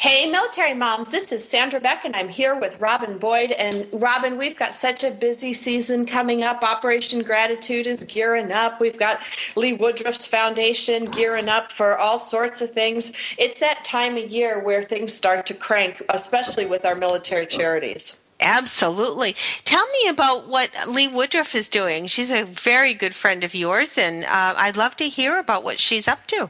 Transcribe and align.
Hey, 0.00 0.30
military 0.30 0.72
moms, 0.72 1.10
this 1.10 1.30
is 1.30 1.46
Sandra 1.46 1.78
Beck, 1.78 2.06
and 2.06 2.16
I'm 2.16 2.30
here 2.30 2.58
with 2.58 2.80
Robin 2.80 3.18
Boyd. 3.18 3.50
And 3.50 3.86
Robin, 3.92 4.38
we've 4.38 4.56
got 4.56 4.74
such 4.74 5.04
a 5.04 5.10
busy 5.10 5.52
season 5.52 6.06
coming 6.06 6.42
up. 6.42 6.62
Operation 6.62 7.22
Gratitude 7.22 7.86
is 7.86 8.06
gearing 8.06 8.50
up. 8.50 8.80
We've 8.80 8.98
got 8.98 9.20
Lee 9.56 9.74
Woodruff's 9.74 10.26
Foundation 10.26 11.04
gearing 11.04 11.50
up 11.50 11.70
for 11.70 11.98
all 11.98 12.18
sorts 12.18 12.62
of 12.62 12.70
things. 12.70 13.12
It's 13.36 13.60
that 13.60 13.84
time 13.84 14.16
of 14.16 14.26
year 14.30 14.64
where 14.64 14.80
things 14.80 15.12
start 15.12 15.44
to 15.48 15.54
crank, 15.54 16.02
especially 16.08 16.64
with 16.64 16.86
our 16.86 16.94
military 16.94 17.44
charities. 17.44 18.22
Absolutely. 18.40 19.34
Tell 19.64 19.86
me 19.86 20.08
about 20.08 20.48
what 20.48 20.70
Lee 20.88 21.08
Woodruff 21.08 21.54
is 21.54 21.68
doing. 21.68 22.06
She's 22.06 22.30
a 22.30 22.44
very 22.46 22.94
good 22.94 23.14
friend 23.14 23.44
of 23.44 23.54
yours, 23.54 23.98
and 23.98 24.24
uh, 24.24 24.54
I'd 24.56 24.78
love 24.78 24.96
to 24.96 25.10
hear 25.10 25.38
about 25.38 25.62
what 25.62 25.78
she's 25.78 26.08
up 26.08 26.26
to. 26.28 26.48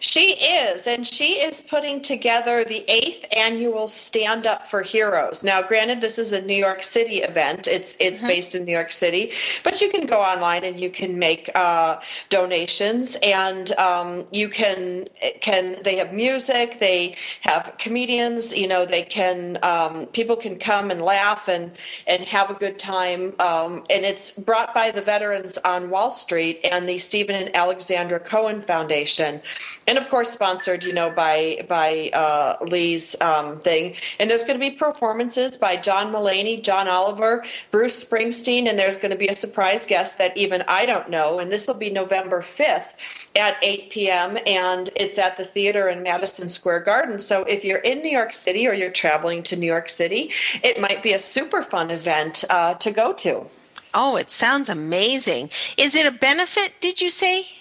She 0.00 0.32
is, 0.32 0.86
and 0.86 1.06
she 1.06 1.40
is 1.40 1.62
putting 1.62 2.02
together 2.02 2.64
the 2.64 2.84
eighth 2.88 3.24
annual 3.34 3.88
Stand 3.88 4.46
Up 4.46 4.66
for 4.66 4.82
Heroes. 4.82 5.42
Now, 5.42 5.62
granted, 5.62 6.00
this 6.00 6.18
is 6.18 6.32
a 6.32 6.42
New 6.42 6.56
York 6.56 6.82
City 6.82 7.18
event; 7.18 7.66
it's 7.66 7.96
it's 7.98 8.18
mm-hmm. 8.18 8.26
based 8.26 8.54
in 8.54 8.64
New 8.64 8.72
York 8.72 8.92
City, 8.92 9.32
but 9.64 9.80
you 9.80 9.90
can 9.90 10.06
go 10.06 10.20
online 10.20 10.64
and 10.64 10.78
you 10.78 10.90
can 10.90 11.18
make 11.18 11.50
uh, 11.54 11.98
donations, 12.28 13.16
and 13.22 13.72
um, 13.72 14.26
you 14.32 14.48
can 14.48 15.08
can 15.40 15.76
they 15.82 15.96
have 15.96 16.12
music, 16.12 16.78
they 16.78 17.14
have 17.40 17.74
comedians, 17.78 18.56
you 18.56 18.68
know, 18.68 18.84
they 18.84 19.02
can 19.02 19.58
um, 19.62 20.06
people 20.06 20.36
can 20.36 20.58
come 20.58 20.90
and 20.90 21.00
laugh 21.00 21.48
and 21.48 21.70
and 22.06 22.22
have 22.24 22.50
a 22.50 22.54
good 22.54 22.78
time, 22.78 23.32
um, 23.40 23.84
and 23.88 24.04
it's 24.04 24.38
brought 24.38 24.74
by 24.74 24.90
the 24.90 25.00
veterans 25.00 25.56
on 25.58 25.88
Wall 25.88 26.10
Street 26.10 26.60
and 26.64 26.88
the 26.88 26.98
Stephen 26.98 27.34
and 27.34 27.54
Alexandra 27.56 28.20
Cohen 28.20 28.60
Foundation 28.60 29.40
and 29.86 29.98
of 29.98 30.08
course 30.08 30.30
sponsored, 30.30 30.84
you 30.84 30.92
know, 30.92 31.10
by 31.10 31.64
by 31.68 32.10
uh, 32.12 32.56
Lee's 32.62 33.20
um, 33.20 33.58
thing. 33.60 33.94
And 34.18 34.30
there's 34.30 34.44
going 34.44 34.58
to 34.58 34.70
be 34.70 34.76
performances 34.76 35.56
by 35.56 35.76
John 35.76 36.12
Mulaney, 36.12 36.62
John 36.62 36.88
Oliver, 36.88 37.44
Bruce 37.70 38.04
Springsteen, 38.04 38.68
and 38.68 38.78
there's 38.78 38.98
going 38.98 39.10
to 39.10 39.18
be 39.18 39.28
a 39.28 39.34
surprise 39.34 39.86
guest 39.86 40.18
that 40.18 40.36
even 40.36 40.62
I 40.68 40.86
don't 40.86 41.10
know. 41.10 41.38
And 41.38 41.50
this 41.50 41.66
will 41.66 41.78
be 41.78 41.90
November 41.90 42.40
5th 42.40 43.28
at 43.36 43.56
8 43.62 43.90
p.m. 43.90 44.38
and 44.46 44.90
it's 44.96 45.18
at 45.18 45.36
the 45.36 45.44
theater 45.44 45.88
in 45.88 46.02
Madison 46.02 46.48
Square 46.48 46.80
Garden. 46.80 47.18
So 47.18 47.44
if 47.44 47.64
you're 47.64 47.78
in 47.78 48.00
New 48.00 48.10
York 48.10 48.32
City 48.32 48.66
or 48.66 48.74
you're 48.74 48.90
traveling 48.90 49.42
to 49.44 49.56
New 49.56 49.66
York 49.66 49.88
City, 49.88 50.30
it 50.62 50.80
might 50.80 51.02
be 51.02 51.12
a 51.12 51.18
super 51.18 51.62
fun 51.62 51.90
event 51.90 52.44
uh, 52.50 52.74
to 52.74 52.90
go 52.90 53.12
to. 53.14 53.46
Oh, 53.92 54.16
it 54.16 54.30
sounds 54.30 54.68
amazing. 54.68 55.50
Is 55.76 55.96
it 55.96 56.06
a 56.06 56.12
benefit, 56.12 56.74
did 56.80 57.00
you 57.00 57.10
say? 57.10 57.59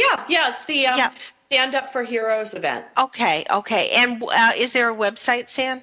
Yeah, 0.00 0.24
yeah, 0.28 0.50
it's 0.50 0.64
the 0.64 0.86
um, 0.86 0.96
yeah. 0.96 1.10
Stand 1.46 1.74
Up 1.74 1.90
for 1.92 2.02
Heroes 2.02 2.54
event. 2.54 2.86
Okay, 2.96 3.44
okay. 3.50 3.90
And 3.94 4.22
uh, 4.22 4.52
is 4.56 4.72
there 4.72 4.88
a 4.88 4.94
website, 4.94 5.48
Sam? 5.50 5.82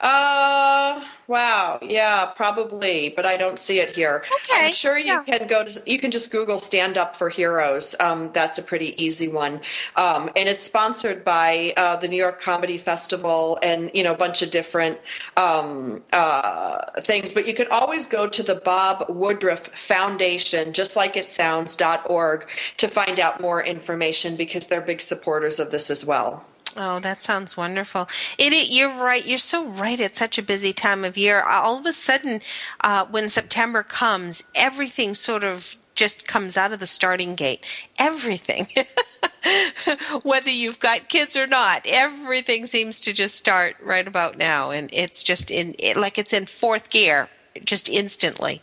Uh, 0.00 1.02
wow. 1.26 1.78
Yeah, 1.82 2.26
probably, 2.36 3.12
but 3.14 3.26
I 3.26 3.36
don't 3.36 3.58
see 3.58 3.80
it 3.80 3.94
here. 3.94 4.22
Okay. 4.24 4.66
I'm 4.66 4.72
sure 4.72 4.98
you 4.98 5.06
yeah. 5.06 5.22
can 5.22 5.46
go 5.46 5.64
to, 5.64 5.82
you 5.86 5.98
can 5.98 6.10
just 6.10 6.30
Google 6.30 6.58
Stand 6.58 6.98
Up 6.98 7.16
for 7.16 7.28
Heroes. 7.28 7.94
Um, 8.00 8.30
that's 8.32 8.58
a 8.58 8.62
pretty 8.62 9.02
easy 9.02 9.28
one. 9.28 9.60
Um, 9.96 10.30
and 10.36 10.48
it's 10.48 10.60
sponsored 10.60 11.24
by 11.24 11.72
uh, 11.76 11.96
the 11.96 12.08
New 12.08 12.16
York 12.16 12.40
Comedy 12.40 12.78
Festival 12.78 13.58
and, 13.62 13.90
you 13.94 14.02
know, 14.02 14.12
a 14.12 14.16
bunch 14.16 14.42
of 14.42 14.50
different 14.50 14.98
um, 15.36 16.02
uh, 16.12 16.90
things. 17.00 17.32
But 17.32 17.46
you 17.46 17.54
can 17.54 17.68
always 17.70 18.06
go 18.06 18.28
to 18.28 18.42
the 18.42 18.56
Bob 18.56 19.06
Woodruff 19.08 19.66
Foundation, 19.68 20.72
just 20.72 20.96
like 20.96 21.16
it 21.16 21.30
sounds, 21.30 21.80
.org, 22.06 22.48
to 22.76 22.88
find 22.88 23.20
out 23.20 23.40
more 23.40 23.62
information 23.62 24.36
because 24.36 24.66
they're 24.66 24.80
big 24.80 25.00
supporters 25.00 25.58
of 25.58 25.70
this 25.70 25.90
as 25.90 26.04
well. 26.04 26.44
Oh, 26.76 26.98
that 27.00 27.22
sounds 27.22 27.56
wonderful. 27.56 28.08
It, 28.38 28.52
it, 28.52 28.70
you're 28.70 28.88
right. 28.88 29.24
You're 29.24 29.38
so 29.38 29.66
right. 29.66 29.98
It's 30.00 30.18
such 30.18 30.38
a 30.38 30.42
busy 30.42 30.72
time 30.72 31.04
of 31.04 31.16
year. 31.16 31.42
All 31.42 31.78
of 31.78 31.86
a 31.86 31.92
sudden, 31.92 32.40
uh, 32.80 33.06
when 33.06 33.28
September 33.28 33.82
comes, 33.82 34.44
everything 34.54 35.14
sort 35.14 35.44
of 35.44 35.76
just 35.94 36.26
comes 36.26 36.56
out 36.56 36.72
of 36.72 36.80
the 36.80 36.86
starting 36.86 37.34
gate. 37.34 37.64
Everything. 37.98 38.66
Whether 40.22 40.50
you've 40.50 40.80
got 40.80 41.08
kids 41.08 41.36
or 41.36 41.46
not, 41.46 41.82
everything 41.86 42.66
seems 42.66 43.00
to 43.02 43.12
just 43.12 43.36
start 43.36 43.76
right 43.82 44.06
about 44.06 44.36
now. 44.36 44.70
And 44.70 44.90
it's 44.92 45.22
just 45.22 45.50
in, 45.50 45.76
it, 45.78 45.96
like 45.96 46.18
it's 46.18 46.32
in 46.32 46.46
fourth 46.46 46.90
gear, 46.90 47.28
just 47.64 47.88
instantly. 47.88 48.62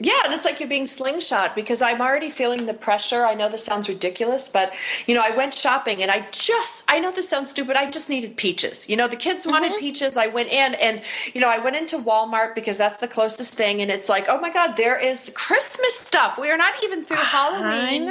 Yeah, 0.00 0.20
and 0.24 0.32
it's 0.32 0.44
like 0.44 0.60
you're 0.60 0.68
being 0.68 0.86
slingshot 0.86 1.56
because 1.56 1.82
I'm 1.82 2.00
already 2.00 2.30
feeling 2.30 2.66
the 2.66 2.74
pressure. 2.74 3.24
I 3.24 3.34
know 3.34 3.48
this 3.48 3.64
sounds 3.64 3.88
ridiculous, 3.88 4.48
but 4.48 4.72
you 5.06 5.14
know, 5.14 5.22
I 5.24 5.36
went 5.36 5.54
shopping 5.54 6.02
and 6.02 6.10
I 6.10 6.24
just 6.30 6.84
I 6.88 7.00
know 7.00 7.10
this 7.10 7.28
sounds 7.28 7.50
stupid. 7.50 7.74
I 7.76 7.90
just 7.90 8.08
needed 8.08 8.36
peaches. 8.36 8.88
You 8.88 8.96
know, 8.96 9.08
the 9.08 9.16
kids 9.16 9.44
wanted 9.46 9.72
mm-hmm. 9.72 9.80
peaches. 9.80 10.16
I 10.16 10.28
went 10.28 10.50
in 10.50 10.74
and 10.74 11.02
you 11.34 11.40
know, 11.40 11.50
I 11.50 11.58
went 11.58 11.74
into 11.74 11.98
Walmart 11.98 12.54
because 12.54 12.78
that's 12.78 12.98
the 12.98 13.08
closest 13.08 13.54
thing 13.54 13.82
and 13.82 13.90
it's 13.90 14.08
like, 14.08 14.26
"Oh 14.28 14.40
my 14.40 14.50
god, 14.50 14.76
there 14.76 14.96
is 14.96 15.32
Christmas 15.36 15.98
stuff. 15.98 16.38
We 16.38 16.50
are 16.50 16.56
not 16.56 16.74
even 16.84 17.02
through 17.02 17.16
Halloween 17.16 18.10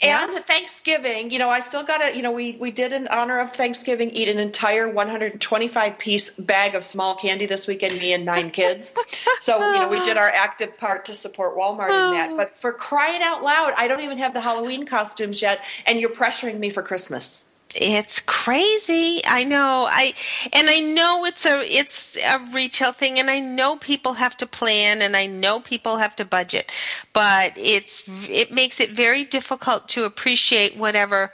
and 0.00 0.32
yeah. 0.32 0.38
Thanksgiving. 0.38 1.30
You 1.30 1.40
know, 1.40 1.50
I 1.50 1.60
still 1.60 1.82
got 1.82 2.00
to, 2.00 2.16
you 2.16 2.22
know, 2.22 2.32
we 2.32 2.52
we 2.52 2.70
did 2.70 2.92
in 2.92 3.08
honor 3.08 3.40
of 3.40 3.50
Thanksgiving 3.50 4.10
eat 4.10 4.28
an 4.28 4.38
entire 4.38 4.88
125 4.88 5.98
piece 5.98 6.38
bag 6.38 6.74
of 6.74 6.84
small 6.84 7.16
candy 7.16 7.46
this 7.46 7.66
weekend 7.66 7.98
me 7.98 8.12
and 8.12 8.24
nine 8.24 8.50
kids. 8.50 8.94
so, 9.40 9.56
you 9.72 9.80
know, 9.80 9.88
we 9.88 9.98
did 10.04 10.16
our 10.16 10.28
active 10.28 10.78
part 10.78 11.06
to 11.06 11.14
support 11.24 11.56
Walmart 11.56 11.88
in 11.88 12.10
that. 12.18 12.30
Oh. 12.32 12.36
But 12.36 12.50
for 12.50 12.72
crying 12.72 13.22
out 13.22 13.42
loud, 13.42 13.72
I 13.78 13.88
don't 13.88 14.02
even 14.02 14.18
have 14.18 14.34
the 14.34 14.40
Halloween 14.40 14.84
costumes 14.84 15.40
yet, 15.40 15.64
and 15.86 15.98
you're 15.98 16.10
pressuring 16.10 16.58
me 16.58 16.68
for 16.70 16.82
Christmas. 16.82 17.46
It's 17.76 18.20
crazy. 18.20 19.20
I 19.26 19.42
know. 19.44 19.88
I 19.90 20.12
and 20.52 20.70
i 20.70 20.78
know 20.78 21.24
it's 21.24 21.44
a 21.44 21.60
it's 21.62 22.16
a 22.24 22.38
retail 22.52 22.92
thing 22.92 23.18
and 23.18 23.28
i 23.28 23.40
know 23.40 23.76
people 23.76 24.12
have 24.14 24.36
to 24.36 24.46
plan 24.46 25.02
and 25.02 25.16
i 25.16 25.26
know 25.26 25.58
people 25.58 25.96
have 25.96 26.14
to 26.16 26.24
budget. 26.24 26.70
But 27.12 27.54
it's 27.56 28.04
it 28.30 28.52
makes 28.52 28.78
it 28.78 28.90
very 28.90 29.24
difficult 29.24 29.88
to 29.88 30.04
appreciate 30.04 30.76
whatever 30.76 31.32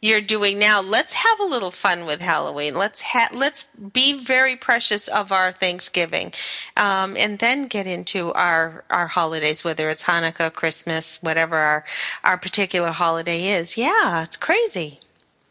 you're 0.00 0.20
doing 0.20 0.58
now. 0.58 0.80
Let's 0.80 1.12
have 1.12 1.40
a 1.40 1.44
little 1.44 1.70
fun 1.70 2.06
with 2.06 2.20
Halloween. 2.20 2.74
Let's 2.74 3.02
ha- 3.02 3.30
let's 3.34 3.64
be 3.64 4.18
very 4.18 4.56
precious 4.56 5.08
of 5.08 5.32
our 5.32 5.52
Thanksgiving, 5.52 6.32
um, 6.76 7.16
and 7.16 7.38
then 7.38 7.66
get 7.66 7.86
into 7.86 8.32
our 8.32 8.84
our 8.90 9.08
holidays, 9.08 9.64
whether 9.64 9.90
it's 9.90 10.04
Hanukkah, 10.04 10.52
Christmas, 10.52 11.22
whatever 11.22 11.56
our 11.56 11.84
our 12.24 12.38
particular 12.38 12.90
holiday 12.90 13.48
is. 13.52 13.76
Yeah, 13.76 14.22
it's 14.24 14.36
crazy 14.36 15.00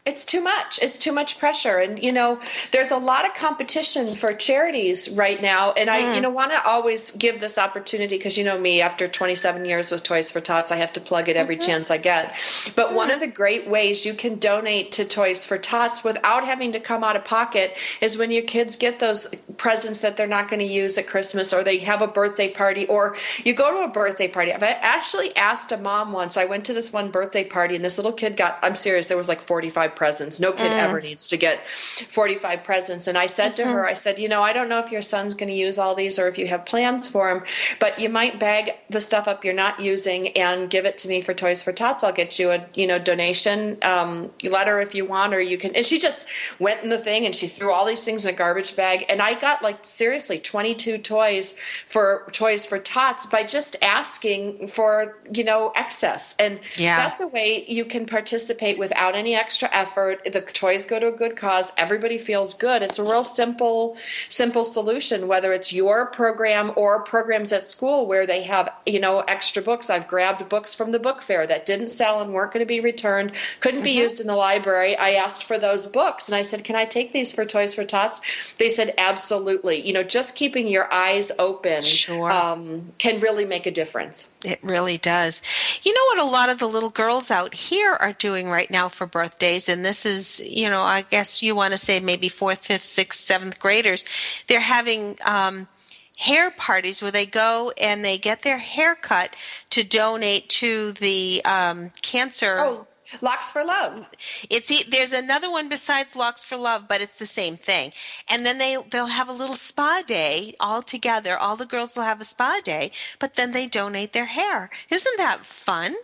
it's 0.06 0.24
too 0.24 0.40
much 0.40 0.78
it's 0.80 0.98
too 0.98 1.12
much 1.12 1.38
pressure 1.38 1.76
and 1.76 2.02
you 2.02 2.10
know 2.10 2.40
there's 2.72 2.90
a 2.90 2.96
lot 2.96 3.26
of 3.26 3.34
competition 3.34 4.08
for 4.14 4.32
charities 4.32 5.10
right 5.10 5.42
now 5.42 5.72
and 5.72 5.90
i 5.90 6.00
mm. 6.00 6.14
you 6.14 6.22
know 6.22 6.30
want 6.30 6.50
to 6.50 6.58
always 6.66 7.10
give 7.12 7.38
this 7.38 7.58
opportunity 7.58 8.16
because 8.16 8.38
you 8.38 8.44
know 8.44 8.58
me 8.58 8.80
after 8.80 9.06
27 9.06 9.66
years 9.66 9.90
with 9.90 10.02
toys 10.02 10.32
for 10.32 10.40
tots 10.40 10.72
i 10.72 10.76
have 10.76 10.90
to 10.90 11.00
plug 11.00 11.28
it 11.28 11.36
every 11.36 11.56
mm-hmm. 11.56 11.66
chance 11.66 11.90
i 11.90 11.98
get 11.98 12.28
but 12.76 12.88
mm. 12.88 12.94
one 12.94 13.10
of 13.10 13.20
the 13.20 13.26
great 13.26 13.68
ways 13.68 14.06
you 14.06 14.14
can 14.14 14.38
donate 14.38 14.90
to 14.90 15.04
toys 15.04 15.44
for 15.44 15.58
tots 15.58 16.02
without 16.02 16.44
having 16.44 16.72
to 16.72 16.80
come 16.80 17.04
out 17.04 17.14
of 17.14 17.24
pocket 17.26 17.76
is 18.00 18.16
when 18.16 18.30
your 18.30 18.44
kids 18.44 18.76
get 18.76 19.00
those 19.00 19.26
presents 19.58 20.00
that 20.00 20.16
they're 20.16 20.26
not 20.26 20.48
going 20.48 20.60
to 20.60 20.64
use 20.64 20.96
at 20.96 21.06
christmas 21.06 21.52
or 21.52 21.62
they 21.62 21.76
have 21.76 22.00
a 22.00 22.08
birthday 22.08 22.50
party 22.50 22.86
or 22.86 23.14
you 23.44 23.54
go 23.54 23.78
to 23.78 23.84
a 23.84 23.92
birthday 23.92 24.28
party 24.28 24.50
i 24.50 24.78
actually 24.80 25.36
asked 25.36 25.72
a 25.72 25.76
mom 25.76 26.10
once 26.10 26.38
i 26.38 26.46
went 26.46 26.64
to 26.64 26.72
this 26.72 26.90
one 26.90 27.10
birthday 27.10 27.44
party 27.44 27.76
and 27.76 27.84
this 27.84 27.98
little 27.98 28.12
kid 28.12 28.34
got 28.34 28.58
i'm 28.62 28.74
serious 28.74 29.06
there 29.06 29.18
was 29.18 29.28
like 29.28 29.42
45 29.42 29.89
45 29.90 29.96
presents. 29.96 30.40
No 30.40 30.52
kid 30.52 30.70
mm. 30.70 30.78
ever 30.78 31.00
needs 31.00 31.28
to 31.28 31.36
get 31.36 31.66
45 31.66 32.62
presents. 32.64 33.08
And 33.08 33.18
I 33.18 33.26
said 33.26 33.52
mm-hmm. 33.52 33.68
to 33.68 33.72
her, 33.72 33.86
I 33.86 33.94
said, 33.94 34.18
you 34.18 34.28
know, 34.28 34.42
I 34.42 34.52
don't 34.52 34.68
know 34.68 34.78
if 34.78 34.92
your 34.92 35.02
son's 35.02 35.34
going 35.34 35.48
to 35.48 35.54
use 35.54 35.78
all 35.78 35.94
these 35.94 36.18
or 36.18 36.28
if 36.28 36.38
you 36.38 36.46
have 36.46 36.64
plans 36.64 37.08
for 37.08 37.30
him, 37.30 37.42
but 37.78 37.98
you 37.98 38.08
might 38.08 38.38
bag 38.38 38.70
the 38.88 39.00
stuff 39.00 39.28
up 39.28 39.44
you're 39.44 39.54
not 39.54 39.80
using 39.80 40.28
and 40.36 40.70
give 40.70 40.84
it 40.84 40.98
to 40.98 41.08
me 41.08 41.20
for 41.20 41.34
Toys 41.34 41.62
for 41.62 41.72
Tots. 41.72 42.04
I'll 42.04 42.12
get 42.12 42.38
you 42.38 42.50
a, 42.50 42.64
you 42.74 42.86
know, 42.86 42.98
donation 42.98 43.78
um, 43.82 44.30
letter 44.42 44.80
if 44.80 44.94
you 44.94 45.04
want, 45.04 45.34
or 45.34 45.40
you 45.40 45.58
can. 45.58 45.74
And 45.74 45.84
she 45.84 45.98
just 45.98 46.28
went 46.60 46.82
in 46.82 46.88
the 46.88 46.98
thing 46.98 47.26
and 47.26 47.34
she 47.34 47.46
threw 47.46 47.72
all 47.72 47.86
these 47.86 48.04
things 48.04 48.26
in 48.26 48.34
a 48.34 48.36
garbage 48.36 48.76
bag. 48.76 49.06
And 49.08 49.20
I 49.20 49.38
got 49.38 49.62
like 49.62 49.78
seriously 49.82 50.38
22 50.38 50.98
toys 50.98 51.58
for 51.58 52.28
Toys 52.32 52.66
for 52.66 52.78
Tots 52.78 53.26
by 53.26 53.44
just 53.44 53.76
asking 53.82 54.68
for, 54.68 55.18
you 55.32 55.44
know, 55.44 55.72
excess. 55.74 56.36
And 56.38 56.60
yeah. 56.76 56.96
that's 56.96 57.20
a 57.20 57.28
way 57.28 57.64
you 57.66 57.84
can 57.84 58.06
participate 58.06 58.78
without 58.78 59.14
any 59.14 59.34
extra 59.34 59.68
effort. 59.80 60.24
The 60.24 60.42
toys 60.42 60.84
go 60.86 61.00
to 61.00 61.08
a 61.08 61.12
good 61.12 61.36
cause. 61.36 61.72
Everybody 61.78 62.18
feels 62.18 62.54
good. 62.54 62.82
It's 62.82 62.98
a 62.98 63.02
real 63.02 63.24
simple, 63.24 63.96
simple 64.28 64.64
solution, 64.64 65.26
whether 65.26 65.52
it's 65.52 65.72
your 65.72 66.06
program 66.06 66.72
or 66.76 67.02
programs 67.02 67.52
at 67.52 67.66
school 67.66 68.06
where 68.06 68.26
they 68.26 68.42
have, 68.42 68.68
you 68.84 69.00
know, 69.00 69.20
extra 69.20 69.62
books. 69.62 69.88
I've 69.88 70.06
grabbed 70.06 70.48
books 70.48 70.74
from 70.74 70.92
the 70.92 70.98
book 70.98 71.22
fair 71.22 71.46
that 71.46 71.64
didn't 71.64 71.88
sell 71.88 72.20
and 72.20 72.34
weren't 72.34 72.52
going 72.52 72.66
to 72.66 72.66
be 72.66 72.80
returned, 72.80 73.32
couldn't 73.60 73.82
be 73.82 73.90
mm-hmm. 73.90 74.02
used 74.02 74.20
in 74.20 74.26
the 74.26 74.36
library. 74.36 74.96
I 74.96 75.12
asked 75.12 75.44
for 75.44 75.58
those 75.58 75.86
books 75.86 76.28
and 76.28 76.36
I 76.36 76.42
said, 76.42 76.64
Can 76.64 76.76
I 76.76 76.84
take 76.84 77.12
these 77.12 77.34
for 77.34 77.44
Toys 77.44 77.74
for 77.74 77.84
Tots? 77.84 78.52
They 78.54 78.68
said, 78.68 78.94
Absolutely. 78.98 79.80
You 79.80 79.94
know, 79.94 80.02
just 80.02 80.36
keeping 80.36 80.68
your 80.68 80.92
eyes 80.92 81.32
open 81.38 81.82
sure. 81.82 82.30
um, 82.30 82.92
can 82.98 83.20
really 83.20 83.46
make 83.46 83.66
a 83.66 83.70
difference. 83.70 84.34
It 84.44 84.58
really 84.62 84.98
does. 84.98 85.42
You 85.82 85.94
know 85.94 86.04
what 86.08 86.18
a 86.18 86.30
lot 86.30 86.50
of 86.50 86.58
the 86.58 86.68
little 86.68 86.90
girls 86.90 87.30
out 87.30 87.54
here 87.54 87.94
are 87.94 88.12
doing 88.12 88.48
right 88.48 88.70
now 88.70 88.88
for 88.88 89.06
birthdays, 89.06 89.68
and 89.70 89.84
this 89.84 90.04
is, 90.04 90.40
you 90.46 90.68
know, 90.68 90.82
I 90.82 91.02
guess 91.02 91.42
you 91.42 91.54
want 91.54 91.72
to 91.72 91.78
say 91.78 92.00
maybe 92.00 92.28
fourth, 92.28 92.66
fifth, 92.66 92.82
sixth, 92.82 93.20
seventh 93.20 93.58
graders. 93.58 94.04
They're 94.46 94.60
having 94.60 95.16
um, 95.24 95.68
hair 96.16 96.50
parties 96.50 97.00
where 97.00 97.10
they 97.10 97.26
go 97.26 97.72
and 97.80 98.04
they 98.04 98.18
get 98.18 98.42
their 98.42 98.58
hair 98.58 98.94
cut 98.94 99.34
to 99.70 99.82
donate 99.82 100.48
to 100.50 100.92
the 100.92 101.40
um, 101.44 101.90
cancer. 102.02 102.56
Oh. 102.58 102.86
Locks 103.22 103.50
for 103.50 103.64
Love. 103.64 104.08
It's 104.50 104.84
there's 104.84 105.12
another 105.12 105.50
one 105.50 105.68
besides 105.68 106.14
Locks 106.14 106.44
for 106.44 106.56
Love, 106.56 106.86
but 106.86 107.00
it's 107.00 107.18
the 107.18 107.26
same 107.26 107.56
thing. 107.56 107.92
And 108.30 108.46
then 108.46 108.58
they 108.58 108.76
they'll 108.90 109.06
have 109.06 109.28
a 109.28 109.32
little 109.32 109.56
spa 109.56 110.02
day 110.06 110.54
all 110.60 110.80
together. 110.80 111.36
All 111.36 111.56
the 111.56 111.66
girls 111.66 111.96
will 111.96 112.04
have 112.04 112.20
a 112.20 112.24
spa 112.24 112.60
day, 112.62 112.92
but 113.18 113.34
then 113.34 113.50
they 113.50 113.66
donate 113.66 114.12
their 114.12 114.26
hair. 114.26 114.70
Isn't 114.90 115.16
that 115.18 115.44
fun? 115.44 115.96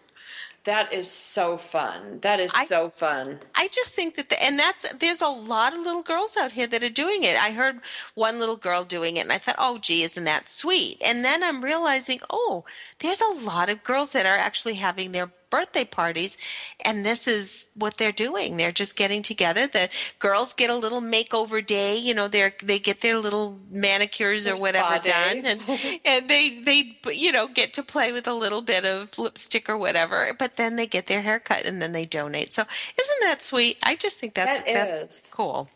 That 0.66 0.92
is 0.92 1.08
so 1.08 1.56
fun. 1.56 2.18
That 2.22 2.40
is 2.40 2.52
I, 2.52 2.64
so 2.64 2.88
fun. 2.88 3.38
I 3.54 3.68
just 3.68 3.94
think 3.94 4.16
that, 4.16 4.30
the, 4.30 4.42
and 4.42 4.58
that's, 4.58 4.92
there's 4.94 5.20
a 5.20 5.28
lot 5.28 5.72
of 5.72 5.80
little 5.80 6.02
girls 6.02 6.36
out 6.36 6.52
here 6.52 6.66
that 6.66 6.82
are 6.82 6.90
doing 6.90 7.22
it. 7.22 7.40
I 7.40 7.52
heard 7.52 7.78
one 8.16 8.40
little 8.40 8.56
girl 8.56 8.82
doing 8.82 9.16
it 9.16 9.20
and 9.20 9.32
I 9.32 9.38
thought, 9.38 9.54
oh, 9.58 9.78
gee, 9.78 10.02
isn't 10.02 10.24
that 10.24 10.48
sweet? 10.48 11.00
And 11.04 11.24
then 11.24 11.44
I'm 11.44 11.62
realizing, 11.62 12.18
oh, 12.30 12.64
there's 12.98 13.20
a 13.20 13.44
lot 13.44 13.70
of 13.70 13.84
girls 13.84 14.12
that 14.12 14.26
are 14.26 14.36
actually 14.36 14.74
having 14.74 15.12
their 15.12 15.30
birthday 15.56 15.84
parties 15.84 16.36
and 16.84 17.04
this 17.06 17.26
is 17.26 17.70
what 17.74 17.96
they're 17.96 18.12
doing. 18.12 18.56
They're 18.56 18.72
just 18.72 18.94
getting 18.94 19.22
together. 19.22 19.66
The 19.66 19.88
girls 20.18 20.52
get 20.52 20.68
a 20.68 20.76
little 20.76 21.00
makeover 21.00 21.64
day 21.66 21.96
you 21.96 22.12
know 22.14 22.28
they 22.28 22.52
they 22.62 22.78
get 22.78 23.00
their 23.00 23.18
little 23.18 23.58
manicures 23.70 24.44
their 24.44 24.54
or 24.54 24.58
whatever 24.58 24.98
done 25.02 25.46
and 25.46 25.60
and 26.04 26.28
they 26.28 26.60
they 26.60 26.98
you 27.12 27.32
know 27.32 27.48
get 27.48 27.72
to 27.74 27.82
play 27.82 28.12
with 28.12 28.28
a 28.28 28.34
little 28.34 28.60
bit 28.60 28.84
of 28.84 29.18
lipstick 29.18 29.68
or 29.68 29.78
whatever 29.78 30.34
but 30.38 30.56
then 30.56 30.76
they 30.76 30.86
get 30.86 31.06
their 31.06 31.22
hair 31.22 31.40
cut 31.40 31.64
and 31.64 31.80
then 31.80 31.92
they 31.92 32.04
donate. 32.04 32.52
So 32.52 32.62
isn't 32.62 33.20
that 33.22 33.42
sweet? 33.42 33.78
I 33.82 33.96
just 33.96 34.18
think 34.18 34.34
that's 34.34 34.62
that 34.62 34.74
that's 34.74 35.30
cool. 35.30 35.68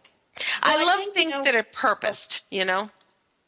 Well, 0.63 0.79
I, 0.79 0.83
I 0.83 0.85
love 0.85 1.01
think, 1.01 1.15
things 1.15 1.33
you 1.33 1.39
know, 1.39 1.45
that 1.45 1.55
are 1.55 1.63
purposed 1.63 2.47
you 2.51 2.65
know 2.65 2.91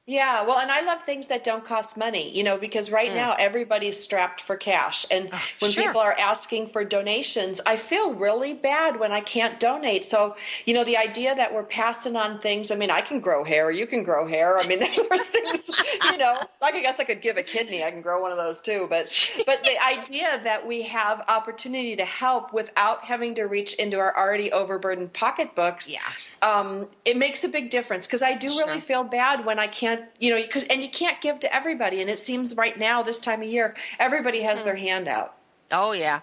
yeah, 0.06 0.44
well, 0.44 0.58
and 0.58 0.68
I 0.68 0.80
love 0.80 1.00
things 1.00 1.28
that 1.28 1.44
don't 1.44 1.64
cost 1.64 1.96
money, 1.96 2.28
you 2.36 2.42
know, 2.42 2.58
because 2.58 2.90
right 2.90 3.10
mm. 3.10 3.14
now 3.14 3.36
everybody's 3.38 3.96
strapped 4.00 4.40
for 4.40 4.56
cash. 4.56 5.06
And 5.12 5.28
oh, 5.32 5.40
when 5.60 5.70
sure. 5.70 5.84
people 5.84 6.00
are 6.00 6.16
asking 6.18 6.66
for 6.66 6.82
donations, 6.82 7.60
I 7.68 7.76
feel 7.76 8.12
really 8.12 8.52
bad 8.52 8.98
when 8.98 9.12
I 9.12 9.20
can't 9.20 9.60
donate. 9.60 10.04
So, 10.04 10.34
you 10.66 10.74
know, 10.74 10.82
the 10.82 10.96
idea 10.96 11.36
that 11.36 11.54
we're 11.54 11.62
passing 11.62 12.16
on 12.16 12.40
things, 12.40 12.72
I 12.72 12.74
mean, 12.74 12.90
I 12.90 13.00
can 13.00 13.20
grow 13.20 13.44
hair, 13.44 13.70
you 13.70 13.86
can 13.86 14.02
grow 14.02 14.26
hair. 14.26 14.58
I 14.58 14.66
mean, 14.66 14.78
there's 15.08 15.28
things, 15.28 15.70
you 16.10 16.18
know, 16.18 16.36
like 16.60 16.74
I 16.74 16.82
guess 16.82 16.98
I 16.98 17.04
could 17.04 17.20
give 17.20 17.36
a 17.36 17.44
kidney, 17.44 17.84
I 17.84 17.92
can 17.92 18.02
grow 18.02 18.20
one 18.20 18.32
of 18.32 18.38
those 18.38 18.60
too. 18.60 18.88
But 18.90 19.06
but 19.46 19.62
the 19.62 19.76
idea 19.86 20.40
that 20.42 20.66
we 20.66 20.82
have 20.82 21.22
opportunity 21.28 21.94
to 21.94 22.04
help 22.04 22.52
without 22.52 23.04
having 23.04 23.36
to 23.36 23.44
reach 23.44 23.74
into 23.74 24.00
our 24.00 24.16
already 24.16 24.50
overburdened 24.50 25.12
pocketbooks, 25.12 25.92
yeah. 25.92 26.00
um, 26.48 26.88
it 27.04 27.16
makes 27.16 27.44
a 27.44 27.48
big 27.48 27.70
difference 27.70 28.08
because 28.08 28.24
I 28.24 28.34
do 28.34 28.50
sure. 28.50 28.66
really 28.66 28.80
feel 28.80 29.04
bad 29.04 29.46
when 29.46 29.60
I 29.60 29.68
can't 29.68 29.91
can't 29.96 30.10
you 30.18 30.30
know 30.30 30.40
because 30.40 30.64
and 30.64 30.82
you 30.82 30.88
can't 30.88 31.20
give 31.20 31.40
to 31.40 31.54
everybody 31.54 32.00
and 32.00 32.10
it 32.10 32.18
seems 32.18 32.56
right 32.56 32.78
now 32.78 33.02
this 33.02 33.20
time 33.20 33.42
of 33.42 33.48
year 33.48 33.74
everybody 33.98 34.42
has 34.42 34.62
their 34.62 34.76
hmm. 34.76 34.82
hand 34.82 35.08
out 35.08 35.36
Oh, 35.72 35.92
yeah. 35.92 36.20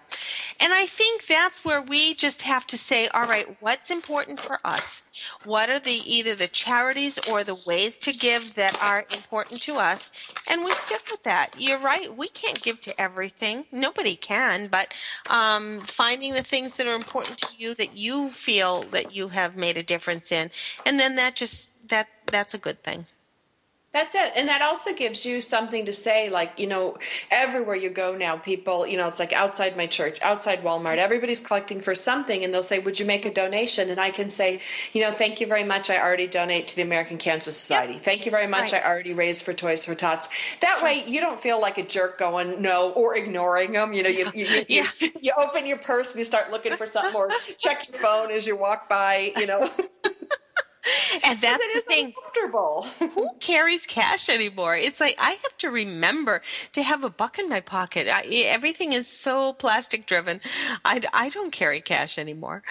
And 0.62 0.74
I 0.74 0.86
think 0.86 1.25
that's 1.25 1.66
where 1.66 1.81
we 1.81 2.13
just 2.13 2.44
have 2.44 2.68
to 2.68 2.77
say, 2.77 3.07
all 3.07 3.25
right, 3.25 3.57
what's 3.62 3.89
important 3.89 4.39
for 4.39 4.60
us? 4.63 5.04
What 5.44 5.69
are 5.69 5.80
the 5.80 6.01
either 6.06 6.36
the 6.36 6.48
charities 6.48 7.18
or 7.30 7.44
the 7.44 7.60
ways 7.66 7.98
to 8.00 8.12
give 8.12 8.54
that 8.56 8.80
are 8.83 9.06
important 9.16 9.62
to 9.62 9.75
us? 9.75 10.12
And 10.48 10.63
we 10.63 10.71
stick 10.74 11.01
with 11.10 11.24
that. 11.24 11.56
You're 11.57 11.80
right. 11.80 12.16
We 12.16 12.27
can't 12.27 12.62
give 12.62 12.80
to 12.81 13.01
everything. 13.01 13.66
Nobody 13.71 14.16
can, 14.16 14.68
but 14.68 14.94
um, 15.30 15.80
finding 15.81 16.33
the 16.33 16.44
things 16.44 16.75
that 16.75 16.86
are 16.86 16.94
important 16.94 17.39
to 17.39 17.48
you 17.57 17.74
that 17.75 17.98
you 17.98 18.30
feel 18.30 18.83
that 18.83 19.16
you 19.16 19.30
have 19.30 19.56
made 19.56 19.77
a 19.77 19.83
difference 19.83 20.31
in. 20.31 20.51
And 20.86 21.00
then 21.00 21.16
that 21.16 21.36
just, 21.36 21.89
that, 21.89 22.07
that's 22.27 22.54
a 22.54 22.60
good 22.60 22.83
thing. 22.83 23.07
That's 23.91 24.13
it. 24.13 24.33
And 24.36 24.47
that 24.50 24.62
also 24.62 24.94
gives 24.94 25.25
you 25.25 25.41
something 25.41 25.86
to 25.86 25.94
say, 25.94 26.30
like, 26.30 26.59
you 26.59 26.68
know, 26.68 26.97
everywhere 27.31 27.75
you 27.75 27.89
go 27.89 28.15
now, 28.15 28.38
people, 28.38 28.86
you 28.86 28.97
know, 28.97 29.07
it's 29.07 29.18
like 29.18 29.33
outside 29.33 29.75
my 29.75 29.88
church, 29.88 30.21
outside 30.21 30.59
Walmart, 30.59 30.97
everybody's 30.97 31.39
collecting 31.39 31.81
for 31.81 31.95
something. 31.95 32.44
And 32.44 32.53
they'll 32.53 32.62
say, 32.62 32.77
Would 32.77 33.00
you 33.00 33.07
make 33.07 33.25
a 33.25 33.33
donation? 33.33 33.89
And 33.89 34.00
I 34.00 34.12
can 34.12 34.30
say, 34.30 34.62
You 34.94 35.01
know, 35.01 35.12
thank 35.12 35.41
you 35.41 35.47
very 35.47 35.63
much. 35.63 35.89
I 35.89 36.00
already 36.00 36.27
donate 36.27 36.68
to 36.68 36.75
the 36.75 36.83
American 36.83 37.18
Cancer 37.18 37.50
Society. 37.50 37.94
Yep. 37.94 38.03
Thank 38.03 38.25
you 38.27 38.31
very 38.31 38.45
much. 38.45 38.74
Right. 38.74 38.83
I 38.83 38.88
already 38.88 39.13
raised 39.13 39.44
for 39.44 39.53
Toys 39.53 39.86
for 39.86 39.95
Tots. 39.95 40.57
That 40.59 40.75
sure. 40.77 40.83
way 40.83 41.03
you 41.07 41.19
don't 41.19 41.39
feel 41.39 41.59
like 41.59 41.80
a 41.80 41.83
jerk 41.83 42.19
going 42.19 42.62
no 42.62 42.92
or 42.92 43.15
ignoring 43.15 43.71
them. 43.71 43.94
You 43.94 44.03
know, 44.03 44.09
you, 44.09 44.30
you, 44.35 44.45
you, 44.45 44.65
yeah. 44.69 44.85
you, 45.00 45.09
you 45.19 45.33
open 45.39 45.65
your 45.65 45.80
purse 45.80 46.13
and 46.13 46.19
you 46.19 46.25
start 46.25 46.51
looking 46.51 46.74
for 46.74 46.85
something 46.85 47.15
or 47.15 47.30
check 47.57 47.89
your 47.89 48.00
phone 48.00 48.30
as 48.30 48.45
you 48.45 48.56
walk 48.56 48.88
by, 48.88 49.31
you 49.35 49.47
know. 49.47 49.68
and 51.26 51.40
that's 51.42 51.64
the 51.74 51.81
thing. 51.81 52.14
Who 53.00 53.30
carries 53.40 53.86
cash 53.86 54.30
anymore? 54.30 54.76
It's 54.76 55.00
like 55.00 55.16
I 55.19 55.31
have 55.31 55.57
to 55.59 55.69
remember 55.69 56.42
to 56.74 56.83
have 56.83 57.04
a 57.04 57.09
buck 57.09 57.40
in 57.40 57.50
my 57.50 57.62
pocket. 57.62 58.07
I, 58.09 58.24
everything 58.45 58.94
is 58.94 59.07
so 59.07 59.54
plastic 59.54 60.06
driven. 60.06 60.40
I, 60.86 61.02
I 61.14 61.30
don't 61.30 61.52
carry 61.52 61.81
cash 61.81 62.18
anymore. 62.18 62.64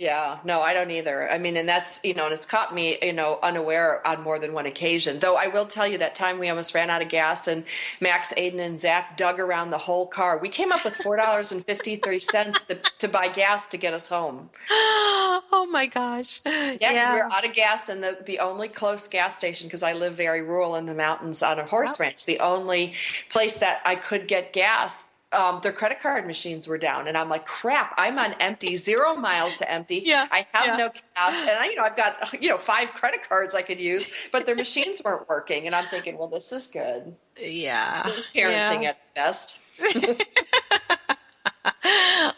Yeah, 0.00 0.38
no, 0.44 0.62
I 0.62 0.72
don't 0.72 0.90
either. 0.90 1.30
I 1.30 1.36
mean, 1.36 1.58
and 1.58 1.68
that's, 1.68 2.02
you 2.02 2.14
know, 2.14 2.24
and 2.24 2.32
it's 2.32 2.46
caught 2.46 2.74
me, 2.74 2.96
you 3.02 3.12
know, 3.12 3.38
unaware 3.42 4.04
on 4.08 4.22
more 4.22 4.38
than 4.38 4.54
one 4.54 4.64
occasion. 4.64 5.18
Though 5.18 5.36
I 5.36 5.48
will 5.48 5.66
tell 5.66 5.86
you 5.86 5.98
that 5.98 6.14
time 6.14 6.38
we 6.38 6.48
almost 6.48 6.74
ran 6.74 6.88
out 6.88 7.02
of 7.02 7.10
gas 7.10 7.46
and 7.46 7.66
Max, 8.00 8.32
Aiden, 8.32 8.60
and 8.60 8.74
Zach 8.74 9.18
dug 9.18 9.38
around 9.38 9.68
the 9.68 9.76
whole 9.76 10.06
car. 10.06 10.38
We 10.38 10.48
came 10.48 10.72
up 10.72 10.86
with 10.86 10.94
$4.53 10.94 12.66
to, 12.68 12.74
to 12.76 13.08
buy 13.08 13.28
gas 13.28 13.68
to 13.68 13.76
get 13.76 13.92
us 13.92 14.08
home. 14.08 14.48
Oh 15.52 15.66
my 15.66 15.86
gosh. 15.86 16.40
Yeah, 16.44 16.76
yeah. 16.80 17.14
we 17.14 17.20
were 17.20 17.32
out 17.32 17.46
of 17.46 17.54
gas 17.54 17.88
and 17.88 18.02
the, 18.02 18.18
the 18.24 18.38
only 18.38 18.68
close 18.68 19.08
gas 19.08 19.36
station, 19.36 19.66
because 19.66 19.82
I 19.82 19.94
live 19.94 20.14
very 20.14 20.42
rural 20.42 20.76
in 20.76 20.86
the 20.86 20.94
mountains 20.94 21.42
on 21.42 21.58
a 21.58 21.64
horse 21.64 21.98
wow. 21.98 22.06
ranch, 22.06 22.24
the 22.24 22.38
only 22.38 22.94
place 23.30 23.58
that 23.58 23.82
I 23.84 23.96
could 23.96 24.28
get 24.28 24.52
gas 24.52 25.09
um, 25.32 25.60
their 25.62 25.72
credit 25.72 26.00
card 26.00 26.26
machines 26.26 26.66
were 26.66 26.78
down, 26.78 27.06
and 27.06 27.16
I'm 27.16 27.28
like, 27.28 27.46
crap! 27.46 27.94
I'm 27.96 28.18
on 28.18 28.34
empty, 28.40 28.76
zero 28.76 29.14
miles 29.14 29.56
to 29.56 29.70
empty. 29.70 30.02
Yeah, 30.04 30.26
I 30.30 30.46
have 30.52 30.66
yeah. 30.66 30.76
no 30.76 30.90
cash, 30.90 31.42
and 31.42 31.58
I, 31.58 31.66
you 31.66 31.76
know, 31.76 31.84
I've 31.84 31.96
got 31.96 32.42
you 32.42 32.48
know 32.48 32.58
five 32.58 32.92
credit 32.94 33.28
cards 33.28 33.54
I 33.54 33.62
could 33.62 33.80
use, 33.80 34.28
but 34.32 34.46
their 34.46 34.56
machines 34.56 35.00
weren't 35.04 35.28
working, 35.28 35.66
and 35.66 35.74
I'm 35.74 35.84
thinking, 35.84 36.18
well, 36.18 36.28
this 36.28 36.50
is 36.50 36.68
good. 36.68 37.14
Yeah, 37.40 38.02
this 38.04 38.16
is 38.16 38.28
parenting 38.28 38.82
yeah. 38.82 38.90
at 38.90 39.14
best. 39.14 39.60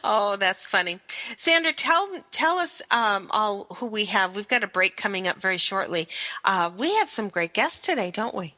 oh, 0.04 0.36
that's 0.38 0.66
funny, 0.66 1.00
Sandra. 1.38 1.72
Tell 1.72 2.10
tell 2.30 2.58
us 2.58 2.82
um, 2.90 3.28
all 3.30 3.66
who 3.76 3.86
we 3.86 4.04
have. 4.06 4.36
We've 4.36 4.48
got 4.48 4.64
a 4.64 4.68
break 4.68 4.98
coming 4.98 5.26
up 5.26 5.38
very 5.38 5.58
shortly. 5.58 6.08
Uh, 6.44 6.70
we 6.76 6.94
have 6.96 7.08
some 7.08 7.30
great 7.30 7.54
guests 7.54 7.80
today, 7.80 8.10
don't 8.10 8.34
we? 8.34 8.54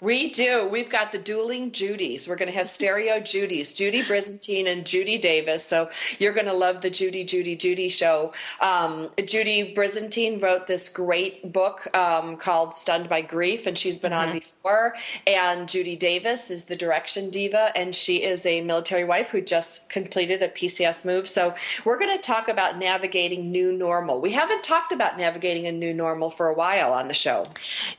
We 0.00 0.30
do. 0.30 0.68
We've 0.70 0.90
got 0.90 1.10
the 1.10 1.18
dueling 1.18 1.72
Judys. 1.72 2.28
We're 2.28 2.36
going 2.36 2.50
to 2.50 2.56
have 2.56 2.68
stereo 2.68 3.18
Judys, 3.18 3.74
Judy 3.74 4.02
Brizendine 4.02 4.68
and 4.68 4.86
Judy 4.86 5.18
Davis. 5.18 5.66
So 5.66 5.90
you're 6.20 6.32
going 6.32 6.46
to 6.46 6.52
love 6.52 6.82
the 6.82 6.90
Judy, 6.90 7.24
Judy, 7.24 7.56
Judy 7.56 7.88
show. 7.88 8.32
Um, 8.60 9.10
Judy 9.26 9.74
Brizendine 9.74 10.40
wrote 10.40 10.68
this 10.68 10.88
great 10.88 11.52
book 11.52 11.92
um, 11.96 12.36
called 12.36 12.74
Stunned 12.74 13.08
by 13.08 13.22
Grief, 13.22 13.66
and 13.66 13.76
she's 13.76 13.98
been 13.98 14.12
mm-hmm. 14.12 14.28
on 14.28 14.32
before. 14.34 14.94
And 15.26 15.68
Judy 15.68 15.96
Davis 15.96 16.52
is 16.52 16.66
the 16.66 16.76
direction 16.76 17.30
diva, 17.30 17.72
and 17.74 17.92
she 17.92 18.22
is 18.22 18.46
a 18.46 18.60
military 18.60 19.04
wife 19.04 19.30
who 19.30 19.40
just 19.40 19.90
completed 19.90 20.42
a 20.42 20.48
PCS 20.48 21.06
move. 21.06 21.28
So 21.28 21.54
we're 21.84 21.98
going 21.98 22.16
to 22.16 22.22
talk 22.22 22.48
about 22.48 22.78
navigating 22.78 23.50
new 23.50 23.72
normal. 23.72 24.20
We 24.20 24.30
haven't 24.30 24.62
talked 24.62 24.92
about 24.92 25.18
navigating 25.18 25.66
a 25.66 25.72
new 25.72 25.92
normal 25.92 26.30
for 26.30 26.46
a 26.46 26.54
while 26.54 26.92
on 26.92 27.08
the 27.08 27.14
show. 27.14 27.46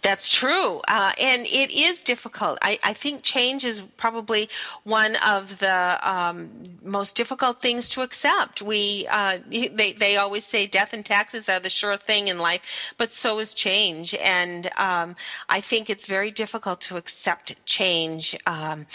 That's 0.02 0.34
true. 0.34 0.80
Uh, 0.88 1.12
and 1.20 1.46
it 1.46 1.74
is 1.74 1.89
is 1.90 2.04
difficult. 2.04 2.58
I, 2.62 2.80
I 2.84 2.94
think 2.94 3.24
change 3.24 3.66
is 3.66 3.82
probably 3.98 4.50
one 4.84 5.16
of 5.26 5.60
the 5.60 6.00
um, 6.04 6.50
most 6.84 7.16
difficult 7.16 7.62
things 7.62 7.90
to 7.90 8.02
accept. 8.02 8.62
We 8.62 9.08
uh, 9.10 9.40
they 9.50 9.94
they 10.04 10.18
always 10.18 10.46
say 10.46 10.68
death 10.68 10.94
and 10.94 11.06
taxes 11.06 11.50
are 11.50 11.60
the 11.60 11.70
sure 11.70 11.98
thing 11.98 12.28
in 12.28 12.38
life, 12.40 12.94
but 12.98 13.12
so 13.12 13.40
is 13.40 13.54
change. 13.54 14.16
And 14.16 14.70
um, 14.78 15.16
I 15.50 15.60
think 15.62 15.90
it's 15.90 16.06
very 16.06 16.32
difficult 16.32 16.80
to 16.88 16.98
accept 16.98 17.48
change. 17.66 18.38
Um, 18.46 18.86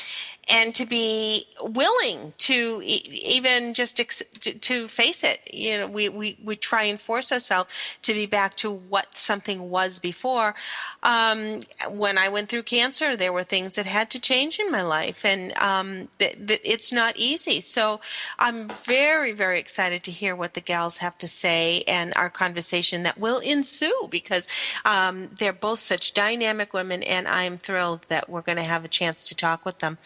and 0.51 0.75
to 0.75 0.85
be 0.85 1.45
willing 1.61 2.33
to 2.37 2.81
even 2.85 3.75
just 3.75 4.01
ex- 4.01 4.23
to, 4.41 4.53
to, 4.53 4.89
face 4.89 5.25
it. 5.25 5.41
You 5.53 5.79
know, 5.79 5.87
we, 5.87 6.09
we, 6.09 6.37
we 6.45 6.57
try 6.57 6.85
and 6.85 7.01
force 7.01 7.33
ourselves 7.33 7.73
to 8.03 8.13
be 8.13 8.27
back 8.27 8.57
to 8.57 8.71
what 8.71 9.17
something 9.17 9.71
was 9.71 9.99
before. 9.99 10.55
Um, 11.03 11.61
when 11.91 12.19
I 12.19 12.29
went 12.29 12.49
through 12.49 12.65
cancer, 12.65 13.17
there 13.17 13.33
were 13.33 13.43
things 13.43 13.77
that 13.77 13.87
had 13.87 14.11
to 14.11 14.21
change 14.21 14.59
in 14.59 14.71
my 14.71 14.83
life, 14.83 15.25
and 15.25 15.57
um, 15.59 16.09
th- 16.19 16.37
th- 16.47 16.61
it's 16.65 16.93
not 16.93 17.17
easy. 17.17 17.61
So 17.61 18.01
I'm 18.39 18.69
very, 18.69 19.33
very 19.33 19.59
excited 19.59 20.03
to 20.05 20.11
hear 20.11 20.37
what 20.37 20.55
the 20.55 20.61
gals 20.61 20.99
have 20.99 21.17
to 21.19 21.29
say 21.29 21.83
and 21.87 22.13
our 22.17 22.31
conversation 22.31 23.03
that 23.05 23.19
will 23.19 23.39
ensue 23.39 24.09
because 24.11 24.49
um, 24.85 25.29
they're 25.39 25.53
both 25.53 25.81
such 25.81 26.15
dynamic 26.15 26.73
women, 26.73 27.03
and 27.03 27.27
I'm 27.27 27.57
thrilled 27.57 28.07
that 28.09 28.29
we're 28.29 28.43
going 28.43 28.57
to 28.57 28.63
have 28.63 28.85
a 28.85 28.89
chance 28.89 29.25
to 29.25 29.37
talk 29.37 29.65
with 29.65 29.79
them. 29.79 29.99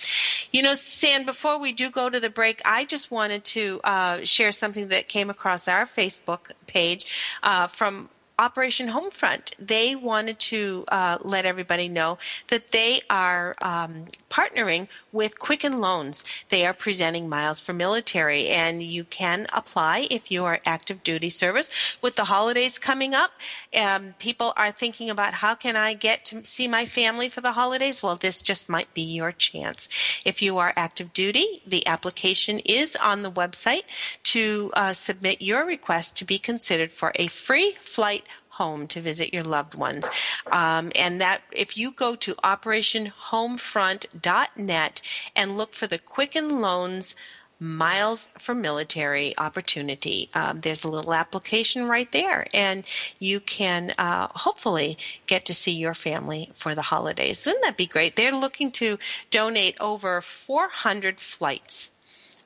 You 0.53 0.63
know, 0.63 0.75
San, 0.75 1.27
before 1.27 1.61
we 1.61 1.73
do 1.73 1.91
go 1.91 2.09
to 2.09 2.21
the 2.21 2.31
break, 2.31 2.63
I 2.65 2.85
just 2.85 3.11
wanted 3.11 3.45
to 3.47 3.81
uh, 3.85 4.25
share 4.25 4.53
something 4.53 4.89
that 4.89 5.09
came 5.09 5.31
across 5.31 5.69
our 5.69 5.85
Facebook 5.85 6.53
page 6.67 7.07
uh, 7.43 7.67
from 7.67 8.09
Operation 8.39 8.91
Homefront, 8.91 9.53
they 9.59 9.97
wanted 9.97 10.39
to 10.39 10.85
uh, 10.89 11.19
let 11.23 11.45
everybody 11.45 11.89
know 11.89 12.19
that 12.49 12.71
they 12.71 13.01
are 13.11 13.57
um, 13.61 14.07
partnering 14.31 14.87
with 15.11 15.41
Quicken 15.41 15.81
Loans. 15.81 16.25
They 16.49 16.65
are 16.65 16.73
presenting 16.73 17.29
miles 17.29 17.59
for 17.59 17.73
military, 17.73 18.47
and 18.47 18.81
you 18.81 19.03
can 19.03 19.49
apply 19.53 20.07
if 20.09 20.31
you 20.31 20.45
are 20.45 20.61
active 20.65 21.03
duty 21.03 21.31
service. 21.31 21.99
With 22.01 22.15
the 22.15 22.25
holidays 22.25 22.79
coming 22.79 23.13
up, 23.13 23.33
um, 23.77 24.15
people 24.21 24.53
are 24.57 24.71
thinking 24.71 25.11
about 25.11 25.35
how 25.35 25.57
can 25.57 25.75
I 25.75 25.95
get 25.95 26.25
to 26.27 26.45
see 26.45 26.69
my 26.69 26.87
family 26.87 27.29
for 27.29 27.41
the 27.41 27.53
holidays? 27.53 28.05
Well, 28.05 28.15
this 28.15 28.41
just 28.41 28.69
might 28.69 28.95
be 28.95 29.03
your 29.03 29.33
chance. 29.33 29.89
If 30.25 30.43
you 30.43 30.59
are 30.59 30.73
active 30.77 31.13
duty, 31.13 31.63
the 31.67 31.85
application 31.89 32.61
is 32.61 32.95
on 32.95 33.23
the 33.23 33.33
website 33.33 33.83
to 34.25 34.71
uh, 34.75 34.93
submit 34.93 35.43
your 35.43 35.67
request 35.67 36.17
to 36.19 36.25
be 36.25 36.39
considered 36.39 36.93
for 36.93 37.11
a 37.17 37.27
free 37.27 37.73
flight 37.73 38.23
home 38.59 38.87
to 38.89 39.01
visit 39.01 39.33
your 39.33 39.45
loved 39.45 39.75
ones. 39.75 40.11
Um, 40.53 40.93
and 40.95 41.19
that 41.21 41.41
if 41.53 41.79
you 41.79 41.93
go 41.93 42.15
to 42.17 42.35
operationhomefront.net 42.35 45.03
and 45.35 45.57
look 45.57 45.73
for 45.73 45.87
the 45.87 45.99
Quicken 45.99 46.61
Loans 46.61 47.15
Miles 47.61 48.29
for 48.39 48.55
Military 48.55 49.37
opportunity. 49.37 50.31
Um, 50.33 50.61
there's 50.61 50.85
a 50.85 50.89
little 50.89 51.13
application 51.13 51.89
right 51.89 52.11
there, 52.13 52.47
and 52.55 52.85
you 53.19 53.41
can 53.41 53.95
uh, 53.99 54.29
hopefully 54.31 54.97
get 55.27 55.45
to 55.47 55.55
see 55.55 55.73
your 55.73 55.95
family 55.95 56.51
for 56.55 56.77
the 56.77 56.83
holidays. 56.83 57.45
Wouldn't 57.45 57.65
that 57.65 57.77
be 57.77 57.87
great? 57.87 58.15
They're 58.15 58.31
looking 58.33 58.71
to 58.73 59.01
donate 59.31 59.77
over 59.81 60.21
400 60.21 61.19
flights 61.19 61.91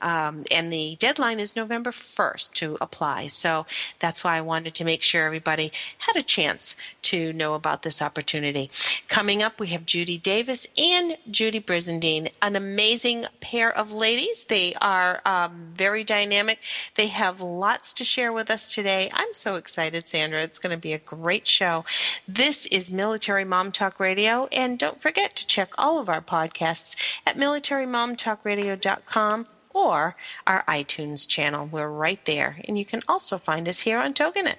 um, 0.03 0.45
and 0.51 0.73
the 0.73 0.97
deadline 0.99 1.41
is 1.41 1.57
November 1.57 1.91
1st 1.91 2.53
to 2.55 2.77
apply. 2.81 3.29
So 3.29 3.67
that's 4.01 4.25
why 4.25 4.37
I 4.37 4.41
wanted 4.41 4.75
to 4.75 4.85
make 4.85 5.03
sure 5.03 5.25
everybody 5.25 5.73
had 5.99 6.17
a 6.17 6.23
chance 6.23 6.77
to 7.03 7.33
know 7.33 7.55
about 7.55 7.83
this 7.83 8.03
opportunity. 8.03 8.71
Coming 9.09 9.43
up, 9.43 9.61
we 9.61 9.69
have 9.69 9.87
Judy 9.87 10.19
Davis 10.19 10.67
and 10.77 11.17
Judy 11.31 11.61
Brizendine, 11.61 12.33
an 12.43 12.57
amazing 12.57 13.27
pair 13.41 13.77
of 13.77 13.93
ladies. 13.93 14.45
They 14.45 14.75
are 14.81 15.21
um, 15.25 15.69
very 15.75 16.05
dynamic. 16.05 16.59
They 16.97 17.07
have 17.07 17.41
lots 17.41 17.95
to 17.95 18.05
share 18.05 18.33
with 18.33 18.51
us 18.51 18.75
today. 18.75 19.09
I'm 19.13 19.35
so 19.35 19.55
excited, 19.55 20.09
Sandra. 20.09 20.43
It's 20.43 20.59
going 20.59 20.75
to 20.75 20.81
be 20.81 20.93
a 20.93 20.99
great 20.99 21.47
show. 21.47 21.85
This 22.27 22.67
is 22.67 22.91
Military 22.91 23.45
Mom 23.45 23.71
Talk 23.71 24.01
Radio, 24.01 24.49
and 24.51 24.79
don't 24.79 25.01
forget 25.01 25.37
to 25.37 25.47
check 25.47 25.71
all 25.79 26.01
of 26.01 26.09
our 26.09 26.21
podcasts 26.21 27.21
at 27.27 27.37
militarymomtalkradio.com 27.37 29.47
or 29.75 30.17
our 30.47 30.65
iTunes 30.65 31.29
channel. 31.29 31.69
We're 31.71 31.89
right 31.89 32.25
there. 32.25 32.61
And 32.67 32.79
you 32.79 32.85
can 32.85 33.03
also 33.09 33.39
find 33.39 33.69
us 33.69 33.81
here 33.81 33.99
on 33.99 34.15
Toginet. 34.15 34.57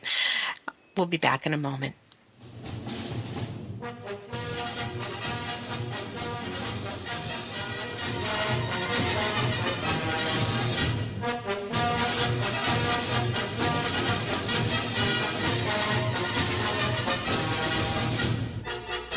We'll 0.96 1.08
be 1.08 1.18
back 1.18 1.46
in 1.46 1.54
a 1.54 1.58
moment. 1.58 1.96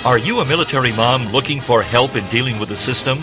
Are 0.06 0.18
you 0.18 0.38
a 0.38 0.44
military 0.44 0.92
mom 0.92 1.32
looking 1.32 1.60
for 1.60 1.82
help 1.82 2.14
in 2.14 2.24
dealing 2.28 2.60
with 2.60 2.68
the 2.68 2.76
system? 2.76 3.18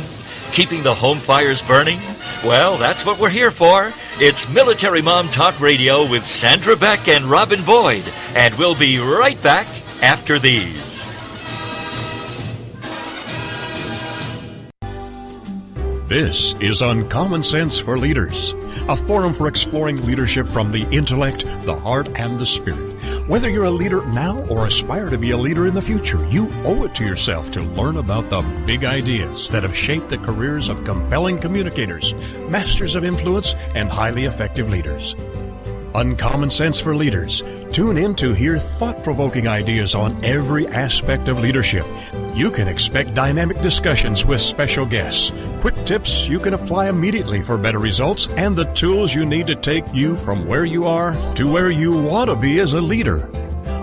Keeping 0.52 0.84
the 0.84 0.94
home 0.94 1.18
fires 1.18 1.62
burning? 1.62 1.98
Well, 2.44 2.76
that's 2.76 3.06
what 3.06 3.20
we're 3.20 3.30
here 3.30 3.52
for. 3.52 3.94
It's 4.16 4.50
Military 4.54 5.02
Mom 5.02 5.30
Talk 5.30 5.62
Radio 5.62 6.06
with 6.06 6.26
Sandra 6.26 6.76
Beck 6.76 7.08
and 7.08 7.24
Robin 7.24 7.64
Boyd, 7.64 8.04
and 8.36 8.54
we'll 8.56 8.76
be 8.76 9.00
right 9.00 9.42
back 9.42 9.66
after 10.04 10.38
these. 10.40 10.84
This 16.10 16.54
is 16.60 16.82
Uncommon 16.82 17.44
Sense 17.44 17.80
for 17.80 17.98
Leaders, 17.98 18.54
a 18.90 18.98
forum 18.98 19.34
for 19.34 19.48
exploring 19.48 20.06
leadership 20.06 20.46
from 20.46 20.70
the 20.70 20.84
intellect, 20.92 21.46
the 21.62 21.80
heart, 21.80 22.10
and 22.20 22.38
the 22.38 22.46
spirit. 22.46 22.93
Whether 23.26 23.50
you're 23.50 23.64
a 23.64 23.72
leader 23.72 24.06
now 24.08 24.44
or 24.50 24.68
aspire 24.68 25.10
to 25.10 25.18
be 25.18 25.32
a 25.32 25.38
leader 25.38 25.66
in 25.66 25.74
the 25.74 25.82
future, 25.82 26.28
you 26.28 26.50
owe 26.66 26.84
it 26.84 26.94
to 26.96 27.06
yourself 27.06 27.52
to 27.52 27.62
learn 27.62 27.96
about 27.96 28.30
the 28.30 28.42
big 28.66 28.84
ideas 28.84 29.48
that 29.48 29.64
have 29.64 29.78
shaped 29.78 30.10
the 30.10 30.18
careers 30.18 30.68
of 30.68 30.84
compelling 30.84 31.38
communicators, 31.38 32.14
masters 32.50 32.96
of 32.96 33.06
influence, 33.06 33.54
and 33.76 33.90
highly 33.90 34.26
effective 34.26 34.68
leaders. 34.68 35.16
Uncommon 35.96 36.50
Sense 36.50 36.80
for 36.80 36.96
Leaders. 36.96 37.44
Tune 37.72 37.98
in 37.98 38.16
to 38.16 38.34
hear 38.34 38.58
thought 38.58 39.04
provoking 39.04 39.48
ideas 39.48 39.96
on 39.96 40.24
every 40.24 40.68
aspect 40.68 41.28
of 41.28 41.40
leadership. 41.40 41.86
You 42.34 42.50
can 42.50 42.68
expect 42.68 43.14
dynamic 43.14 43.62
discussions 43.62 44.26
with 44.26 44.42
special 44.42 44.86
guests, 44.86 45.32
quick 45.62 45.76
tips 45.86 46.28
you 46.28 46.40
can 46.40 46.54
apply 46.54 46.90
immediately 46.90 47.42
for 47.42 47.58
better 47.58 47.80
results, 47.80 48.28
and 48.30 48.56
the 48.56 48.72
tools 48.74 49.14
you 49.14 49.26
need 49.26 49.48
to 49.48 49.56
take 49.56 49.86
you 49.94 50.16
from 50.16 50.46
where 50.48 50.66
you 50.66 50.86
are 50.86 51.14
to 51.36 51.52
where 51.52 51.70
you 51.70 51.92
want 51.92 52.30
to 52.30 52.36
be 52.36 52.60
as 52.60 52.74
a 52.74 52.82
leader. 52.82 53.30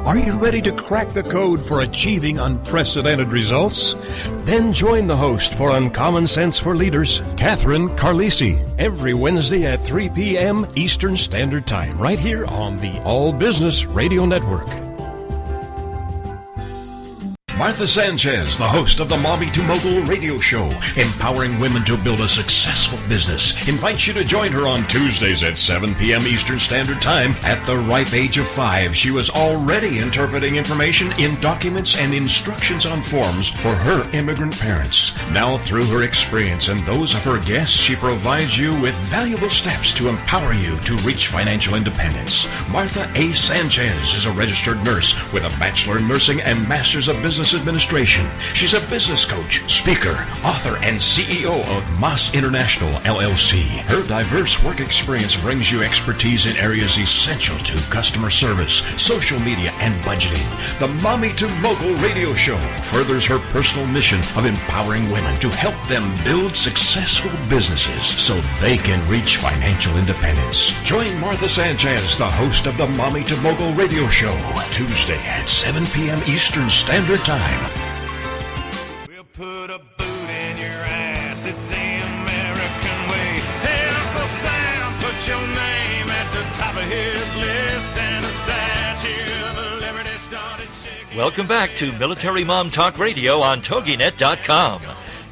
Are 0.04 0.18
you 0.18 0.32
ready 0.38 0.60
to 0.62 0.72
crack 0.72 1.10
the 1.10 1.22
code 1.22 1.64
for 1.64 1.82
achieving 1.82 2.38
unprecedented 2.38 3.28
results? 3.28 3.94
Then 4.44 4.72
join 4.72 5.06
the 5.06 5.16
host 5.16 5.54
for 5.54 5.76
Uncommon 5.76 6.26
Sense 6.26 6.58
for 6.58 6.74
Leaders, 6.74 7.22
Catherine 7.36 7.90
Carlisi, 7.90 8.66
every 8.78 9.14
Wednesday 9.14 9.66
at 9.66 9.84
3 9.84 10.08
p.m. 10.08 10.66
Eastern 10.74 11.16
Standard 11.16 11.66
Time, 11.66 11.98
right 11.98 12.18
here 12.18 12.46
on 12.46 12.78
the 12.78 12.98
All 13.02 13.32
Business 13.32 13.84
Radio 13.84 14.24
Network. 14.24 14.89
Martha 17.60 17.86
Sanchez, 17.86 18.56
the 18.56 18.66
host 18.66 19.00
of 19.00 19.10
the 19.10 19.18
Mommy 19.18 19.50
to 19.50 19.62
Mogul 19.64 20.00
radio 20.04 20.38
show, 20.38 20.64
empowering 20.96 21.60
women 21.60 21.84
to 21.84 21.98
build 21.98 22.20
a 22.20 22.28
successful 22.28 22.98
business, 23.06 23.68
invites 23.68 24.06
you 24.06 24.14
to 24.14 24.24
join 24.24 24.50
her 24.50 24.66
on 24.66 24.88
Tuesdays 24.88 25.42
at 25.42 25.58
7 25.58 25.94
p.m. 25.96 26.26
Eastern 26.26 26.58
Standard 26.58 27.02
Time. 27.02 27.32
At 27.42 27.62
the 27.66 27.76
ripe 27.76 28.14
age 28.14 28.38
of 28.38 28.48
five, 28.48 28.96
she 28.96 29.10
was 29.10 29.28
already 29.28 29.98
interpreting 29.98 30.56
information 30.56 31.12
in 31.20 31.38
documents 31.42 31.98
and 31.98 32.14
instructions 32.14 32.86
on 32.86 33.02
forms 33.02 33.50
for 33.50 33.74
her 33.74 34.10
immigrant 34.14 34.58
parents. 34.58 35.14
Now, 35.30 35.58
through 35.58 35.84
her 35.84 36.02
experience 36.02 36.68
and 36.68 36.80
those 36.80 37.12
of 37.12 37.22
her 37.24 37.42
guests, 37.42 37.76
she 37.76 37.94
provides 37.94 38.58
you 38.58 38.70
with 38.80 38.94
valuable 39.08 39.50
steps 39.50 39.92
to 39.98 40.08
empower 40.08 40.54
you 40.54 40.80
to 40.80 40.96
reach 40.98 41.26
financial 41.26 41.74
independence. 41.74 42.46
Martha 42.72 43.06
A. 43.16 43.34
Sanchez 43.34 44.14
is 44.14 44.24
a 44.24 44.32
registered 44.32 44.82
nurse 44.82 45.30
with 45.34 45.44
a 45.44 45.58
Bachelor 45.60 45.98
in 45.98 46.08
Nursing 46.08 46.40
and 46.40 46.66
Masters 46.66 47.08
of 47.08 47.20
Business 47.20 47.49
Business 47.50 47.62
Administration. 47.62 48.30
She's 48.54 48.74
a 48.74 48.80
business 48.88 49.24
coach, 49.24 49.68
speaker, 49.68 50.12
author, 50.44 50.76
and 50.82 51.00
CEO 51.00 51.66
of 51.66 52.00
Moss 52.00 52.32
International 52.32 52.92
LLC. 53.00 53.62
Her 53.88 54.06
diverse 54.06 54.62
work 54.62 54.78
experience 54.78 55.34
brings 55.34 55.72
you 55.72 55.82
expertise 55.82 56.46
in 56.46 56.56
areas 56.56 56.96
essential 56.96 57.58
to 57.58 57.76
customer 57.90 58.30
service, 58.30 58.82
social 59.02 59.40
media, 59.40 59.72
and 59.80 60.00
budgeting. 60.04 60.46
The 60.78 60.86
Mommy 61.02 61.32
to 61.34 61.48
Mogul 61.56 61.94
radio 61.96 62.34
show 62.34 62.58
furthers 62.84 63.26
her 63.26 63.40
personal 63.50 63.86
mission 63.86 64.20
of 64.36 64.44
empowering 64.44 65.10
women 65.10 65.34
to 65.40 65.48
help 65.48 65.74
them 65.88 66.04
build 66.24 66.54
successful 66.54 67.32
businesses 67.48 68.06
so 68.06 68.38
they 68.64 68.76
can 68.76 69.04
reach 69.08 69.38
financial 69.38 69.96
independence. 69.96 70.70
Join 70.84 71.18
Martha 71.20 71.48
Sanchez, 71.48 72.16
the 72.16 72.30
host 72.30 72.66
of 72.66 72.76
the 72.76 72.86
Mommy 72.86 73.24
to 73.24 73.36
Mogul 73.38 73.72
radio 73.72 74.06
show, 74.06 74.38
Tuesday 74.70 75.18
at 75.26 75.48
7 75.48 75.84
p.m. 75.86 76.18
Eastern 76.28 76.70
Standard 76.70 77.18
Time. 77.20 77.39
We'll 79.08 79.24
put 79.24 79.70
a 79.70 79.78
boot 79.78 80.30
in 80.30 80.58
your 80.58 80.68
ass. 80.68 81.46
It's 81.46 81.68
the 81.68 81.76
American 81.76 82.98
way. 83.10 83.40
Hey, 83.64 83.88
Uncle 83.88 84.28
Sam, 84.40 84.92
put 85.00 85.28
your 85.28 85.40
name 85.40 86.08
at 86.08 86.32
the 86.32 86.42
top 86.58 86.74
of 86.76 86.82
his 86.82 87.36
list, 87.36 87.96
and 87.96 88.24
the 88.24 88.30
Statue 88.30 89.48
of 89.48 89.80
Liberty 89.80 90.16
started 90.18 90.68
shaking. 90.68 91.18
Welcome 91.18 91.46
back 91.46 91.70
to 91.76 91.92
Military 91.98 92.44
Mom 92.44 92.70
Talk 92.70 92.98
Radio 92.98 93.40
on 93.40 93.60
TogiNet.com. 93.60 94.82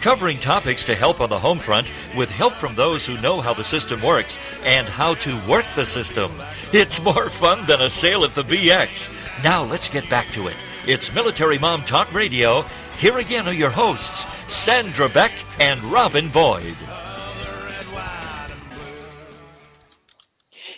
Covering 0.00 0.38
topics 0.38 0.84
to 0.84 0.94
help 0.94 1.20
on 1.20 1.28
the 1.28 1.38
home 1.38 1.58
front 1.58 1.90
with 2.16 2.30
help 2.30 2.52
from 2.52 2.76
those 2.76 3.04
who 3.04 3.20
know 3.20 3.40
how 3.40 3.52
the 3.52 3.64
system 3.64 4.00
works 4.00 4.38
and 4.64 4.86
how 4.86 5.14
to 5.14 5.48
work 5.48 5.66
the 5.74 5.84
system. 5.84 6.30
It's 6.72 7.02
more 7.02 7.30
fun 7.30 7.66
than 7.66 7.80
a 7.80 7.90
sale 7.90 8.22
at 8.24 8.34
the 8.34 8.44
BX. 8.44 9.08
Now 9.42 9.64
let's 9.64 9.88
get 9.88 10.08
back 10.08 10.28
to 10.34 10.46
it. 10.46 10.56
It's 10.88 11.12
Military 11.12 11.58
Mom 11.58 11.84
Talk 11.84 12.14
Radio. 12.14 12.64
Here 12.98 13.18
again 13.18 13.46
are 13.46 13.52
your 13.52 13.68
hosts, 13.68 14.24
Sandra 14.50 15.06
Beck 15.10 15.32
and 15.60 15.84
Robin 15.84 16.30
Boyd. 16.30 16.74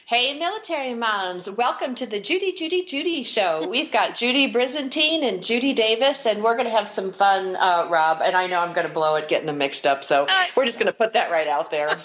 Hey, 0.06 0.36
military 0.36 0.94
moms, 0.94 1.48
welcome 1.48 1.94
to 1.94 2.06
the 2.06 2.18
Judy, 2.18 2.50
Judy, 2.50 2.84
Judy 2.86 3.22
show. 3.22 3.68
We've 3.68 3.92
got 3.92 4.16
Judy 4.16 4.52
Brizendine 4.52 5.22
and 5.22 5.44
Judy 5.44 5.74
Davis, 5.74 6.26
and 6.26 6.42
we're 6.42 6.54
going 6.54 6.66
to 6.66 6.72
have 6.72 6.88
some 6.88 7.12
fun, 7.12 7.54
uh, 7.54 7.86
Rob. 7.88 8.20
And 8.20 8.34
I 8.34 8.48
know 8.48 8.58
I'm 8.58 8.72
going 8.72 8.88
to 8.88 8.92
blow 8.92 9.14
it 9.14 9.28
getting 9.28 9.46
them 9.46 9.58
mixed 9.58 9.86
up, 9.86 10.02
so 10.02 10.26
we're 10.56 10.66
just 10.66 10.80
going 10.80 10.90
to 10.90 10.98
put 10.98 11.12
that 11.12 11.30
right 11.30 11.46
out 11.46 11.70
there. 11.70 11.88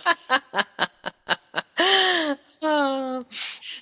Oh, 2.67 3.21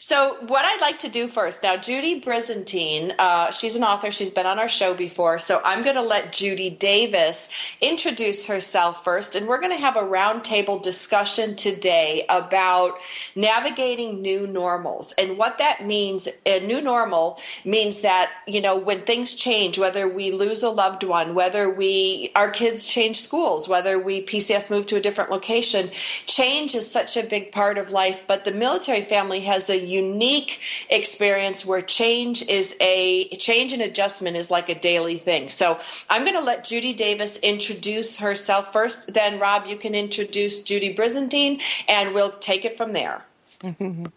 So, 0.05 0.35
what 0.47 0.65
I'd 0.65 0.81
like 0.81 0.99
to 0.99 1.09
do 1.09 1.27
first 1.27 1.63
now, 1.63 1.77
Judy 1.77 2.19
Brizendine, 2.19 3.15
uh, 3.17 3.51
she's 3.51 3.77
an 3.77 3.85
author. 3.85 4.11
She's 4.11 4.29
been 4.29 4.45
on 4.45 4.59
our 4.59 4.67
show 4.67 4.93
before. 4.93 5.39
So, 5.39 5.61
I'm 5.63 5.81
going 5.81 5.95
to 5.95 6.01
let 6.01 6.33
Judy 6.33 6.69
Davis 6.69 7.73
introduce 7.79 8.45
herself 8.45 9.05
first. 9.05 9.37
And 9.37 9.47
we're 9.47 9.61
going 9.61 9.71
to 9.71 9.79
have 9.79 9.95
a 9.95 10.01
roundtable 10.01 10.81
discussion 10.81 11.55
today 11.55 12.25
about 12.27 12.97
navigating 13.37 14.21
new 14.21 14.45
normals. 14.45 15.13
And 15.17 15.37
what 15.37 15.59
that 15.59 15.85
means 15.85 16.27
a 16.45 16.59
new 16.59 16.81
normal 16.81 17.39
means 17.63 18.01
that, 18.01 18.29
you 18.45 18.59
know, 18.59 18.77
when 18.77 19.03
things 19.03 19.35
change, 19.35 19.79
whether 19.79 20.05
we 20.05 20.31
lose 20.31 20.63
a 20.63 20.69
loved 20.69 21.05
one, 21.05 21.33
whether 21.33 21.73
we, 21.73 22.29
our 22.35 22.49
kids 22.49 22.83
change 22.83 23.21
schools, 23.21 23.69
whether 23.69 23.97
we 23.97 24.25
PCS 24.25 24.69
move 24.69 24.85
to 24.87 24.97
a 24.97 25.01
different 25.01 25.31
location, 25.31 25.87
change 25.91 26.75
is 26.75 26.91
such 26.91 27.15
a 27.15 27.23
big 27.23 27.53
part 27.53 27.77
of 27.77 27.91
life. 27.91 28.27
But 28.27 28.43
the 28.43 28.51
military 28.51 28.99
family 28.99 29.39
has 29.39 29.69
a 29.69 29.92
unique 29.93 30.59
experience 30.89 31.65
where 31.65 31.81
change 31.81 32.47
is 32.49 32.75
a 32.81 33.29
change 33.37 33.73
and 33.73 33.81
adjustment 33.81 34.35
is 34.35 34.49
like 34.49 34.69
a 34.69 34.75
daily 34.75 35.17
thing. 35.17 35.49
So 35.49 35.79
I'm 36.09 36.23
going 36.23 36.37
to 36.37 36.43
let 36.43 36.63
Judy 36.65 36.93
Davis 36.93 37.37
introduce 37.39 38.17
herself 38.17 38.73
first. 38.73 39.13
Then 39.13 39.39
Rob, 39.39 39.65
you 39.67 39.77
can 39.77 39.95
introduce 39.95 40.63
Judy 40.63 40.93
Brizendine 40.95 41.61
and 41.87 42.13
we'll 42.13 42.31
take 42.31 42.65
it 42.65 42.75
from 42.75 42.93
there. 42.93 43.23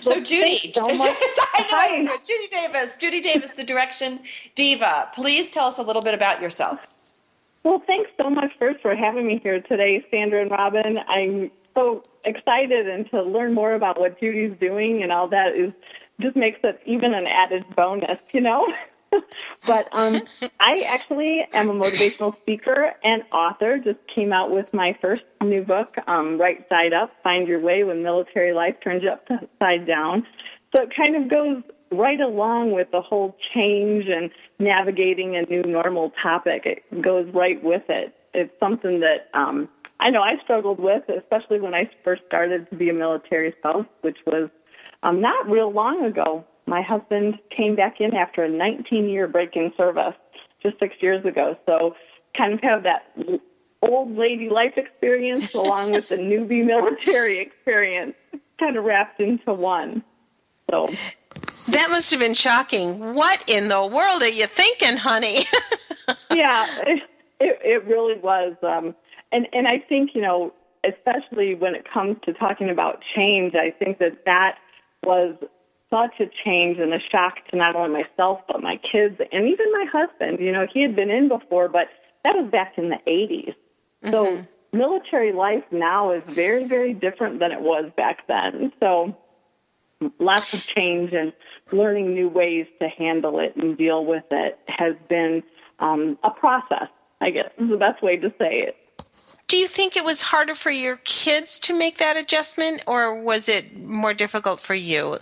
So 0.00 0.20
Judy, 0.22 0.58
thanks 0.58 0.78
so 0.78 0.86
much. 0.88 0.98
I 0.98 1.62
know 1.62 1.66
Hi. 1.70 1.86
I 1.86 2.02
do 2.02 2.10
it. 2.10 2.24
Judy 2.24 2.48
Davis, 2.48 2.96
Judy 2.96 3.20
Davis, 3.20 3.52
the 3.52 3.64
direction 3.64 4.20
diva. 4.54 5.08
Please 5.14 5.50
tell 5.50 5.66
us 5.66 5.78
a 5.78 5.82
little 5.82 6.02
bit 6.02 6.14
about 6.14 6.42
yourself. 6.42 6.86
Well, 7.62 7.82
thanks 7.86 8.10
so 8.16 8.30
much 8.30 8.52
first 8.58 8.80
for 8.80 8.94
having 8.94 9.26
me 9.26 9.38
here 9.38 9.60
today, 9.60 10.04
Sandra 10.10 10.40
and 10.42 10.50
Robin. 10.50 10.98
I'm 11.08 11.50
so 11.74 12.02
excited 12.24 12.88
and 12.88 13.10
to 13.10 13.22
learn 13.22 13.54
more 13.54 13.74
about 13.74 13.98
what 13.98 14.20
Judy's 14.20 14.56
doing 14.56 15.02
and 15.02 15.12
all 15.12 15.28
that 15.28 15.54
is 15.56 15.72
just 16.20 16.36
makes 16.36 16.60
it 16.62 16.80
even 16.86 17.14
an 17.14 17.26
added 17.26 17.64
bonus, 17.74 18.18
you 18.32 18.40
know. 18.40 18.66
but 19.66 19.88
um, 19.92 20.22
I 20.60 20.84
actually 20.86 21.46
am 21.52 21.68
a 21.68 21.74
motivational 21.74 22.38
speaker 22.42 22.92
and 23.02 23.22
author. 23.32 23.78
Just 23.78 23.98
came 24.14 24.32
out 24.32 24.50
with 24.50 24.72
my 24.74 24.96
first 25.02 25.24
new 25.42 25.62
book, 25.62 25.94
um, 26.06 26.38
Right 26.38 26.66
Side 26.68 26.92
Up: 26.92 27.10
Find 27.22 27.46
Your 27.46 27.60
Way 27.60 27.84
When 27.84 28.02
Military 28.02 28.52
Life 28.52 28.76
Turns 28.82 29.02
You 29.02 29.10
Upside 29.10 29.86
Down. 29.86 30.26
So 30.74 30.82
it 30.82 30.90
kind 30.96 31.16
of 31.16 31.28
goes 31.28 31.62
right 31.92 32.20
along 32.20 32.72
with 32.72 32.90
the 32.92 33.00
whole 33.00 33.36
change 33.52 34.06
and 34.06 34.30
navigating 34.58 35.36
a 35.36 35.42
new 35.42 35.62
normal 35.62 36.12
topic. 36.22 36.62
It 36.64 37.02
goes 37.02 37.28
right 37.34 37.62
with 37.62 37.82
it. 37.88 38.14
It's 38.32 38.52
something 38.60 39.00
that 39.00 39.28
um, 39.34 39.68
I 39.98 40.10
know 40.10 40.22
I 40.22 40.36
struggled 40.42 40.78
with, 40.78 41.08
especially 41.08 41.60
when 41.60 41.74
I 41.74 41.90
first 42.04 42.22
started 42.26 42.68
to 42.70 42.76
be 42.76 42.88
a 42.88 42.94
military 42.94 43.54
spouse, 43.58 43.86
which 44.02 44.18
was 44.26 44.48
um, 45.02 45.20
not 45.20 45.48
real 45.48 45.72
long 45.72 46.04
ago. 46.04 46.44
My 46.66 46.82
husband 46.82 47.40
came 47.50 47.74
back 47.74 48.00
in 48.00 48.14
after 48.14 48.44
a 48.44 48.48
19 48.48 49.08
year 49.08 49.26
break 49.26 49.56
in 49.56 49.72
service 49.76 50.14
just 50.62 50.78
six 50.78 50.94
years 51.00 51.24
ago. 51.24 51.56
So 51.66 51.96
kind 52.36 52.54
of 52.54 52.60
have 52.60 52.84
that 52.84 53.14
old 53.82 54.16
lady 54.16 54.48
life 54.48 54.74
experience 54.76 55.54
along 55.54 55.92
with 55.92 56.08
the 56.08 56.16
newbie 56.16 56.64
military 56.66 57.40
experience 57.40 58.14
kind 58.58 58.76
of 58.76 58.84
wrapped 58.84 59.20
into 59.20 59.52
one. 59.52 60.04
So 60.70 60.88
that 61.68 61.90
must 61.90 62.10
have 62.10 62.20
been 62.20 62.34
shocking. 62.34 63.14
What 63.14 63.44
in 63.48 63.68
the 63.68 63.84
world 63.84 64.22
are 64.22 64.28
you 64.28 64.46
thinking, 64.46 64.96
honey? 64.96 65.44
yeah, 66.30 66.66
it, 67.40 67.58
it, 67.62 67.84
really 67.86 68.18
was. 68.20 68.54
Um, 68.62 68.94
and, 69.32 69.46
and 69.52 69.66
I 69.66 69.78
think, 69.78 70.10
you 70.14 70.22
know, 70.22 70.52
especially 70.84 71.54
when 71.54 71.74
it 71.74 71.86
comes 71.90 72.16
to 72.24 72.32
talking 72.32 72.70
about 72.70 73.02
change, 73.14 73.54
I 73.54 73.70
think 73.70 73.98
that 73.98 74.24
that 74.26 74.58
was 75.02 75.36
such 75.90 76.20
a 76.20 76.30
change 76.44 76.78
and 76.78 76.94
a 76.94 77.00
shock 77.10 77.34
to 77.50 77.56
not 77.56 77.74
only 77.74 78.02
myself, 78.02 78.40
but 78.46 78.62
my 78.62 78.76
kids 78.76 79.20
and 79.32 79.48
even 79.48 79.72
my 79.72 79.86
husband. 79.90 80.38
You 80.38 80.52
know, 80.52 80.66
he 80.72 80.82
had 80.82 80.94
been 80.94 81.10
in 81.10 81.28
before, 81.28 81.68
but 81.68 81.88
that 82.24 82.36
was 82.36 82.50
back 82.50 82.78
in 82.78 82.90
the 82.90 82.98
80s. 83.06 83.54
So 84.10 84.46
military 84.72 85.32
life 85.32 85.64
now 85.70 86.12
is 86.12 86.22
very, 86.26 86.64
very 86.64 86.94
different 86.94 87.40
than 87.40 87.52
it 87.52 87.60
was 87.60 87.90
back 87.96 88.26
then. 88.28 88.72
So 88.80 89.16
lots 90.18 90.54
of 90.54 90.64
change 90.66 91.12
and 91.12 91.32
learning 91.72 92.14
new 92.14 92.28
ways 92.28 92.66
to 92.80 92.88
handle 92.88 93.40
it 93.40 93.54
and 93.56 93.76
deal 93.76 94.04
with 94.04 94.24
it 94.30 94.58
has 94.68 94.94
been 95.08 95.42
um, 95.78 96.18
a 96.22 96.30
process, 96.30 96.88
I 97.20 97.30
guess 97.30 97.50
is 97.58 97.68
the 97.68 97.76
best 97.76 98.02
way 98.02 98.16
to 98.16 98.30
say 98.38 98.60
it. 98.60 98.76
Do 99.46 99.56
you 99.56 99.66
think 99.66 99.96
it 99.96 100.04
was 100.04 100.22
harder 100.22 100.54
for 100.54 100.70
your 100.70 100.98
kids 100.98 101.58
to 101.60 101.76
make 101.76 101.98
that 101.98 102.16
adjustment, 102.16 102.84
or 102.86 103.20
was 103.20 103.48
it 103.48 103.76
more 103.76 104.14
difficult 104.14 104.60
for 104.60 104.74
you? 104.74 105.18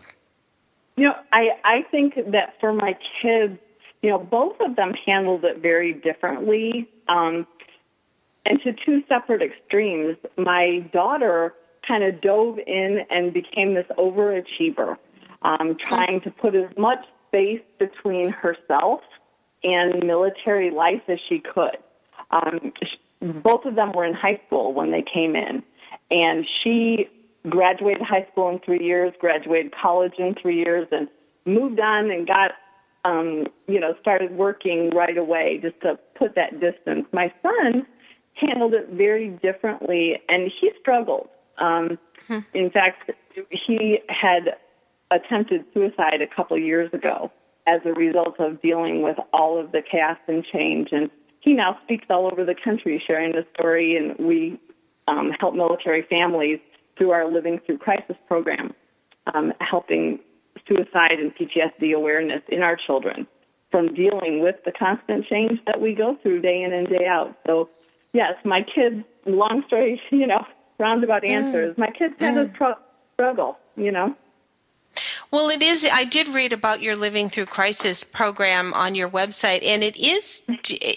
You 0.96 1.04
know, 1.04 1.14
I, 1.32 1.48
I 1.64 1.82
think 1.90 2.14
that 2.14 2.54
for 2.60 2.72
my 2.72 2.96
kids, 3.22 3.58
you 4.02 4.10
know, 4.10 4.18
both 4.18 4.56
of 4.60 4.76
them 4.76 4.92
handled 5.06 5.44
it 5.44 5.58
very 5.58 5.94
differently 5.94 6.88
um, 7.08 7.46
and 8.44 8.60
to 8.62 8.72
two 8.84 9.02
separate 9.08 9.42
extremes. 9.42 10.16
My 10.36 10.80
daughter 10.92 11.54
kind 11.86 12.04
of 12.04 12.20
dove 12.20 12.58
in 12.58 13.06
and 13.10 13.32
became 13.32 13.74
this 13.74 13.86
overachiever, 13.96 14.96
um, 15.42 15.76
trying 15.88 16.20
to 16.20 16.30
put 16.30 16.54
as 16.54 16.68
much 16.76 17.04
space 17.28 17.62
between 17.78 18.30
herself 18.30 19.00
and 19.64 20.04
military 20.04 20.70
life 20.70 21.02
as 21.08 21.18
she 21.28 21.40
could. 21.40 21.78
Um, 22.30 22.72
sh- 22.82 22.96
both 23.20 23.64
of 23.64 23.74
them 23.74 23.92
were 23.92 24.04
in 24.04 24.14
high 24.14 24.40
school 24.46 24.72
when 24.72 24.90
they 24.90 25.02
came 25.02 25.34
in, 25.36 25.62
and 26.10 26.46
she 26.62 27.08
graduated 27.48 28.02
high 28.02 28.26
school 28.30 28.48
in 28.50 28.58
three 28.60 28.84
years, 28.84 29.12
graduated 29.20 29.72
college 29.72 30.14
in 30.18 30.34
three 30.34 30.56
years, 30.56 30.86
and 30.90 31.08
moved 31.44 31.80
on 31.80 32.10
and 32.10 32.26
got, 32.26 32.52
um, 33.04 33.46
you 33.66 33.80
know, 33.80 33.94
started 34.00 34.32
working 34.32 34.90
right 34.90 35.16
away 35.16 35.58
just 35.62 35.80
to 35.80 35.98
put 36.14 36.34
that 36.34 36.60
distance. 36.60 37.06
My 37.12 37.32
son 37.42 37.86
handled 38.34 38.74
it 38.74 38.90
very 38.90 39.30
differently, 39.42 40.20
and 40.28 40.50
he 40.60 40.70
struggled. 40.80 41.28
Um, 41.58 41.98
In 42.54 42.70
fact, 42.70 43.10
he 43.50 44.00
had 44.08 44.56
attempted 45.10 45.64
suicide 45.72 46.20
a 46.20 46.26
couple 46.26 46.56
of 46.56 46.62
years 46.62 46.92
ago 46.92 47.32
as 47.66 47.80
a 47.84 47.92
result 47.92 48.38
of 48.38 48.60
dealing 48.60 49.02
with 49.02 49.16
all 49.32 49.58
of 49.58 49.72
the 49.72 49.82
chaos 49.82 50.18
and 50.26 50.44
change. 50.44 50.88
And 50.92 51.10
he 51.40 51.54
now 51.54 51.78
speaks 51.84 52.06
all 52.10 52.26
over 52.30 52.44
the 52.44 52.54
country 52.54 53.02
sharing 53.06 53.32
the 53.32 53.46
story, 53.54 53.96
and 53.96 54.16
we 54.18 54.58
um, 55.06 55.30
help 55.38 55.54
military 55.54 56.02
families 56.02 56.58
through 56.96 57.10
our 57.10 57.30
Living 57.30 57.60
Through 57.64 57.78
Crisis 57.78 58.16
program, 58.26 58.74
um, 59.32 59.52
helping 59.60 60.18
suicide 60.66 61.18
and 61.18 61.34
PTSD 61.34 61.94
awareness 61.94 62.42
in 62.48 62.62
our 62.62 62.76
children. 62.76 63.26
from 63.70 63.94
dealing 63.94 64.40
with 64.40 64.56
the 64.64 64.72
constant 64.72 65.26
change 65.26 65.60
that 65.66 65.78
we 65.78 65.94
go 65.94 66.16
through 66.22 66.40
day 66.40 66.62
in 66.62 66.72
and 66.72 66.88
day 66.88 67.06
out. 67.06 67.36
So, 67.46 67.68
yes, 68.14 68.32
my 68.44 68.62
kids, 68.62 69.04
long 69.26 69.62
story, 69.66 70.00
you 70.10 70.26
know, 70.26 70.44
roundabout 70.78 71.22
mm. 71.22 71.28
answers, 71.28 71.76
my 71.76 71.90
kids 71.90 72.14
had 72.18 72.34
mm. 72.34 72.48
a 72.48 72.76
struggle, 73.14 73.58
you 73.76 73.92
know. 73.92 74.16
Well, 75.30 75.50
it 75.50 75.62
is. 75.62 75.86
I 75.92 76.04
did 76.04 76.28
read 76.28 76.54
about 76.54 76.80
your 76.80 76.96
Living 76.96 77.28
Through 77.28 77.46
Crisis 77.46 78.02
program 78.02 78.72
on 78.72 78.94
your 78.94 79.10
website, 79.10 79.62
and 79.62 79.84
it 79.84 79.98
is 79.98 80.42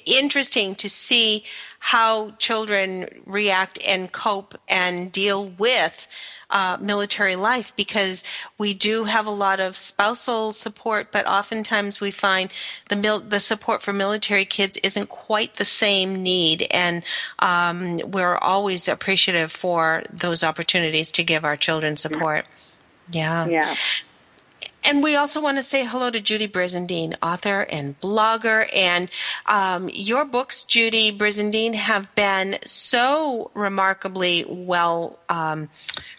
interesting 0.06 0.74
to 0.76 0.89
see 0.89 1.44
how 1.80 2.32
children 2.32 3.08
react 3.26 3.78
and 3.86 4.10
cope 4.10 4.58
and 4.70 5.12
deal 5.12 5.50
with 5.50 6.08
uh, 6.50 6.78
military 6.80 7.36
life 7.36 7.74
because 7.76 8.24
we 8.58 8.74
do 8.74 9.04
have 9.04 9.26
a 9.26 9.32
lot 9.32 9.60
of 9.60 9.76
spousal 9.76 10.54
support, 10.54 11.12
but 11.12 11.28
oftentimes 11.28 12.00
we 12.00 12.12
find 12.12 12.54
the 12.88 12.96
mil- 12.96 13.20
the 13.20 13.39
support 13.39 13.84
for 13.84 13.91
military 13.91 14.46
kids 14.46 14.78
isn't 14.78 15.10
quite 15.10 15.56
the 15.56 15.65
same 15.65 16.24
need, 16.24 16.67
and 16.72 17.04
um, 17.39 18.00
we're 18.10 18.38
always 18.38 18.88
appreciative 18.88 19.52
for 19.52 20.04
those 20.10 20.41
opportunities 20.41 21.12
to 21.12 21.24
give 21.24 21.44
our 21.44 21.58
children 21.58 21.98
support. 21.98 22.46
Yeah. 23.10 23.48
Yeah. 23.48 23.76
And 24.84 25.04
we 25.04 25.15
also 25.15 25.41
want 25.41 25.58
to 25.58 25.63
say 25.63 25.86
hello 25.86 26.10
to 26.10 26.20
Judy 26.20 26.48
Brizendine, 26.48 27.15
author 27.22 27.62
and 27.70 28.00
blogger. 28.00 28.67
And 28.76 29.12
um, 29.46 29.89
your 29.94 30.26
books, 30.26 30.63
Judy 30.63 31.12
Brizendine, 31.12 31.76
have 31.76 32.13
been 32.15 32.58
so 32.65 33.52
remarkably 33.54 34.44
well 34.48 35.20
um, 35.30 35.70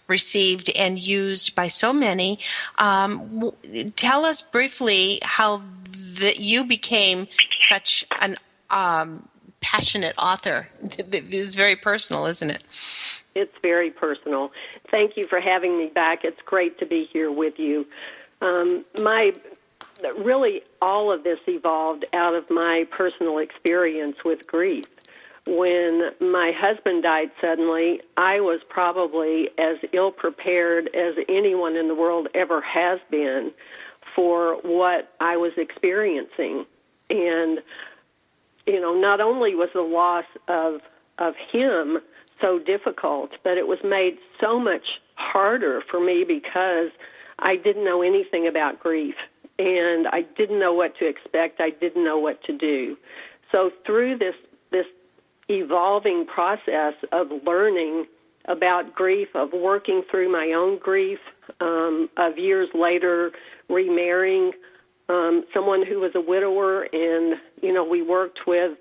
received 0.07 0.71
and 0.77 0.99
used 0.99 1.57
by 1.57 1.67
so 1.67 1.93
many. 1.93 2.39
Um, 2.79 3.53
tell 3.97 4.25
us 4.25 4.43
briefly 4.43 5.19
how 5.23 5.63
that 6.21 6.39
you 6.39 6.65
became 6.65 7.27
such 7.57 8.05
an 8.21 8.37
um, 8.71 9.29
passionate 9.61 10.15
author. 10.19 10.69
It's 11.13 11.57
very 11.57 11.77
personal, 11.77 12.27
isn't 12.27 12.51
it? 12.51 12.63
It's 13.35 13.55
very 13.63 13.91
personal. 13.91 14.53
Thank 14.91 15.17
you 15.17 15.27
for 15.27 15.41
having 15.41 15.79
me 15.79 15.87
back. 15.87 16.25
It's 16.25 16.41
great 16.45 16.79
to 16.81 16.87
be 16.87 17.09
here 17.13 17.31
with 17.31 17.59
you. 17.59 17.87
Um, 18.43 18.85
my 19.01 19.33
really 20.19 20.63
all 20.81 21.13
of 21.13 21.23
this 21.23 21.39
evolved 21.47 22.05
out 22.13 22.35
of 22.35 22.51
my 22.51 22.87
personal 22.91 23.39
experience 23.39 24.17
with 24.25 24.47
grief. 24.49 24.85
When 25.47 26.11
my 26.21 26.53
husband 26.57 27.05
died 27.05 27.31
suddenly, 27.41 28.01
I 28.17 28.41
was 28.41 28.61
probably 28.69 29.49
as 29.59 29.77
ill 29.93 30.11
prepared 30.11 30.89
as 30.95 31.15
anyone 31.29 31.77
in 31.77 31.89
the 31.89 31.95
world 31.95 32.29
ever 32.35 32.61
has 32.61 33.01
been 33.11 33.53
for 34.15 34.57
what 34.63 35.15
I 35.21 35.37
was 35.37 35.53
experiencing. 35.57 36.67
And 37.11 37.61
you 38.67 38.81
know, 38.81 38.95
not 38.95 39.21
only 39.21 39.55
was 39.55 39.71
the 39.73 39.83
loss 39.83 40.27
of 40.49 40.81
of 41.19 41.35
him 41.37 41.99
so 42.41 42.59
difficult, 42.59 43.31
but 43.45 43.57
it 43.57 43.69
was 43.69 43.79
made 43.85 44.19
so 44.41 44.59
much 44.59 45.01
harder 45.15 45.81
for 45.89 46.01
me 46.01 46.25
because 46.27 46.91
I 47.43 47.57
didn't 47.57 47.85
know 47.85 48.03
anything 48.03 48.47
about 48.47 48.81
grief 48.81 49.15
and 49.59 50.07
I 50.09 50.23
didn't 50.37 50.59
know 50.59 50.73
what 50.73 50.97
to 50.99 51.09
expect. 51.09 51.61
I 51.61 51.71
didn't 51.71 52.05
know 52.05 52.19
what 52.19 52.43
to 52.45 52.57
do. 52.57 52.97
So 53.51 53.71
through 53.85 54.19
this 54.19 54.35
this 54.71 54.87
evolving 55.49 56.27
process 56.27 56.95
of 57.13 57.29
learning 57.45 58.07
about 58.47 58.95
grief, 58.95 59.29
of 59.35 59.51
working 59.53 60.03
through 60.11 60.33
my 60.33 60.53
own 60.57 60.79
grief, 60.79 61.19
um, 61.61 62.09
of 62.17 62.39
years 62.39 62.69
later 62.75 63.33
remarrying 63.69 64.53
um, 65.09 65.45
someone 65.53 65.85
who 65.87 66.01
was 66.01 66.13
a 66.15 66.21
widower, 66.21 66.85
and 66.93 67.35
you 67.61 67.73
know 67.73 67.85
we 67.85 68.03
worked 68.03 68.41
with 68.47 68.79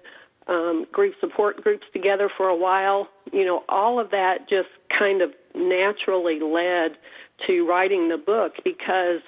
um, 0.48 0.86
grief 0.92 1.14
support 1.20 1.62
groups 1.62 1.86
together 1.94 2.30
for 2.38 2.48
a 2.48 2.56
while. 2.56 3.08
You 3.34 3.46
know, 3.46 3.64
all 3.68 4.00
of 4.00 4.12
that 4.12 4.50
just 4.50 4.70
kind 4.98 5.22
of 5.22 5.32
naturally 5.54 6.40
led 6.40 6.98
to 7.48 7.68
writing 7.68 8.10
the 8.10 8.18
book 8.18 8.54
because, 8.64 9.22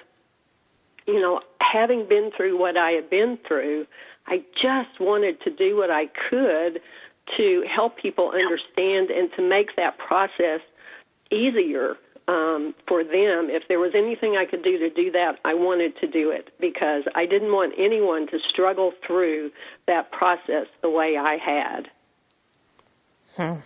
you 1.06 1.20
know, 1.20 1.40
having 1.60 2.08
been 2.08 2.30
through 2.36 2.58
what 2.58 2.76
I 2.76 2.92
had 2.92 3.10
been 3.10 3.38
through, 3.46 3.86
I 4.26 4.42
just 4.60 5.00
wanted 5.00 5.40
to 5.42 5.50
do 5.50 5.76
what 5.76 5.90
I 5.90 6.06
could 6.30 6.80
to 7.36 7.64
help 7.74 7.96
people 7.98 8.30
understand 8.30 9.10
and 9.10 9.30
to 9.36 9.42
make 9.42 9.76
that 9.76 9.98
process 9.98 10.60
easier 11.30 11.96
um, 12.28 12.74
for 12.86 13.02
them. 13.04 13.48
If 13.50 13.68
there 13.68 13.78
was 13.78 13.92
anything 13.94 14.36
I 14.36 14.44
could 14.44 14.62
do 14.62 14.78
to 14.78 14.90
do 14.90 15.10
that, 15.12 15.38
I 15.44 15.54
wanted 15.54 15.96
to 16.00 16.06
do 16.06 16.30
it 16.30 16.50
because 16.60 17.04
I 17.14 17.26
didn't 17.26 17.52
want 17.52 17.74
anyone 17.78 18.26
to 18.28 18.38
struggle 18.50 18.92
through 19.06 19.50
that 19.86 20.10
process 20.12 20.66
the 20.82 20.90
way 20.90 21.16
I 21.16 21.36
had. 21.36 21.90
Hmm. 23.36 23.60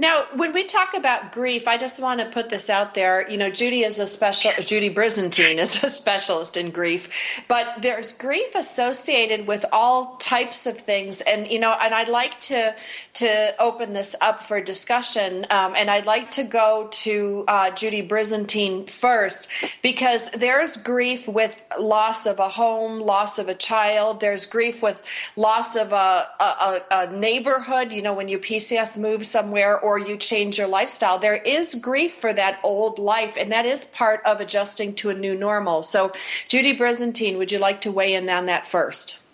Now, 0.00 0.24
when 0.34 0.54
we 0.54 0.64
talk 0.64 0.94
about 0.96 1.30
grief, 1.30 1.68
I 1.68 1.76
just 1.76 2.00
want 2.00 2.20
to 2.20 2.26
put 2.26 2.48
this 2.48 2.70
out 2.70 2.94
there. 2.94 3.30
You 3.30 3.36
know, 3.36 3.50
Judy 3.50 3.80
is 3.82 3.98
a 3.98 4.06
special, 4.06 4.50
Judy 4.58 4.88
Brizendine 4.88 5.58
is 5.58 5.84
a 5.84 5.90
specialist 5.90 6.56
in 6.56 6.70
grief, 6.70 7.44
but 7.48 7.82
there's 7.82 8.16
grief 8.16 8.54
associated 8.54 9.46
with 9.46 9.66
all 9.74 10.16
types 10.16 10.66
of 10.66 10.78
things. 10.78 11.20
And, 11.20 11.46
you 11.46 11.58
know, 11.58 11.76
and 11.78 11.92
I'd 11.92 12.08
like 12.08 12.40
to, 12.40 12.74
to 13.12 13.54
open 13.58 13.92
this 13.92 14.16
up 14.22 14.42
for 14.42 14.62
discussion. 14.62 15.44
Um, 15.50 15.74
and 15.76 15.90
I'd 15.90 16.06
like 16.06 16.30
to 16.30 16.44
go 16.44 16.88
to 16.90 17.44
uh, 17.46 17.70
Judy 17.72 18.00
Brizendine 18.08 18.88
first 18.88 19.82
because 19.82 20.30
there's 20.30 20.78
grief 20.78 21.28
with 21.28 21.62
loss 21.78 22.24
of 22.24 22.38
a 22.38 22.48
home, 22.48 23.00
loss 23.00 23.38
of 23.38 23.50
a 23.50 23.54
child. 23.54 24.20
There's 24.20 24.46
grief 24.46 24.82
with 24.82 25.06
loss 25.36 25.76
of 25.76 25.92
a, 25.92 26.26
a, 26.40 26.78
a 26.90 27.12
neighborhood, 27.12 27.92
you 27.92 28.00
know, 28.00 28.14
when 28.14 28.28
you 28.28 28.38
PCS 28.38 28.98
move 28.98 29.26
somewhere 29.26 29.78
or 29.78 29.89
you 29.98 30.16
change 30.16 30.58
your 30.58 30.68
lifestyle. 30.68 31.18
There 31.18 31.36
is 31.36 31.76
grief 31.76 32.12
for 32.12 32.32
that 32.32 32.60
old 32.62 32.98
life, 32.98 33.36
and 33.38 33.52
that 33.52 33.66
is 33.66 33.84
part 33.86 34.20
of 34.24 34.40
adjusting 34.40 34.94
to 34.96 35.10
a 35.10 35.14
new 35.14 35.34
normal. 35.34 35.82
So, 35.82 36.12
Judy 36.48 36.76
Brizendine, 36.76 37.38
would 37.38 37.52
you 37.52 37.58
like 37.58 37.80
to 37.82 37.92
weigh 37.92 38.14
in 38.14 38.28
on 38.28 38.46
that 38.46 38.66
first? 38.66 39.24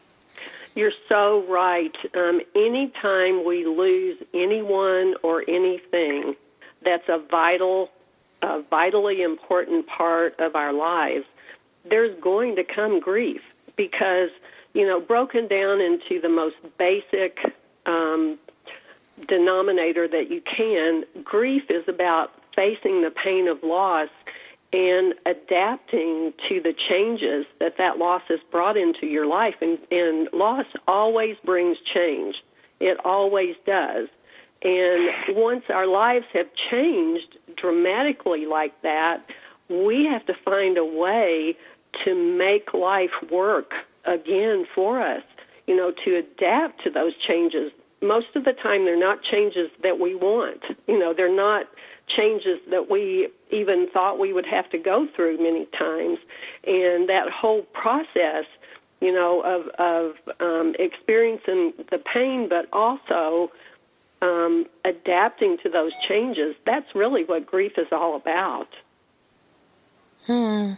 You're 0.75 0.93
so 1.09 1.43
right. 1.49 1.97
Um, 2.15 2.43
anytime 2.55 3.47
we 3.47 3.65
lose 3.65 4.19
anyone 4.35 5.15
or 5.23 5.43
anything 5.49 6.37
that's 6.85 7.09
a 7.09 7.19
vital, 7.19 7.91
a 8.43 8.61
vitally 8.63 9.23
important 9.23 9.87
part 9.87 10.39
of 10.39 10.55
our 10.55 10.75
lives, 10.75 11.25
there's 11.89 12.19
going 12.21 12.57
to 12.57 12.65
come 12.65 13.01
grief 13.01 13.43
because, 13.77 14.31
you 14.75 14.87
know, 14.87 15.01
broken 15.01 15.49
down 15.49 15.81
into 15.81 16.21
the 16.21 16.29
most 16.29 16.57
basic 16.77 17.39
um, 17.87 18.39
denominator 19.27 20.07
that 20.09 20.31
you 20.31 20.41
can, 20.41 21.05
grief 21.25 21.71
is 21.71 21.89
about 21.89 22.33
facing 22.55 23.03
the 23.03 23.11
pain 23.11 23.49
of 23.49 23.63
loss 23.63 24.09
and 24.73 25.15
adapting 25.25 26.33
to 26.49 26.61
the 26.61 26.75
changes 26.89 27.47
that 27.61 27.79
that 27.79 27.99
loss 27.99 28.23
has 28.29 28.41
brought 28.51 28.77
into 28.77 29.07
your 29.07 29.27
life. 29.27 29.55
And, 29.61 29.79
and 29.91 30.29
loss 30.33 30.67
always 30.87 31.37
brings 31.45 31.79
change. 31.95 32.37
It 32.81 32.99
always 33.05 33.57
does. 33.65 34.09
And 34.63 35.37
once 35.37 35.65
our 35.69 35.87
lives 35.87 36.27
have 36.33 36.49
changed 36.71 37.37
dramatically 37.57 38.47
like 38.47 38.81
that, 38.83 39.25
we 39.69 40.07
have 40.07 40.27
to 40.27 40.35
find 40.45 40.79
a 40.79 40.85
way 40.85 41.57
to 42.05 42.15
make 42.15 42.75
life 42.75 43.11
work 43.31 43.73
again 44.05 44.67
for 44.75 45.01
us, 45.01 45.23
you 45.67 45.77
know, 45.77 45.93
to 46.05 46.17
adapt 46.17 46.85
to 46.85 46.91
those 46.91 47.13
changes 47.17 47.73
most 48.03 48.35
of 48.35 48.45
the 48.45 48.53
time 48.53 48.85
they're 48.85 48.99
not 48.99 49.23
changes 49.23 49.71
that 49.83 49.99
we 49.99 50.15
want. 50.15 50.63
You 50.87 50.99
know, 50.99 51.15
they're 51.15 51.35
not 51.35 51.67
changes 52.09 52.61
that 52.71 52.91
we 52.91 53.29
even 53.51 53.89
thought 53.93 54.19
we 54.19 54.33
would 54.33 54.47
have 54.47 54.71
to 54.71 54.79
go 54.79 55.09
through 55.15 55.39
many 55.39 55.67
times. 55.67 56.19
And 56.65 57.09
that 57.09 57.29
whole 57.31 57.63
process, 57.63 58.45
you 59.01 59.13
know, 59.13 59.41
of, 59.41 59.69
of 59.79 60.17
um, 60.41 60.75
experiencing 60.79 61.73
the 61.91 61.99
pain, 61.99 62.49
but 62.49 62.69
also 62.73 63.51
um, 64.23 64.67
adapting 64.85 65.59
to 65.63 65.69
those 65.69 65.93
changes, 66.03 66.55
that's 66.65 66.95
really 66.95 67.25
what 67.25 67.47
grief 67.47 67.73
is 67.77 67.89
all 67.93 68.17
about. 68.17 68.69
Hmm. 70.27 70.73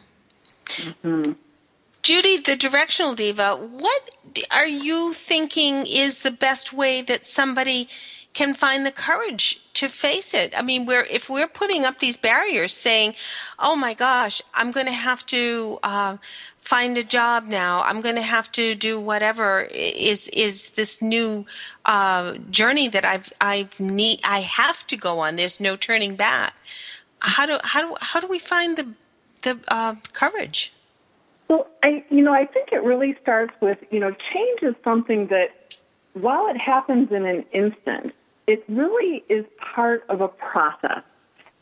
Mm-hmm. 0.66 1.32
Judy, 2.08 2.38
the 2.38 2.56
directional 2.56 3.12
diva, 3.14 3.54
what 3.54 4.10
are 4.50 4.66
you 4.66 5.12
thinking 5.12 5.84
is 5.86 6.20
the 6.20 6.30
best 6.30 6.72
way 6.72 7.02
that 7.02 7.26
somebody 7.26 7.86
can 8.32 8.54
find 8.54 8.86
the 8.86 8.90
courage 8.90 9.60
to 9.74 9.90
face 9.90 10.32
it? 10.32 10.58
I 10.58 10.62
mean, 10.62 10.86
we're 10.86 11.02
if 11.02 11.28
we're 11.28 11.46
putting 11.46 11.84
up 11.84 11.98
these 11.98 12.16
barriers, 12.16 12.72
saying, 12.72 13.14
"Oh 13.58 13.76
my 13.76 13.92
gosh, 13.92 14.40
I'm 14.54 14.70
going 14.70 14.86
to 14.86 14.92
have 14.92 15.26
to 15.26 15.80
uh, 15.82 16.16
find 16.62 16.96
a 16.96 17.04
job 17.04 17.44
now. 17.44 17.82
I'm 17.82 18.00
going 18.00 18.16
to 18.16 18.22
have 18.22 18.50
to 18.52 18.74
do 18.74 18.98
whatever 18.98 19.68
is 19.70 20.28
is 20.28 20.70
this 20.70 21.02
new 21.02 21.44
uh, 21.84 22.38
journey 22.48 22.88
that 22.88 23.04
I've 23.04 23.30
I 23.38 23.68
need 23.78 24.20
I 24.24 24.40
have 24.40 24.86
to 24.86 24.96
go 24.96 25.18
on. 25.18 25.36
There's 25.36 25.60
no 25.60 25.76
turning 25.76 26.16
back. 26.16 26.54
How 27.18 27.44
do 27.44 27.58
how 27.62 27.82
do 27.82 27.96
how 28.00 28.18
do 28.18 28.28
we 28.28 28.38
find 28.38 28.78
the 28.78 28.94
the 29.42 29.58
uh, 29.68 29.96
courage?" 30.14 30.72
Well, 31.48 31.66
I, 31.82 32.04
you 32.10 32.22
know, 32.22 32.32
I 32.32 32.44
think 32.44 32.72
it 32.72 32.82
really 32.82 33.16
starts 33.22 33.54
with, 33.60 33.78
you 33.90 34.00
know, 34.00 34.10
change 34.10 34.62
is 34.62 34.74
something 34.84 35.28
that 35.28 35.74
while 36.12 36.48
it 36.48 36.58
happens 36.58 37.10
in 37.10 37.24
an 37.24 37.44
instant, 37.52 38.12
it 38.46 38.64
really 38.68 39.24
is 39.28 39.44
part 39.58 40.04
of 40.08 40.20
a 40.20 40.28
process. 40.28 41.02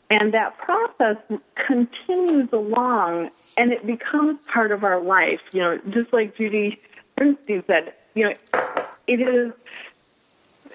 And 0.09 0.33
that 0.33 0.57
process 0.57 1.17
continues 1.55 2.49
along 2.53 3.29
and 3.57 3.71
it 3.71 3.85
becomes 3.85 4.45
part 4.45 4.71
of 4.71 4.83
our 4.83 5.01
life. 5.01 5.41
You 5.51 5.61
know, 5.61 5.77
just 5.89 6.13
like 6.13 6.35
Judy 6.35 6.79
Bernstein 7.15 7.63
said, 7.67 7.93
you 8.15 8.25
know, 8.25 8.33
it 9.05 9.21
is, 9.21 9.53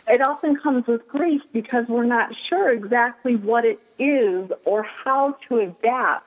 it 0.08 0.26
often 0.26 0.56
comes 0.56 0.86
with 0.86 1.06
grief 1.08 1.42
because 1.52 1.86
we're 1.88 2.04
not 2.04 2.30
sure 2.48 2.70
exactly 2.70 3.36
what 3.36 3.64
it 3.64 3.80
is 3.98 4.50
or 4.66 4.82
how 4.82 5.36
to 5.48 5.60
adapt 5.60 6.26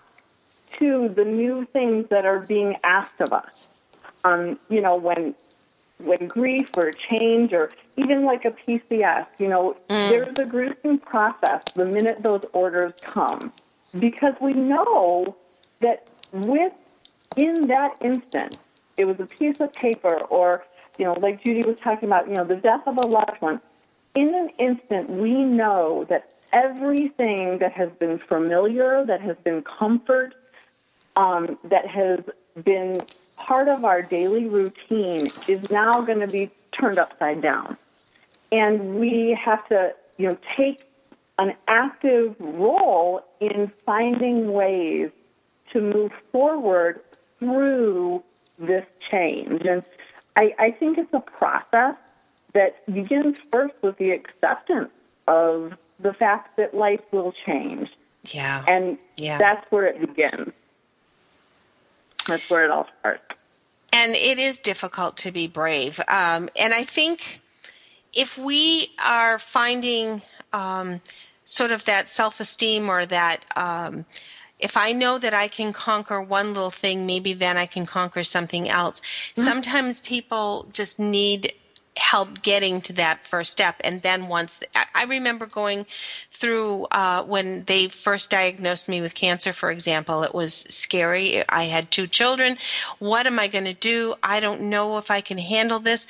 to 0.79 1.09
the 1.15 1.25
new 1.25 1.65
things 1.73 2.07
that 2.09 2.25
are 2.25 2.39
being 2.39 2.75
asked 2.83 3.21
of 3.21 3.33
us. 3.33 3.81
Um, 4.23 4.59
you 4.69 4.81
know, 4.81 4.95
when 4.95 5.35
when 5.99 6.27
grief 6.27 6.69
or 6.75 6.91
change 6.91 7.53
or 7.53 7.69
even 7.97 8.25
like 8.25 8.43
a 8.43 8.51
PCS, 8.51 9.27
you 9.39 9.47
know, 9.47 9.73
mm. 9.89 10.09
there's 10.09 10.37
a 10.39 10.45
gruesome 10.45 10.97
process 10.99 11.61
the 11.73 11.85
minute 11.85 12.21
those 12.21 12.41
orders 12.51 12.93
come 13.01 13.51
because 13.99 14.33
we 14.41 14.53
know 14.53 15.35
that 15.79 16.11
with 16.33 16.73
in 17.37 17.67
that 17.67 17.97
instant, 18.01 18.57
it 18.97 19.05
was 19.05 19.19
a 19.19 19.25
piece 19.25 19.59
of 19.59 19.71
paper 19.73 20.15
or, 20.29 20.65
you 20.97 21.05
know, 21.05 21.13
like 21.13 21.43
Judy 21.43 21.63
was 21.63 21.77
talking 21.77 22.09
about, 22.09 22.27
you 22.27 22.35
know, 22.35 22.45
the 22.45 22.55
death 22.55 22.81
of 22.87 22.97
a 22.97 23.07
loved 23.07 23.41
one. 23.41 23.61
In 24.15 24.33
an 24.33 24.49
instant, 24.57 25.09
we 25.09 25.43
know 25.43 26.05
that 26.09 26.33
everything 26.53 27.57
that 27.59 27.73
has 27.73 27.89
been 27.99 28.17
familiar, 28.17 29.05
that 29.05 29.21
has 29.21 29.35
been 29.43 29.61
comfort, 29.63 30.35
um, 31.15 31.57
that 31.65 31.87
has 31.87 32.19
been 32.63 32.97
part 33.37 33.67
of 33.67 33.85
our 33.85 34.01
daily 34.01 34.47
routine 34.47 35.27
is 35.47 35.69
now 35.69 36.01
going 36.01 36.19
to 36.19 36.27
be 36.27 36.51
turned 36.71 36.97
upside 36.97 37.41
down. 37.41 37.77
And 38.51 38.99
we 38.99 39.37
have 39.43 39.67
to, 39.69 39.93
you 40.17 40.29
know, 40.29 40.37
take 40.57 40.85
an 41.37 41.53
active 41.67 42.35
role 42.39 43.25
in 43.39 43.71
finding 43.85 44.53
ways 44.53 45.11
to 45.71 45.81
move 45.81 46.11
forward 46.31 47.01
through 47.39 48.23
this 48.57 48.85
change. 49.11 49.65
And 49.65 49.83
I, 50.35 50.53
I 50.57 50.71
think 50.71 50.97
it's 50.97 51.13
a 51.13 51.19
process 51.19 51.95
that 52.53 52.85
begins 52.93 53.39
first 53.51 53.73
with 53.81 53.97
the 53.97 54.11
acceptance 54.11 54.91
of 55.27 55.73
the 55.99 56.13
fact 56.13 56.57
that 56.57 56.73
life 56.73 57.01
will 57.11 57.33
change. 57.45 57.89
Yeah. 58.31 58.63
And 58.67 58.97
yeah. 59.17 59.37
that's 59.37 59.69
where 59.71 59.85
it 59.85 59.99
begins. 59.99 60.53
That's 62.27 62.49
where 62.49 62.65
it 62.65 62.71
all 62.71 62.87
starts. 62.99 63.25
And 63.93 64.13
it 64.13 64.39
is 64.39 64.59
difficult 64.59 65.17
to 65.17 65.31
be 65.31 65.47
brave. 65.47 65.99
Um, 66.07 66.49
and 66.59 66.73
I 66.73 66.83
think 66.83 67.41
if 68.13 68.37
we 68.37 68.89
are 69.05 69.39
finding 69.39 70.21
um, 70.51 71.01
sort 71.45 71.71
of 71.71 71.85
that 71.85 72.09
self 72.09 72.39
esteem 72.39 72.89
or 72.89 73.05
that. 73.05 73.45
Um, 73.55 74.05
if 74.57 74.77
I 74.77 74.93
know 74.93 75.17
that 75.19 75.33
I 75.33 75.49
can 75.49 75.73
conquer 75.73 76.21
one 76.21 76.53
little 76.53 76.69
thing, 76.69 77.05
maybe 77.05 77.33
then 77.33 77.57
I 77.57 77.65
can 77.65 77.85
conquer 77.85 78.23
something 78.23 78.69
else. 78.69 79.01
Mm-hmm. 79.01 79.41
Sometimes 79.41 79.99
people 79.99 80.67
just 80.71 80.97
need 80.97 81.53
help 81.97 82.41
getting 82.41 82.81
to 82.81 82.93
that 82.93 83.25
first 83.25 83.51
step. 83.51 83.75
And 83.83 84.01
then 84.01 84.27
once 84.27 84.61
I 84.93 85.05
remember 85.05 85.45
going 85.45 85.85
through 86.31 86.87
uh, 86.91 87.23
when 87.23 87.63
they 87.65 87.87
first 87.87 88.29
diagnosed 88.29 88.89
me 88.89 89.01
with 89.01 89.15
cancer, 89.15 89.53
for 89.53 89.71
example, 89.71 90.23
it 90.23 90.33
was 90.33 90.53
scary. 90.53 91.43
I 91.47 91.63
had 91.63 91.91
two 91.91 92.07
children. 92.07 92.57
What 92.99 93.27
am 93.27 93.39
I 93.39 93.47
going 93.47 93.65
to 93.65 93.73
do? 93.73 94.15
I 94.21 94.39
don't 94.39 94.69
know 94.69 94.97
if 94.97 95.09
I 95.09 95.21
can 95.21 95.37
handle 95.37 95.79
this 95.79 96.07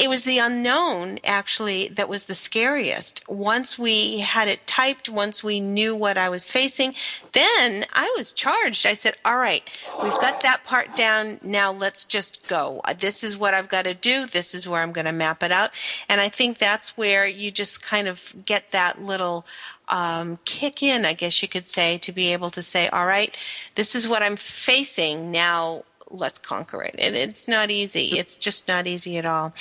it 0.00 0.08
was 0.08 0.24
the 0.24 0.38
unknown 0.38 1.18
actually 1.24 1.88
that 1.88 2.08
was 2.08 2.24
the 2.24 2.34
scariest. 2.34 3.22
Once 3.28 3.78
we 3.78 4.20
had 4.20 4.48
it 4.48 4.66
typed, 4.66 5.10
once 5.10 5.44
we 5.44 5.60
knew 5.60 5.94
what 5.94 6.16
I 6.16 6.30
was 6.30 6.50
facing, 6.50 6.94
then 7.32 7.84
I 7.92 8.12
was 8.16 8.32
charged. 8.32 8.86
I 8.86 8.94
said, 8.94 9.14
all 9.26 9.36
right, 9.36 9.62
we've 10.02 10.14
got 10.14 10.40
that 10.40 10.64
part 10.64 10.96
down. 10.96 11.38
Now 11.42 11.70
let's 11.70 12.06
just 12.06 12.48
go. 12.48 12.80
This 12.98 13.22
is 13.22 13.36
what 13.36 13.52
I've 13.52 13.68
got 13.68 13.84
to 13.84 13.92
do. 13.92 14.24
This 14.24 14.54
is 14.54 14.66
where 14.66 14.80
I'm 14.80 14.92
going 14.92 15.04
to 15.04 15.12
map 15.12 15.42
it 15.42 15.52
out. 15.52 15.70
And 16.08 16.18
I 16.18 16.30
think 16.30 16.56
that's 16.56 16.96
where 16.96 17.26
you 17.26 17.50
just 17.50 17.82
kind 17.82 18.08
of 18.08 18.34
get 18.46 18.70
that 18.70 19.02
little 19.02 19.44
um, 19.90 20.38
kick 20.46 20.82
in, 20.82 21.04
I 21.04 21.12
guess 21.12 21.42
you 21.42 21.48
could 21.48 21.68
say, 21.68 21.98
to 21.98 22.12
be 22.12 22.32
able 22.32 22.48
to 22.50 22.62
say, 22.62 22.88
all 22.88 23.06
right, 23.06 23.36
this 23.74 23.94
is 23.94 24.08
what 24.08 24.22
I'm 24.22 24.36
facing. 24.36 25.30
Now 25.30 25.84
let's 26.10 26.38
conquer 26.38 26.82
it. 26.82 26.94
And 26.98 27.16
it's 27.16 27.46
not 27.46 27.70
easy. 27.70 28.18
It's 28.18 28.36
just 28.36 28.66
not 28.66 28.86
easy 28.86 29.16
at 29.16 29.24
all. 29.24 29.54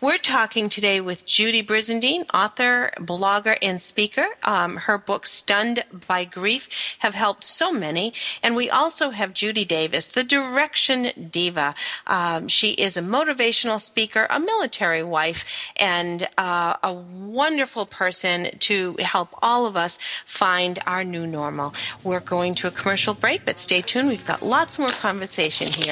We're 0.00 0.18
talking 0.18 0.68
today 0.68 1.00
with 1.00 1.24
Judy 1.24 1.62
Brizendine, 1.62 2.26
author, 2.34 2.90
blogger, 2.96 3.56
and 3.62 3.80
speaker. 3.80 4.26
Um, 4.42 4.76
her 4.76 4.98
book, 4.98 5.26
Stunned 5.26 5.84
by 6.06 6.24
Grief, 6.24 6.96
have 6.98 7.14
helped 7.14 7.44
so 7.44 7.72
many. 7.72 8.12
And 8.42 8.56
we 8.56 8.68
also 8.68 9.10
have 9.10 9.32
Judy 9.32 9.64
Davis, 9.64 10.08
the 10.08 10.24
Direction 10.24 11.08
Diva. 11.30 11.74
Um, 12.06 12.48
she 12.48 12.72
is 12.72 12.96
a 12.96 13.02
motivational 13.02 13.80
speaker, 13.80 14.26
a 14.28 14.40
military 14.40 15.02
wife, 15.02 15.72
and 15.76 16.28
uh, 16.36 16.74
a 16.82 16.92
wonderful 16.92 17.86
person 17.86 18.48
to 18.58 18.96
help 19.00 19.28
all 19.40 19.66
of 19.66 19.76
us 19.76 19.98
find 20.26 20.78
our 20.86 21.04
new 21.04 21.26
normal. 21.26 21.74
We're 22.02 22.20
going 22.20 22.54
to 22.56 22.66
a 22.66 22.70
commercial 22.70 23.14
break, 23.14 23.44
but 23.44 23.58
stay 23.58 23.80
tuned. 23.82 24.08
We've 24.08 24.26
got 24.26 24.42
lots 24.42 24.78
more 24.78 24.90
conversation 24.90 25.68
here 25.68 25.91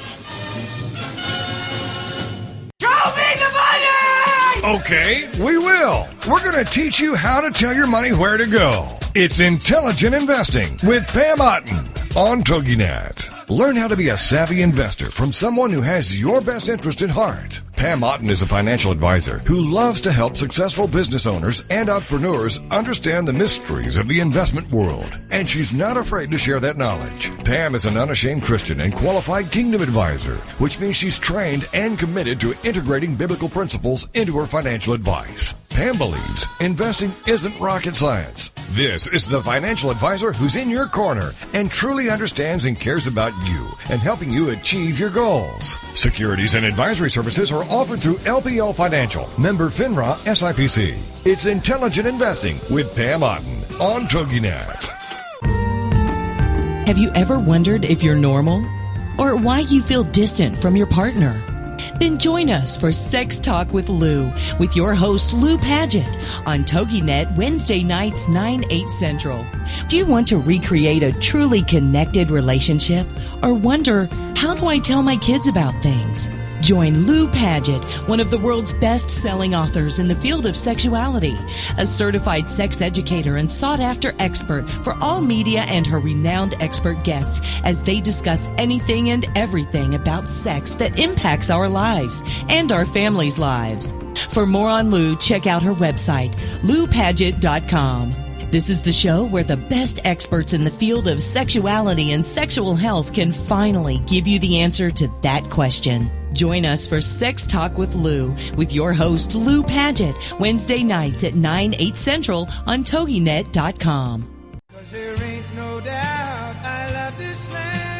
Okay, 4.63 5.27
we 5.39 5.57
will. 5.57 6.07
We're 6.27 6.43
going 6.43 6.63
to 6.63 6.71
teach 6.71 6.99
you 6.99 7.15
how 7.15 7.41
to 7.41 7.49
tell 7.49 7.73
your 7.73 7.87
money 7.87 8.13
where 8.13 8.37
to 8.37 8.45
go. 8.45 8.87
It's 9.15 9.39
Intelligent 9.39 10.13
Investing 10.13 10.77
with 10.83 11.07
Pam 11.07 11.41
Otten 11.41 11.77
on 12.15 12.43
TogiNet. 12.43 13.49
Learn 13.49 13.75
how 13.75 13.87
to 13.87 13.97
be 13.97 14.09
a 14.09 14.17
savvy 14.17 14.61
investor 14.61 15.09
from 15.09 15.31
someone 15.31 15.71
who 15.71 15.81
has 15.81 16.19
your 16.19 16.39
best 16.39 16.69
interest 16.69 17.01
at 17.01 17.09
heart. 17.09 17.61
Pam 17.75 18.03
Otten 18.03 18.29
is 18.29 18.43
a 18.43 18.47
financial 18.47 18.91
advisor 18.91 19.39
who 19.39 19.61
loves 19.61 19.99
to 20.01 20.11
help 20.11 20.35
successful 20.35 20.87
business 20.87 21.25
owners 21.25 21.65
and 21.71 21.89
entrepreneurs 21.89 22.61
understand 22.69 23.27
the 23.27 23.33
mysteries 23.33 23.97
of 23.97 24.07
the 24.07 24.19
investment 24.19 24.69
world, 24.69 25.19
and 25.31 25.49
she's 25.49 25.73
not 25.73 25.97
afraid 25.97 26.29
to 26.29 26.37
share 26.37 26.59
that 26.59 26.77
knowledge. 26.77 27.35
Pam 27.43 27.73
is 27.73 27.87
an 27.87 27.97
unashamed 27.97 28.43
Christian 28.43 28.81
and 28.81 28.93
qualified 28.93 29.51
kingdom 29.51 29.81
advisor, 29.81 30.35
which 30.59 30.79
means 30.79 30.95
she's 30.95 31.17
trained 31.17 31.67
and 31.73 31.97
committed 31.97 32.39
to 32.41 32.53
integrating 32.63 33.15
biblical 33.15 33.49
principles 33.49 34.07
into 34.13 34.37
her 34.37 34.45
financial 34.45 34.93
advice. 34.93 35.55
Pam 35.73 35.97
believes 35.97 36.47
investing 36.59 37.13
isn't 37.25 37.57
rocket 37.59 37.95
science. 37.95 38.49
This 38.75 39.07
is 39.07 39.25
the 39.25 39.41
financial 39.41 39.89
advisor 39.89 40.33
who's 40.33 40.57
in 40.57 40.69
your 40.69 40.85
corner 40.85 41.31
and 41.53 41.71
truly 41.71 42.09
understands 42.09 42.65
and 42.65 42.77
cares 42.77 43.07
about 43.07 43.31
you 43.45 43.71
and 43.89 44.01
helping 44.01 44.29
you 44.29 44.49
achieve 44.49 44.99
your 44.99 45.09
goals. 45.09 45.79
Securities 45.97 46.55
and 46.55 46.65
advisory 46.65 47.09
services 47.09 47.53
are 47.53 47.63
offered 47.63 48.01
through 48.01 48.15
LPL 48.17 48.75
Financial, 48.75 49.29
member 49.39 49.69
FINRA 49.69 50.15
SIPC. 50.25 50.99
It's 51.25 51.45
intelligent 51.45 52.05
investing 52.05 52.59
with 52.69 52.93
Pam 52.93 53.23
Otten 53.23 53.63
on 53.79 54.07
TogiNet. 54.07 54.87
Have 56.85 56.97
you 56.97 57.11
ever 57.15 57.39
wondered 57.39 57.85
if 57.85 58.03
you're 58.03 58.15
normal 58.15 58.65
or 59.17 59.37
why 59.37 59.59
you 59.59 59.81
feel 59.81 60.03
distant 60.03 60.57
from 60.57 60.75
your 60.75 60.87
partner? 60.87 61.41
Then 61.99 62.17
join 62.17 62.49
us 62.49 62.75
for 62.75 62.91
Sex 62.91 63.39
Talk 63.39 63.71
with 63.73 63.89
Lou 63.89 64.31
with 64.59 64.75
your 64.75 64.93
host 64.93 65.33
Lou 65.33 65.57
Paget 65.57 66.07
on 66.45 66.63
TogiNet 66.63 67.35
Wednesday 67.35 67.83
nights 67.83 68.27
9 68.27 68.63
8 68.69 68.89
Central. 68.89 69.45
Do 69.87 69.97
you 69.97 70.05
want 70.05 70.27
to 70.29 70.37
recreate 70.37 71.03
a 71.03 71.11
truly 71.13 71.61
connected 71.63 72.31
relationship 72.31 73.07
or 73.43 73.53
wonder 73.53 74.07
how 74.35 74.55
do 74.55 74.65
I 74.65 74.79
tell 74.79 75.03
my 75.03 75.17
kids 75.17 75.47
about 75.47 75.73
things? 75.83 76.29
Join 76.61 77.07
Lou 77.07 77.27
Paget, 77.27 77.83
one 78.07 78.19
of 78.19 78.29
the 78.29 78.37
world's 78.37 78.71
best 78.73 79.09
selling 79.09 79.55
authors 79.55 79.97
in 79.97 80.07
the 80.07 80.15
field 80.15 80.45
of 80.45 80.55
sexuality, 80.55 81.35
a 81.79 81.85
certified 81.87 82.47
sex 82.47 82.81
educator 82.81 83.37
and 83.37 83.49
sought 83.49 83.79
after 83.79 84.13
expert 84.19 84.69
for 84.69 84.95
all 85.01 85.21
media 85.21 85.61
and 85.61 85.87
her 85.87 85.99
renowned 85.99 86.53
expert 86.59 87.03
guests 87.03 87.59
as 87.63 87.83
they 87.83 87.99
discuss 87.99 88.47
anything 88.59 89.09
and 89.09 89.25
everything 89.35 89.95
about 89.95 90.27
sex 90.27 90.75
that 90.75 90.99
impacts 90.99 91.49
our 91.49 91.67
lives 91.67 92.23
and 92.49 92.71
our 92.71 92.85
families' 92.85 93.39
lives. 93.39 93.91
For 94.29 94.45
more 94.45 94.69
on 94.69 94.91
Lou, 94.91 95.15
check 95.15 95.47
out 95.47 95.63
her 95.63 95.73
website, 95.73 96.35
loupaget.com. 96.61 98.15
This 98.51 98.69
is 98.69 98.81
the 98.81 98.91
show 98.91 99.25
where 99.25 99.43
the 99.43 99.57
best 99.57 100.05
experts 100.05 100.53
in 100.53 100.63
the 100.63 100.69
field 100.69 101.07
of 101.07 101.21
sexuality 101.21 102.11
and 102.11 102.23
sexual 102.23 102.75
health 102.75 103.13
can 103.13 103.31
finally 103.31 103.99
give 104.05 104.27
you 104.27 104.39
the 104.39 104.59
answer 104.59 104.91
to 104.91 105.07
that 105.23 105.49
question. 105.49 106.11
Join 106.33 106.65
us 106.65 106.87
for 106.87 107.01
Sex 107.01 107.45
Talk 107.45 107.77
with 107.77 107.95
Lou 107.95 108.35
with 108.55 108.73
your 108.73 108.93
host, 108.93 109.35
Lou 109.35 109.63
Paget, 109.63 110.15
Wednesday 110.39 110.83
nights 110.83 111.23
at 111.23 111.35
9, 111.35 111.75
8 111.77 111.95
central 111.95 112.47
on 112.67 112.83
TogiNet.com. 112.83 114.27
Cause 114.73 114.91
there 114.91 115.23
ain't 115.23 115.45
no 115.55 115.79
doubt 115.79 116.55
I 116.63 116.91
love 116.93 117.17
this 117.17 117.53
land. 117.53 117.91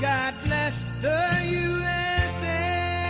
God 0.00 0.34
bless 0.44 0.82
the 1.02 1.20
USA. 1.50 3.00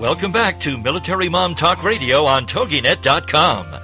Welcome 0.00 0.32
back 0.32 0.58
to 0.60 0.76
Military 0.76 1.28
Mom 1.28 1.54
Talk 1.54 1.84
Radio 1.84 2.24
on 2.24 2.46
TogiNet.com. 2.46 3.83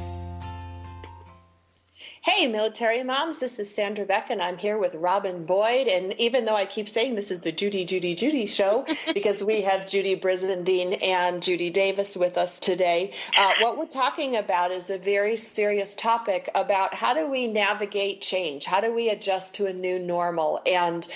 Hey, 2.23 2.45
military 2.45 3.01
moms, 3.01 3.39
this 3.39 3.57
is 3.57 3.73
Sandra 3.73 4.05
Beck, 4.05 4.29
and 4.29 4.43
I'm 4.43 4.59
here 4.59 4.77
with 4.77 4.93
Robin 4.93 5.43
Boyd. 5.43 5.87
And 5.87 6.13
even 6.19 6.45
though 6.45 6.55
I 6.55 6.67
keep 6.67 6.87
saying 6.87 7.15
this 7.15 7.31
is 7.31 7.39
the 7.39 7.51
Judy, 7.51 7.83
Judy, 7.83 8.13
Judy 8.13 8.45
show, 8.45 8.85
because 9.15 9.43
we 9.43 9.61
have 9.61 9.89
Judy 9.89 10.15
Brizendine 10.15 11.01
and 11.01 11.41
Judy 11.41 11.71
Davis 11.71 12.15
with 12.15 12.37
us 12.37 12.59
today, 12.59 13.15
uh, 13.35 13.53
what 13.61 13.75
we're 13.75 13.87
talking 13.87 14.35
about 14.35 14.69
is 14.69 14.91
a 14.91 14.99
very 14.99 15.35
serious 15.35 15.95
topic 15.95 16.47
about 16.53 16.93
how 16.93 17.15
do 17.15 17.27
we 17.27 17.47
navigate 17.47 18.21
change? 18.21 18.65
How 18.65 18.81
do 18.81 18.93
we 18.93 19.09
adjust 19.09 19.55
to 19.55 19.65
a 19.65 19.73
new 19.73 19.97
normal? 19.97 20.61
And, 20.67 21.07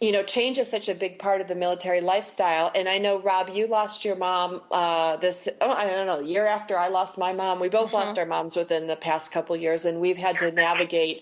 you 0.00 0.12
know, 0.12 0.22
change 0.22 0.58
is 0.58 0.70
such 0.70 0.88
a 0.88 0.94
big 0.94 1.18
part 1.18 1.40
of 1.40 1.48
the 1.48 1.56
military 1.56 2.00
lifestyle. 2.02 2.70
And 2.72 2.88
I 2.88 2.98
know, 2.98 3.18
Rob, 3.18 3.50
you 3.52 3.66
lost 3.66 4.04
your 4.04 4.14
mom 4.14 4.62
uh, 4.70 5.16
this, 5.16 5.48
oh, 5.60 5.70
I 5.72 5.88
don't 5.88 6.06
know, 6.06 6.20
year 6.20 6.46
after 6.46 6.78
I 6.78 6.86
lost 6.86 7.18
my 7.18 7.32
mom. 7.32 7.58
We 7.58 7.68
both 7.68 7.92
lost 7.92 8.16
our 8.16 8.26
moms 8.26 8.54
within 8.54 8.86
the 8.86 8.94
past 8.94 9.32
couple 9.32 9.56
years, 9.56 9.86
and 9.86 10.00
we've 10.00 10.16
had 10.16 10.38
to 10.38 10.52
navigate 10.62 11.18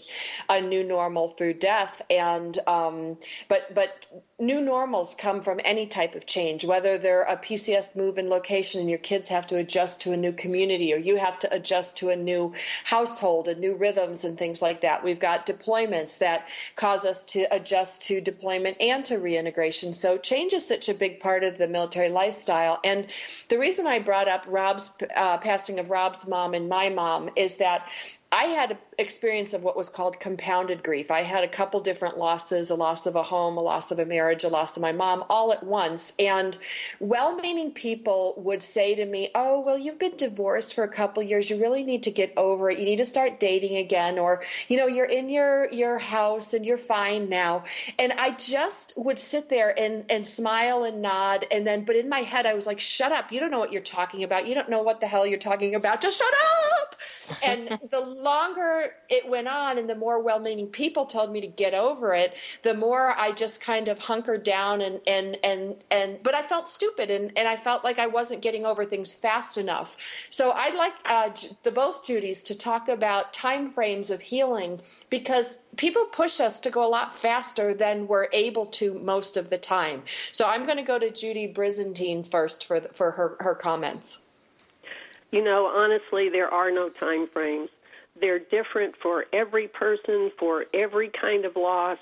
a 0.48 0.60
new 0.60 0.84
normal 0.84 1.28
through 1.28 1.54
death. 1.54 2.02
And 2.10 2.58
um, 2.66 3.18
but 3.48 3.74
but 3.74 4.06
new 4.38 4.60
normals 4.60 5.14
come 5.14 5.40
from 5.42 5.60
any 5.64 5.86
type 5.86 6.14
of 6.14 6.24
change 6.24 6.64
whether 6.64 6.96
they're 6.96 7.24
a 7.24 7.36
pcs 7.36 7.94
move 7.94 8.16
in 8.16 8.30
location 8.30 8.80
and 8.80 8.88
your 8.88 8.98
kids 8.98 9.28
have 9.28 9.46
to 9.46 9.56
adjust 9.56 10.00
to 10.00 10.12
a 10.12 10.16
new 10.16 10.32
community 10.32 10.94
or 10.94 10.96
you 10.96 11.16
have 11.16 11.38
to 11.38 11.52
adjust 11.52 11.98
to 11.98 12.08
a 12.08 12.16
new 12.16 12.50
household 12.84 13.48
and 13.48 13.60
new 13.60 13.76
rhythms 13.76 14.24
and 14.24 14.38
things 14.38 14.62
like 14.62 14.80
that. 14.80 15.04
We've 15.04 15.20
got 15.20 15.46
deployments 15.46 16.18
that 16.18 16.48
cause 16.76 17.04
us 17.04 17.24
to 17.26 17.46
adjust 17.50 18.02
to 18.08 18.20
deployment 18.20 18.80
and 18.80 19.04
to 19.06 19.18
reintegration. 19.18 19.92
So 19.92 20.18
change 20.18 20.52
is 20.52 20.66
such 20.66 20.88
a 20.88 20.94
big 20.94 21.20
part 21.20 21.44
of 21.44 21.58
the 21.58 21.68
military 21.68 22.08
lifestyle. 22.08 22.80
And 22.84 23.06
the 23.48 23.58
reason 23.58 23.86
i 23.86 23.98
brought 23.98 24.28
up 24.28 24.44
rob's 24.48 24.90
uh, 25.16 25.38
passing 25.38 25.78
of 25.78 25.90
rob's 25.90 26.26
mom 26.26 26.54
and 26.54 26.68
my 26.68 26.88
mom 26.88 27.30
is 27.36 27.58
that 27.58 27.88
I 28.32 28.44
had 28.44 28.70
an 28.70 28.78
experience 28.96 29.54
of 29.54 29.64
what 29.64 29.76
was 29.76 29.88
called 29.88 30.20
compounded 30.20 30.84
grief. 30.84 31.10
I 31.10 31.22
had 31.22 31.42
a 31.42 31.48
couple 31.48 31.80
different 31.80 32.16
losses 32.16 32.70
a 32.70 32.76
loss 32.76 33.06
of 33.06 33.16
a 33.16 33.24
home, 33.24 33.56
a 33.56 33.60
loss 33.60 33.90
of 33.90 33.98
a 33.98 34.06
marriage, 34.06 34.44
a 34.44 34.48
loss 34.48 34.76
of 34.76 34.82
my 34.82 34.92
mom, 34.92 35.24
all 35.28 35.52
at 35.52 35.64
once. 35.64 36.12
And 36.16 36.56
well 37.00 37.34
meaning 37.34 37.72
people 37.72 38.34
would 38.36 38.62
say 38.62 38.94
to 38.94 39.04
me, 39.04 39.30
Oh, 39.34 39.60
well, 39.60 39.76
you've 39.76 39.98
been 39.98 40.16
divorced 40.16 40.76
for 40.76 40.84
a 40.84 40.88
couple 40.88 41.24
years. 41.24 41.50
You 41.50 41.60
really 41.60 41.82
need 41.82 42.04
to 42.04 42.12
get 42.12 42.32
over 42.36 42.70
it. 42.70 42.78
You 42.78 42.84
need 42.84 42.98
to 42.98 43.04
start 43.04 43.40
dating 43.40 43.76
again. 43.78 44.16
Or, 44.16 44.42
you 44.68 44.76
know, 44.76 44.86
you're 44.86 45.06
in 45.06 45.28
your, 45.28 45.68
your 45.72 45.98
house 45.98 46.54
and 46.54 46.64
you're 46.64 46.76
fine 46.76 47.28
now. 47.28 47.64
And 47.98 48.12
I 48.12 48.30
just 48.32 48.92
would 48.96 49.18
sit 49.18 49.48
there 49.48 49.74
and, 49.76 50.04
and 50.08 50.24
smile 50.24 50.84
and 50.84 51.02
nod. 51.02 51.46
And 51.50 51.66
then, 51.66 51.84
but 51.84 51.96
in 51.96 52.08
my 52.08 52.20
head, 52.20 52.46
I 52.46 52.54
was 52.54 52.66
like, 52.68 52.78
Shut 52.78 53.10
up. 53.10 53.32
You 53.32 53.40
don't 53.40 53.50
know 53.50 53.58
what 53.58 53.72
you're 53.72 53.82
talking 53.82 54.22
about. 54.22 54.46
You 54.46 54.54
don't 54.54 54.68
know 54.68 54.82
what 54.82 55.00
the 55.00 55.08
hell 55.08 55.26
you're 55.26 55.38
talking 55.38 55.74
about. 55.74 56.00
Just 56.00 56.18
shut 56.18 56.34
up. 56.80 56.94
And 57.44 57.78
the 57.90 58.19
longer 58.22 58.94
it 59.08 59.28
went 59.28 59.48
on 59.48 59.78
and 59.78 59.88
the 59.88 59.94
more 59.94 60.22
well-meaning 60.22 60.66
people 60.66 61.06
told 61.06 61.32
me 61.32 61.40
to 61.40 61.46
get 61.46 61.74
over 61.74 62.14
it 62.14 62.36
the 62.62 62.74
more 62.74 63.14
i 63.16 63.32
just 63.32 63.62
kind 63.62 63.88
of 63.88 63.98
hunkered 63.98 64.42
down 64.42 64.80
and 64.82 65.00
and 65.06 65.38
and 65.42 65.76
and 65.90 66.22
but 66.22 66.34
i 66.34 66.42
felt 66.42 66.68
stupid 66.68 67.10
and 67.10 67.36
and 67.38 67.48
i 67.48 67.56
felt 67.56 67.82
like 67.82 67.98
i 67.98 68.06
wasn't 68.06 68.40
getting 68.40 68.66
over 68.66 68.84
things 68.84 69.12
fast 69.12 69.56
enough. 69.56 69.96
So 70.30 70.52
i'd 70.52 70.74
like 70.74 70.94
uh, 71.06 71.30
the 71.62 71.70
both 71.70 72.04
judys 72.04 72.44
to 72.44 72.56
talk 72.56 72.88
about 72.88 73.32
time 73.32 73.70
frames 73.70 74.10
of 74.10 74.20
healing 74.20 74.80
because 75.08 75.58
people 75.76 76.04
push 76.04 76.40
us 76.40 76.60
to 76.60 76.70
go 76.70 76.86
a 76.86 76.88
lot 76.88 77.14
faster 77.14 77.72
than 77.72 78.06
we're 78.06 78.28
able 78.32 78.66
to 78.66 78.94
most 78.94 79.36
of 79.36 79.50
the 79.50 79.58
time. 79.58 80.02
So 80.32 80.46
i'm 80.46 80.64
going 80.64 80.78
to 80.78 80.84
go 80.84 80.98
to 80.98 81.10
judy 81.10 81.52
brizendine 81.52 82.26
first 82.26 82.66
for 82.66 82.80
the, 82.80 82.88
for 82.88 83.10
her 83.12 83.36
her 83.40 83.54
comments. 83.54 84.22
You 85.30 85.44
know, 85.44 85.66
honestly, 85.66 86.28
there 86.28 86.52
are 86.52 86.70
no 86.72 86.88
time 86.88 87.28
frames. 87.28 87.70
They're 88.20 88.38
different 88.38 88.96
for 88.96 89.26
every 89.32 89.68
person, 89.68 90.30
for 90.38 90.66
every 90.74 91.08
kind 91.08 91.44
of 91.44 91.56
loss. 91.56 91.98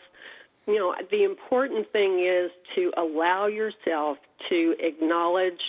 You 0.66 0.76
know, 0.76 0.94
the 1.10 1.24
important 1.24 1.90
thing 1.92 2.20
is 2.20 2.50
to 2.74 2.92
allow 2.96 3.46
yourself 3.46 4.18
to 4.48 4.76
acknowledge 4.80 5.60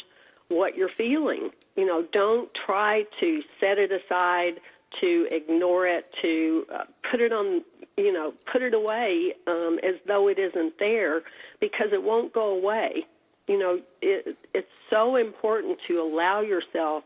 what 0.50 0.76
you're 0.76 0.90
feeling. 0.90 1.52
You 1.76 1.86
know, 1.86 2.04
don't 2.12 2.50
try 2.54 3.06
to 3.20 3.42
set 3.60 3.78
it 3.78 3.92
aside, 3.92 4.60
to 5.00 5.28
ignore 5.32 5.86
it, 5.88 6.06
to 6.22 6.66
uh, 6.74 6.84
put 7.10 7.22
it 7.22 7.32
on, 7.32 7.64
you 7.96 8.12
know, 8.12 8.34
put 8.52 8.62
it 8.62 8.74
away 8.74 9.36
um, 9.48 9.80
as 9.84 9.96
though 10.06 10.28
it 10.28 10.40
isn't 10.40 10.78
there 10.80 11.22
because 11.60 11.94
it 11.94 12.04
won't 12.04 12.34
go 12.34 12.50
away. 12.50 13.06
You 13.48 13.58
know, 13.58 13.82
it, 14.02 14.38
it's 14.54 14.72
so 14.90 15.16
important 15.16 15.80
to 15.88 16.02
allow 16.02 16.42
yourself 16.42 17.04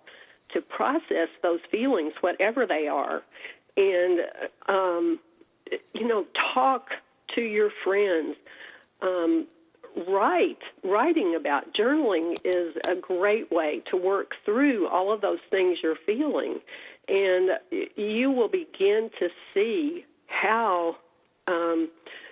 to 0.54 0.62
process 0.62 1.30
those 1.42 1.60
feelings, 1.72 2.13
whatever 2.22 2.66
they 2.66 2.88
are, 2.88 3.24
and 3.76 4.20
um, 4.68 5.20
you 5.94 6.08
know, 6.08 6.26
talk 6.54 6.89
to 7.36 7.42
your 7.42 7.72
friends. 7.84 8.36
Um, 9.02 9.48
write. 10.08 10.63
Writing 10.84 11.36
about 11.36 11.74
journaling 11.74 12.38
is 12.44 12.76
a 12.88 12.96
great 12.96 13.52
way 13.52 13.82
to 13.86 13.98
work 13.98 14.36
through 14.46 14.88
all 14.88 15.12
of 15.12 15.22
those 15.22 15.39
things 15.50 15.80
you're 15.84 15.96
feeling, 15.96 16.60
and 17.08 17.52
you 17.96 18.32
will 18.32 18.48
begin 18.48 19.10
to 19.20 19.30
see 19.54 20.06
how 20.28 20.98
um, 21.48 21.89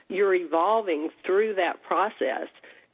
you're 0.10 0.34
evolving 0.34 1.10
through 1.24 1.56
that 1.56 1.82
process 1.82 2.48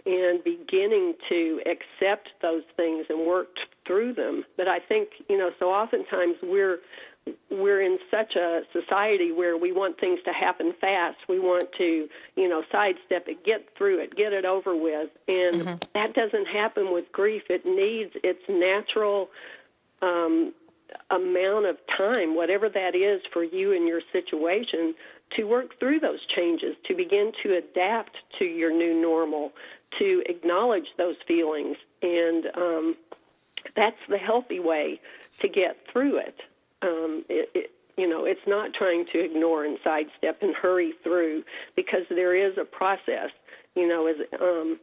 and 0.05 0.43
beginning 0.43 1.15
to 1.29 1.61
accept 1.65 2.29
those 2.41 2.63
things 2.75 3.05
and 3.09 3.25
work 3.27 3.49
through 3.87 4.13
them. 4.13 4.45
But 4.57 4.67
I 4.67 4.79
think, 4.79 5.09
you 5.29 5.37
know, 5.37 5.51
so 5.57 5.71
oftentimes 5.71 6.37
we're 6.43 6.79
we're 7.49 7.79
in 7.79 7.97
such 8.09 8.35
a 8.35 8.61
society 8.71 9.33
where 9.33 9.57
we 9.57 9.73
want 9.73 9.99
things 9.99 10.19
to 10.23 10.31
happen 10.31 10.73
fast. 10.79 11.17
We 11.27 11.39
want 11.39 11.65
to, 11.77 12.07
you 12.35 12.47
know, 12.47 12.63
sidestep 12.71 13.27
it, 13.27 13.43
get 13.43 13.75
through 13.75 13.99
it, 13.99 14.15
get 14.15 14.31
it 14.31 14.45
over 14.45 14.75
with. 14.75 15.09
And 15.27 15.55
mm-hmm. 15.55 15.75
that 15.93 16.13
doesn't 16.13 16.47
happen 16.47 16.93
with 16.93 17.11
grief. 17.11 17.43
It 17.49 17.65
needs 17.65 18.15
its 18.23 18.43
natural 18.47 19.29
um, 20.01 20.53
amount 21.09 21.65
of 21.65 21.77
time, 21.97 22.35
whatever 22.35 22.69
that 22.69 22.95
is 22.95 23.21
for 23.31 23.43
you 23.43 23.73
and 23.73 23.87
your 23.87 24.01
situation, 24.11 24.95
to 25.35 25.43
work 25.43 25.77
through 25.79 25.99
those 25.99 26.25
changes, 26.35 26.75
to 26.87 26.95
begin 26.95 27.31
to 27.43 27.57
adapt 27.57 28.15
to 28.39 28.45
your 28.45 28.71
new 28.71 28.99
normal, 29.01 29.51
to 29.99 30.23
acknowledge 30.27 30.87
those 30.97 31.15
feelings, 31.27 31.75
and 32.01 32.47
um, 32.55 32.95
that's 33.75 33.99
the 34.09 34.17
healthy 34.17 34.59
way 34.59 34.99
to 35.39 35.47
get 35.47 35.77
through 35.91 36.17
it. 36.17 36.41
Um, 36.81 37.23
it, 37.29 37.49
it. 37.53 37.71
You 37.97 38.07
know, 38.07 38.25
it's 38.25 38.45
not 38.45 38.75
trying 38.75 39.07
to 39.11 39.19
ignore 39.19 39.65
and 39.65 39.79
sidestep 39.83 40.43
and 40.43 40.55
hurry 40.55 40.93
through 41.03 41.43
because 41.75 42.03
there 42.09 42.35
is 42.35 42.55
a 42.55 42.63
process. 42.63 43.31
You 43.75 43.87
know, 43.87 44.05
as 44.05 44.17
um, 44.39 44.79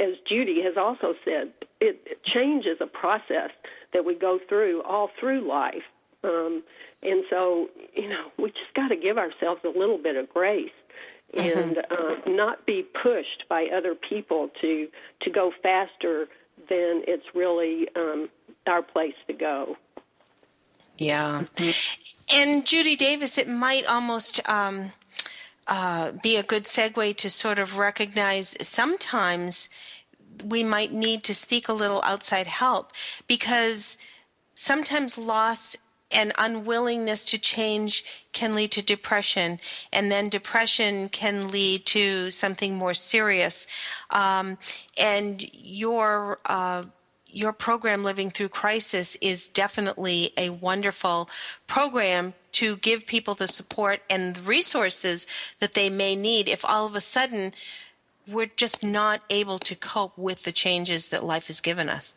as 0.00 0.14
Judy 0.26 0.62
has 0.62 0.76
also 0.76 1.14
said, 1.24 1.52
it, 1.80 2.22
change 2.24 2.66
is 2.66 2.78
a 2.80 2.86
process 2.86 3.50
that 3.92 4.04
we 4.04 4.14
go 4.14 4.38
through 4.48 4.82
all 4.82 5.10
through 5.20 5.46
life. 5.46 5.84
Um, 6.22 6.62
and 7.02 7.24
so, 7.28 7.68
you 7.94 8.08
know, 8.08 8.32
we 8.38 8.50
just 8.50 8.72
got 8.74 8.88
to 8.88 8.96
give 8.96 9.18
ourselves 9.18 9.60
a 9.64 9.78
little 9.78 9.98
bit 9.98 10.16
of 10.16 10.32
grace 10.32 10.72
and 11.36 11.78
uh, 11.90 12.16
not 12.26 12.64
be 12.64 12.82
pushed 13.02 13.44
by 13.48 13.66
other 13.66 13.94
people 13.94 14.50
to 14.60 14.88
to 15.22 15.30
go 15.30 15.52
faster 15.62 16.28
than 16.68 17.02
it's 17.06 17.34
really 17.34 17.88
um, 17.94 18.28
our 18.66 18.82
place 18.82 19.14
to 19.26 19.32
go. 19.32 19.76
Yeah. 20.96 21.44
And 22.32 22.64
Judy 22.64 22.96
Davis, 22.96 23.36
it 23.36 23.48
might 23.48 23.86
almost 23.86 24.46
um, 24.48 24.92
uh, 25.66 26.12
be 26.22 26.36
a 26.36 26.42
good 26.42 26.64
segue 26.64 27.16
to 27.16 27.30
sort 27.30 27.58
of 27.58 27.78
recognize 27.78 28.56
sometimes 28.66 29.68
we 30.44 30.64
might 30.64 30.92
need 30.92 31.22
to 31.24 31.34
seek 31.34 31.68
a 31.68 31.72
little 31.72 32.02
outside 32.04 32.46
help 32.46 32.92
because 33.26 33.96
sometimes 34.54 35.16
loss 35.16 35.76
and 36.14 36.32
unwillingness 36.38 37.24
to 37.26 37.38
change 37.38 38.04
can 38.32 38.54
lead 38.54 38.70
to 38.72 38.82
depression, 38.82 39.58
and 39.92 40.10
then 40.10 40.28
depression 40.28 41.08
can 41.08 41.48
lead 41.48 41.84
to 41.86 42.30
something 42.30 42.76
more 42.76 42.94
serious. 42.94 43.66
Um, 44.10 44.58
and 44.98 45.44
your 45.52 46.38
uh, 46.46 46.84
your 47.28 47.52
program, 47.52 48.04
Living 48.04 48.30
Through 48.30 48.50
Crisis, 48.50 49.16
is 49.16 49.48
definitely 49.48 50.32
a 50.36 50.50
wonderful 50.50 51.28
program 51.66 52.34
to 52.52 52.76
give 52.76 53.06
people 53.06 53.34
the 53.34 53.48
support 53.48 54.00
and 54.08 54.36
the 54.36 54.42
resources 54.42 55.26
that 55.58 55.74
they 55.74 55.90
may 55.90 56.14
need 56.14 56.48
if 56.48 56.64
all 56.64 56.86
of 56.86 56.94
a 56.94 57.00
sudden 57.00 57.52
we're 58.28 58.50
just 58.56 58.84
not 58.84 59.20
able 59.30 59.58
to 59.58 59.74
cope 59.74 60.16
with 60.16 60.44
the 60.44 60.52
changes 60.52 61.08
that 61.08 61.24
life 61.24 61.48
has 61.48 61.60
given 61.60 61.88
us. 61.88 62.14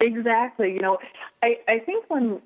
Exactly. 0.00 0.72
You 0.72 0.80
know, 0.80 0.98
I, 1.42 1.58
I 1.66 1.78
think 1.78 2.04
when, 2.08 2.40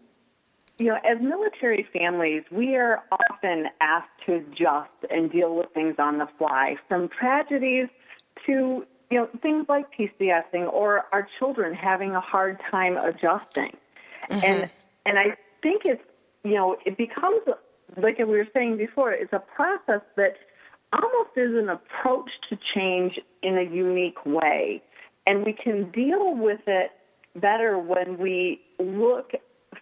you 0.82 0.88
know, 0.88 0.98
as 1.04 1.22
military 1.22 1.86
families, 1.92 2.42
we 2.50 2.74
are 2.74 3.04
often 3.12 3.66
asked 3.80 4.10
to 4.26 4.34
adjust 4.34 4.90
and 5.10 5.30
deal 5.30 5.54
with 5.54 5.68
things 5.74 5.94
on 5.98 6.18
the 6.18 6.26
fly, 6.38 6.74
from 6.88 7.08
tragedies 7.08 7.86
to, 8.46 8.84
you 9.08 9.18
know, 9.18 9.28
things 9.42 9.66
like 9.68 9.86
PCSing 9.96 10.72
or 10.72 11.06
our 11.12 11.28
children 11.38 11.72
having 11.72 12.16
a 12.16 12.20
hard 12.20 12.60
time 12.68 12.96
adjusting. 12.96 13.76
Mm-hmm. 14.28 14.44
And, 14.44 14.70
and 15.06 15.18
I 15.20 15.36
think 15.62 15.82
it's, 15.84 16.02
you 16.42 16.54
know, 16.54 16.76
it 16.84 16.98
becomes, 16.98 17.42
like 17.96 18.18
we 18.18 18.24
were 18.24 18.48
saying 18.52 18.76
before, 18.76 19.12
it's 19.12 19.32
a 19.32 19.42
process 19.54 20.02
that 20.16 20.34
almost 20.92 21.30
is 21.36 21.54
an 21.54 21.68
approach 21.68 22.30
to 22.50 22.58
change 22.74 23.20
in 23.44 23.56
a 23.56 23.62
unique 23.62 24.26
way. 24.26 24.82
And 25.28 25.44
we 25.44 25.52
can 25.52 25.92
deal 25.92 26.34
with 26.34 26.62
it 26.66 26.90
better 27.36 27.78
when 27.78 28.18
we 28.18 28.60
look 28.80 29.30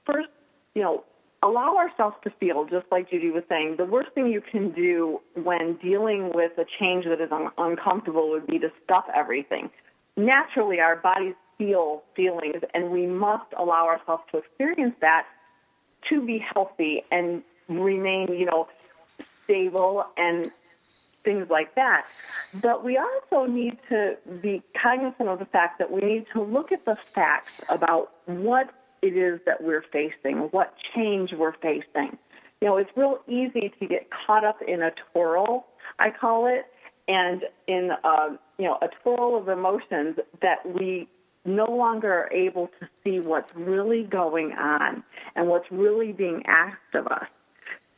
first, 0.05 0.29
you 0.75 0.83
know, 0.83 1.05
allow 1.43 1.77
ourselves 1.77 2.17
to 2.25 2.31
feel, 2.39 2.65
just 2.67 2.87
like 2.91 3.11
Judy 3.11 3.31
was 3.31 3.45
saying. 3.49 3.77
The 3.79 3.85
worst 3.85 4.11
thing 4.13 4.27
you 4.27 4.41
can 4.41 4.73
do 4.73 5.21
when 5.35 5.75
dealing 5.83 6.33
with 6.35 6.53
a 6.59 6.67
change 6.79 7.07
that 7.07 7.21
is 7.21 7.33
un- 7.33 7.51
uncomfortable 7.57 8.31
would 8.31 8.47
be 8.47 8.59
to 8.59 8.71
stuff 8.85 9.07
everything. 9.15 9.71
Naturally, 10.17 10.81
our 10.81 10.97
bodies 10.97 11.35
feel 11.57 12.03
feelings, 12.15 12.63
and 12.75 12.91
we 12.91 13.07
must 13.07 13.53
allow 13.59 13.87
ourselves 13.87 14.23
to 14.33 14.39
experience 14.39 14.95
that 15.01 15.27
to 16.09 16.25
be 16.25 16.39
healthy 16.39 17.05
and 17.11 17.43
remain, 17.69 18.29
you 18.33 18.47
know, 18.47 18.69
stable 19.45 20.07
and 20.17 20.51
things 21.23 21.49
like 21.51 21.75
that. 21.75 22.07
But 22.55 22.85
we 22.85 22.99
also 22.99 23.47
need 23.51 23.79
to 23.89 24.17
be 24.41 24.63
cognizant 24.81 25.29
of 25.29 25.39
the 25.39 25.45
fact 25.45 25.79
that 25.79 25.91
we 25.91 26.01
need 26.01 26.27
to 26.33 26.43
look 26.43 26.73
at 26.73 26.85
the 26.85 26.97
facts 27.15 27.53
about 27.69 28.13
what 28.27 28.71
it 29.03 29.17
is 29.17 29.41
that 29.47 29.63
we're 29.63 29.85
facing, 29.93 30.39
what 30.51 30.75
change 30.95 31.33
we're 31.33 31.55
facing. 31.55 32.17
You 32.61 32.69
know, 32.69 32.77
it's 32.77 32.91
real 32.97 33.21
easy 33.27 33.73
to 33.81 33.87
get 33.87 34.11
caught 34.11 34.45
up 34.45 34.61
in 34.63 34.83
a 34.83 34.93
twirl, 35.13 35.67
I 35.99 36.11
call 36.11 36.47
it, 36.47 36.67
and 37.09 37.45
in 37.67 37.91
a, 37.91 38.09
uh, 38.09 38.37
you 38.59 38.67
know 38.67 38.79
a 38.83 38.89
twirl 39.03 39.37
of 39.37 39.49
emotions 39.49 40.19
that 40.43 40.65
we 40.65 41.09
no 41.45 41.65
longer 41.65 42.13
are 42.13 42.33
able 42.33 42.71
to 42.79 42.89
see 43.03 43.19
what's 43.21 43.55
really 43.57 44.05
going 44.05 44.53
on 44.53 45.03
and 45.35 45.49
what's 45.49 45.71
really 45.73 46.13
being 46.13 46.45
asked 46.47 46.95
of 46.95 47.07
us. 47.07 47.29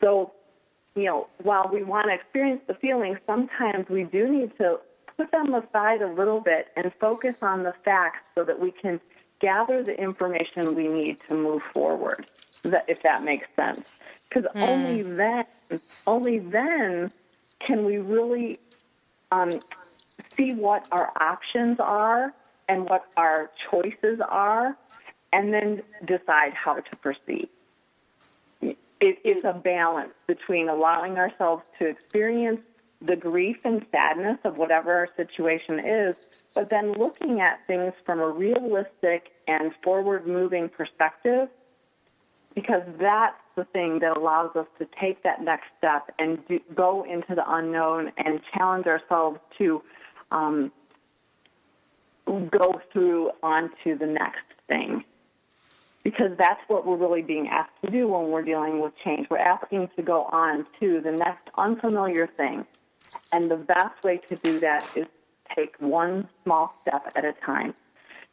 So 0.00 0.32
you 0.94 1.04
know, 1.04 1.26
while 1.42 1.70
we 1.72 1.82
want 1.82 2.06
to 2.08 2.14
experience 2.14 2.62
the 2.66 2.74
feelings, 2.74 3.18
sometimes 3.26 3.88
we 3.88 4.04
do 4.04 4.28
need 4.28 4.56
to 4.58 4.78
put 5.16 5.30
them 5.30 5.54
aside 5.54 6.02
a 6.02 6.08
little 6.08 6.40
bit 6.40 6.68
and 6.76 6.92
focus 7.00 7.34
on 7.42 7.62
the 7.62 7.74
facts 7.84 8.28
so 8.34 8.44
that 8.44 8.58
we 8.58 8.70
can 8.70 9.00
gather 9.42 9.82
the 9.82 10.00
information 10.00 10.74
we 10.74 10.88
need 10.88 11.18
to 11.28 11.34
move 11.34 11.62
forward, 11.74 12.24
if 12.64 13.02
that 13.02 13.22
makes 13.22 13.46
sense. 13.54 13.84
Because 14.28 14.50
mm. 14.54 14.68
only 14.68 15.02
then, 15.02 15.44
only 16.06 16.38
then 16.38 17.12
can 17.58 17.84
we 17.84 17.98
really 17.98 18.58
um, 19.30 19.60
see 20.34 20.54
what 20.54 20.88
our 20.90 21.10
options 21.20 21.78
are 21.80 22.32
and 22.68 22.88
what 22.88 23.04
our 23.18 23.50
choices 23.70 24.20
are, 24.20 24.74
and 25.34 25.52
then 25.52 25.82
decide 26.06 26.54
how 26.54 26.74
to 26.74 26.96
proceed 26.96 27.48
it 29.02 29.18
is 29.24 29.44
a 29.44 29.52
balance 29.52 30.14
between 30.28 30.68
allowing 30.68 31.18
ourselves 31.18 31.66
to 31.78 31.88
experience 31.88 32.60
the 33.00 33.16
grief 33.16 33.58
and 33.64 33.84
sadness 33.90 34.38
of 34.44 34.56
whatever 34.56 34.92
our 34.92 35.08
situation 35.16 35.80
is, 35.84 36.48
but 36.54 36.70
then 36.70 36.92
looking 36.92 37.40
at 37.40 37.58
things 37.66 37.92
from 38.06 38.20
a 38.20 38.28
realistic 38.28 39.31
and 39.46 39.72
forward 39.82 40.26
moving 40.26 40.68
perspective, 40.68 41.48
because 42.54 42.82
that's 42.98 43.36
the 43.56 43.64
thing 43.64 43.98
that 44.00 44.16
allows 44.16 44.54
us 44.56 44.66
to 44.78 44.86
take 45.00 45.22
that 45.22 45.42
next 45.42 45.66
step 45.78 46.10
and 46.18 46.46
do, 46.46 46.60
go 46.74 47.04
into 47.04 47.34
the 47.34 47.44
unknown 47.54 48.12
and 48.16 48.40
challenge 48.54 48.86
ourselves 48.86 49.38
to 49.58 49.82
um, 50.30 50.72
go 52.26 52.80
through 52.92 53.30
onto 53.42 53.96
the 53.98 54.06
next 54.06 54.46
thing 54.68 55.04
because 56.02 56.36
that's 56.36 56.60
what 56.68 56.86
we're 56.86 56.96
really 56.96 57.22
being 57.22 57.48
asked 57.48 57.80
to 57.84 57.90
do 57.90 58.08
when 58.08 58.26
we're 58.26 58.42
dealing 58.42 58.80
with 58.80 58.96
change. 58.98 59.28
We're 59.30 59.38
asking 59.38 59.88
to 59.96 60.02
go 60.02 60.24
on 60.24 60.66
to 60.80 61.00
the 61.00 61.12
next 61.12 61.48
unfamiliar 61.56 62.26
thing. 62.26 62.66
And 63.32 63.50
the 63.50 63.56
best 63.56 64.02
way 64.02 64.20
to 64.28 64.36
do 64.36 64.60
that 64.60 64.84
is 64.96 65.06
take 65.54 65.76
one 65.78 66.28
small 66.42 66.74
step 66.82 67.12
at 67.14 67.24
a 67.24 67.32
time. 67.32 67.74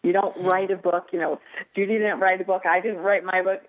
You 0.03 0.13
don't 0.13 0.35
write 0.37 0.71
a 0.71 0.77
book, 0.77 1.09
you 1.11 1.19
know, 1.19 1.41
Judy 1.75 1.95
didn't 1.95 2.19
write 2.19 2.39
a 2.39 2.45
book, 2.45 2.65
I 2.65 2.79
didn't 2.79 3.01
write 3.01 3.25
my 3.25 3.41
book, 3.41 3.61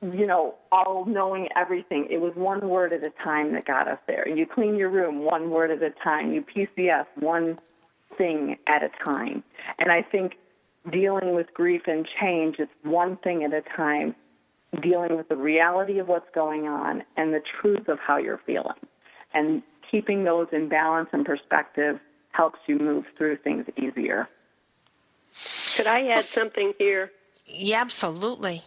you 0.00 0.26
know, 0.26 0.54
all 0.70 1.04
knowing 1.06 1.48
everything. 1.56 2.06
It 2.08 2.20
was 2.20 2.34
one 2.36 2.68
word 2.68 2.92
at 2.92 3.04
a 3.04 3.10
time 3.10 3.52
that 3.54 3.64
got 3.64 3.88
us 3.88 4.00
there. 4.06 4.28
You 4.28 4.46
clean 4.46 4.76
your 4.76 4.90
room 4.90 5.24
one 5.24 5.50
word 5.50 5.72
at 5.72 5.82
a 5.82 5.90
time. 5.90 6.32
You 6.32 6.42
PCS 6.42 7.06
one 7.16 7.58
thing 8.16 8.58
at 8.68 8.84
a 8.84 8.90
time. 9.04 9.42
And 9.80 9.90
I 9.90 10.02
think 10.02 10.36
dealing 10.88 11.34
with 11.34 11.52
grief 11.54 11.82
and 11.86 12.06
change, 12.06 12.58
is 12.58 12.68
one 12.82 13.16
thing 13.16 13.44
at 13.44 13.52
a 13.52 13.62
time, 13.62 14.14
dealing 14.80 15.16
with 15.16 15.28
the 15.28 15.36
reality 15.36 15.98
of 15.98 16.08
what's 16.08 16.30
going 16.34 16.66
on 16.68 17.02
and 17.16 17.34
the 17.34 17.40
truth 17.40 17.88
of 17.88 17.98
how 17.98 18.18
you're 18.18 18.40
feeling. 18.46 18.78
And 19.34 19.62
keeping 19.90 20.24
those 20.24 20.48
in 20.52 20.68
balance 20.68 21.10
and 21.12 21.24
perspective 21.24 22.00
helps 22.32 22.58
you 22.66 22.78
move 22.78 23.06
through 23.16 23.36
things 23.36 23.66
easier. 23.76 24.28
Could 25.76 25.86
I 25.86 26.08
add 26.08 26.24
something 26.24 26.74
here? 26.78 27.12
Yeah, 27.46 27.80
absolutely. 27.80 28.62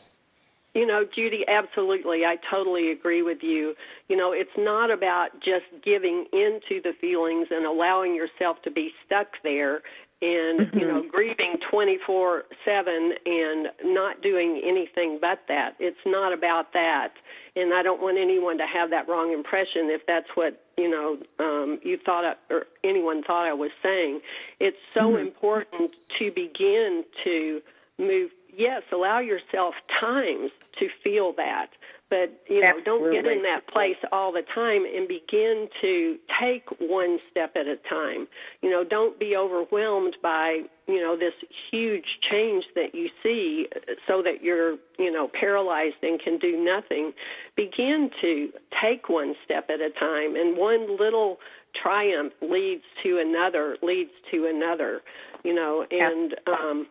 You 0.73 0.85
know, 0.85 1.05
Judy, 1.05 1.45
absolutely. 1.47 2.25
I 2.25 2.37
totally 2.51 2.91
agree 2.91 3.21
with 3.21 3.41
you. 3.43 3.75
You 4.09 4.17
know, 4.17 4.33
it's 4.33 4.57
not 4.57 4.91
about 4.91 5.39
just 5.39 5.65
giving 5.81 6.25
into 6.33 6.81
the 6.81 6.93
feelings 6.99 7.47
and 7.49 7.65
allowing 7.65 8.13
yourself 8.13 8.61
to 8.63 8.71
be 8.71 8.93
stuck 9.05 9.27
there 9.41 9.81
and 10.21 10.59
mm-hmm. 10.59 10.77
you 10.77 10.87
know 10.87 11.03
grieving 11.03 11.57
24/7 11.71 13.11
and 13.25 13.67
not 13.83 14.21
doing 14.21 14.61
anything 14.63 15.19
but 15.19 15.41
that. 15.47 15.75
It's 15.79 16.05
not 16.05 16.33
about 16.33 16.73
that. 16.73 17.13
And 17.57 17.73
I 17.73 17.83
don't 17.83 18.01
want 18.01 18.17
anyone 18.17 18.57
to 18.57 18.65
have 18.65 18.89
that 18.89 19.07
wrong 19.07 19.31
impression 19.31 19.89
if 19.89 20.05
that's 20.05 20.29
what, 20.35 20.61
you 20.77 20.89
know, 20.89 21.17
um 21.39 21.79
you 21.83 21.97
thought 21.97 22.25
I, 22.25 22.53
or 22.53 22.67
anyone 22.83 23.23
thought 23.23 23.45
I 23.45 23.53
was 23.53 23.71
saying. 23.83 24.21
It's 24.59 24.77
so 24.93 25.11
mm-hmm. 25.11 25.27
important 25.27 25.91
to 26.19 26.31
begin 26.31 27.03
to 27.23 27.61
move 27.97 28.31
yes, 28.57 28.83
allow 28.91 29.19
yourself 29.19 29.75
times 29.87 30.51
to 30.79 30.89
feel 31.03 31.33
that 31.33 31.71
but 32.09 32.41
you 32.47 32.61
know 32.61 32.67
Absolutely. 32.77 32.83
don't 32.83 33.11
get 33.11 33.31
in 33.31 33.43
that 33.43 33.67
place 33.67 33.97
all 34.11 34.31
the 34.31 34.43
time 34.53 34.85
and 34.85 35.07
begin 35.07 35.67
to 35.81 36.17
take 36.39 36.69
one 36.79 37.19
step 37.31 37.55
at 37.55 37.67
a 37.67 37.77
time. 37.89 38.27
You 38.61 38.69
know 38.69 38.83
don't 38.83 39.19
be 39.19 39.35
overwhelmed 39.35 40.17
by 40.21 40.63
you 40.87 41.01
know 41.01 41.17
this 41.17 41.33
huge 41.71 42.19
change 42.29 42.65
that 42.75 42.93
you 42.93 43.09
see 43.23 43.67
so 44.05 44.21
that 44.21 44.43
you're 44.43 44.77
you 44.99 45.11
know 45.11 45.27
paralyzed 45.27 46.03
and 46.03 46.19
can 46.19 46.37
do 46.37 46.63
nothing. 46.63 47.13
Begin 47.55 48.11
to 48.21 48.51
take 48.81 49.09
one 49.09 49.35
step 49.43 49.69
at 49.69 49.81
a 49.81 49.89
time 49.89 50.35
and 50.35 50.57
one 50.57 50.97
little 50.97 51.39
triumph 51.81 52.33
leads 52.41 52.83
to 53.03 53.19
another 53.19 53.77
leads 53.81 54.11
to 54.31 54.45
another 54.45 55.01
you 55.43 55.53
know 55.53 55.85
and 55.91 56.35
um 56.47 56.87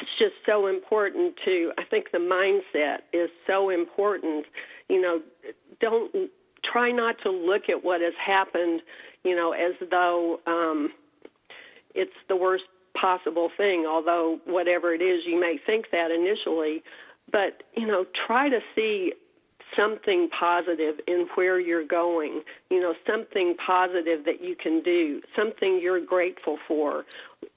it's 0.00 0.10
just 0.18 0.34
so 0.46 0.66
important 0.66 1.34
to 1.44 1.72
i 1.78 1.84
think 1.84 2.10
the 2.12 2.18
mindset 2.18 2.98
is 3.12 3.30
so 3.46 3.70
important 3.70 4.46
you 4.88 5.00
know 5.00 5.20
don't 5.80 6.30
try 6.64 6.90
not 6.90 7.16
to 7.22 7.30
look 7.30 7.68
at 7.68 7.84
what 7.84 8.00
has 8.00 8.14
happened 8.24 8.80
you 9.24 9.34
know 9.34 9.52
as 9.52 9.74
though 9.90 10.40
um 10.46 10.90
it's 11.94 12.12
the 12.28 12.36
worst 12.36 12.64
possible 13.00 13.50
thing 13.56 13.86
although 13.86 14.38
whatever 14.46 14.92
it 14.92 15.02
is 15.02 15.22
you 15.26 15.38
may 15.38 15.58
think 15.64 15.86
that 15.92 16.10
initially 16.10 16.82
but 17.30 17.62
you 17.76 17.86
know 17.86 18.04
try 18.26 18.48
to 18.48 18.60
see 18.74 19.12
something 19.76 20.28
positive 20.28 21.00
in 21.06 21.26
where 21.34 21.60
you're 21.60 21.86
going, 21.86 22.42
you 22.70 22.80
know, 22.80 22.94
something 23.06 23.54
positive 23.64 24.24
that 24.24 24.42
you 24.42 24.56
can 24.56 24.82
do, 24.82 25.20
something 25.36 25.78
you're 25.80 26.04
grateful 26.04 26.58
for. 26.66 27.04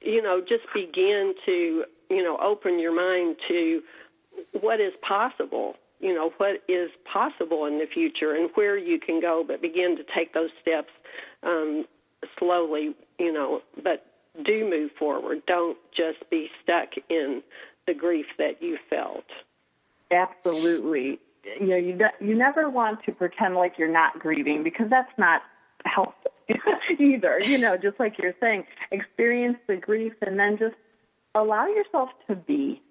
You 0.01 0.21
know, 0.21 0.41
just 0.41 0.63
begin 0.73 1.33
to, 1.45 1.85
you 2.15 2.23
know, 2.23 2.37
open 2.37 2.79
your 2.79 2.95
mind 2.95 3.37
to 3.47 3.81
what 4.59 4.79
is 4.79 4.93
possible, 5.07 5.75
you 5.99 6.13
know, 6.13 6.31
what 6.37 6.63
is 6.67 6.89
possible 7.11 7.65
in 7.65 7.79
the 7.79 7.85
future 7.85 8.33
and 8.33 8.49
where 8.55 8.77
you 8.77 8.99
can 8.99 9.21
go, 9.21 9.43
but 9.45 9.61
begin 9.61 9.95
to 9.97 10.03
take 10.15 10.33
those 10.33 10.49
steps 10.61 10.91
um, 11.43 11.85
slowly, 12.37 12.95
you 13.19 13.31
know, 13.31 13.61
but 13.83 14.05
do 14.43 14.67
move 14.69 14.91
forward. 14.97 15.43
Don't 15.45 15.77
just 15.95 16.29
be 16.29 16.49
stuck 16.61 16.89
in 17.09 17.43
the 17.85 17.93
grief 17.93 18.25
that 18.37 18.61
you 18.61 18.77
felt. 18.89 19.25
Absolutely 20.11 21.19
you 21.59 21.67
know 21.67 21.75
you 21.75 21.99
you 22.21 22.35
never 22.35 22.69
want 22.69 23.03
to 23.03 23.11
pretend 23.11 23.55
like 23.55 23.77
you're 23.77 23.91
not 23.91 24.17
grieving 24.17 24.63
because 24.63 24.89
that's 24.89 25.11
not 25.17 25.41
helpful 25.85 26.31
either. 26.99 27.39
You 27.41 27.57
know, 27.57 27.77
just 27.77 27.99
like 27.99 28.17
you're 28.17 28.35
saying, 28.39 28.65
experience 28.91 29.57
the 29.67 29.75
grief 29.75 30.13
and 30.21 30.39
then 30.39 30.57
just 30.57 30.75
allow 31.35 31.67
yourself 31.67 32.09
to 32.27 32.35
be 32.35 32.81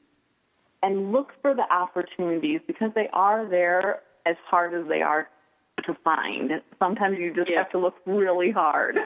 and 0.83 1.13
look 1.13 1.33
for 1.41 1.55
the 1.55 1.73
opportunities 1.73 2.61
because 2.67 2.91
they 2.95 3.09
are 3.13 3.49
there 3.49 4.01
as 4.27 4.37
hard 4.49 4.75
as 4.75 4.89
they 4.89 5.03
are 5.03 5.29
to 5.87 5.97
find. 6.05 6.51
Sometimes 6.79 7.19
you 7.19 7.35
just 7.35 7.51
yeah. 7.51 7.59
have 7.59 7.71
to 7.71 7.79
look 7.79 7.95
really 8.07 8.51
hard. 8.51 8.99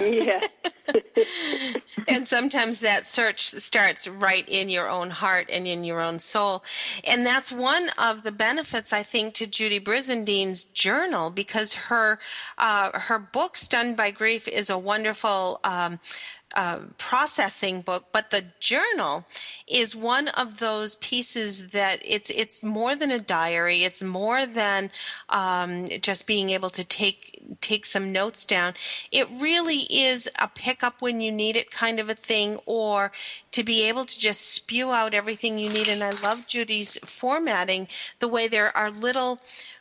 yeah. 0.00 0.40
and 2.08 2.26
sometimes 2.26 2.80
that 2.80 3.06
search 3.06 3.48
starts 3.48 4.06
right 4.06 4.46
in 4.48 4.68
your 4.68 4.88
own 4.88 5.10
heart 5.10 5.50
and 5.52 5.66
in 5.66 5.84
your 5.84 6.00
own 6.00 6.18
soul. 6.18 6.64
And 7.06 7.24
that's 7.24 7.50
one 7.52 7.90
of 7.98 8.22
the 8.22 8.32
benefits, 8.32 8.92
I 8.92 9.02
think, 9.02 9.34
to 9.34 9.46
Judy 9.46 9.80
Brizendine's 9.80 10.64
journal 10.64 11.30
because 11.30 11.74
her 11.74 12.18
uh, 12.58 12.98
her 12.98 13.18
book, 13.18 13.56
Stunned 13.56 13.96
by 13.96 14.10
Grief, 14.10 14.48
is 14.48 14.70
a 14.70 14.78
wonderful 14.78 15.60
um, 15.64 16.00
uh, 16.54 16.80
processing 16.96 17.82
book, 17.82 18.06
but 18.10 18.30
the 18.30 18.44
journal 18.58 19.26
is 19.66 19.94
one 19.94 20.28
of 20.28 20.58
those 20.58 20.96
pieces 20.96 21.68
that 21.68 22.00
it's 22.02 22.30
it's 22.30 22.62
more 22.62 22.96
than 22.96 23.10
a 23.10 23.20
diary. 23.20 23.84
It's 23.84 24.02
more 24.02 24.46
than 24.46 24.90
um, 25.28 25.88
just 26.00 26.26
being 26.26 26.50
able 26.50 26.70
to 26.70 26.84
take 26.84 27.38
take 27.60 27.84
some 27.84 28.12
notes 28.12 28.46
down. 28.46 28.74
It 29.12 29.28
really 29.38 29.86
is 29.90 30.28
a 30.40 30.48
pick 30.48 30.82
up 30.82 31.02
when 31.02 31.20
you 31.20 31.30
need 31.30 31.56
it 31.56 31.70
kind 31.70 32.00
of 32.00 32.08
a 32.08 32.14
thing, 32.14 32.58
or 32.64 33.12
to 33.50 33.62
be 33.62 33.86
able 33.88 34.06
to 34.06 34.18
just 34.18 34.48
spew 34.54 34.90
out 34.90 35.14
everything 35.14 35.58
you 35.58 35.68
need. 35.70 35.88
And 35.88 36.02
I 36.02 36.10
love 36.22 36.46
Judy's 36.46 36.96
formatting, 37.04 37.88
the 38.20 38.28
way 38.28 38.48
there 38.48 38.74
are 38.76 38.90
little 38.90 39.40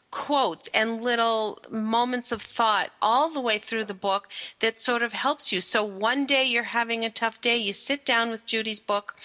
quotes 0.09 0.67
and 0.69 1.03
little 1.03 1.59
moments 1.69 2.31
of 2.31 2.41
thought 2.41 2.91
all 3.01 3.29
the 3.29 3.41
way 3.41 3.57
through 3.57 3.83
the 3.83 3.93
book 3.93 4.29
that 4.59 4.79
sort 4.79 5.01
of 5.01 5.13
helps 5.13 5.51
you. 5.51 5.59
So 5.61 5.83
one 5.83 6.25
day 6.25 6.45
you're 6.45 6.63
having 6.63 7.03
a 7.03 7.09
tough 7.09 7.41
day, 7.41 7.57
you 7.57 7.73
sit 7.73 8.05
down 8.05 8.31
with 8.31 8.45
Judy's 8.45 8.79
book 8.79 9.15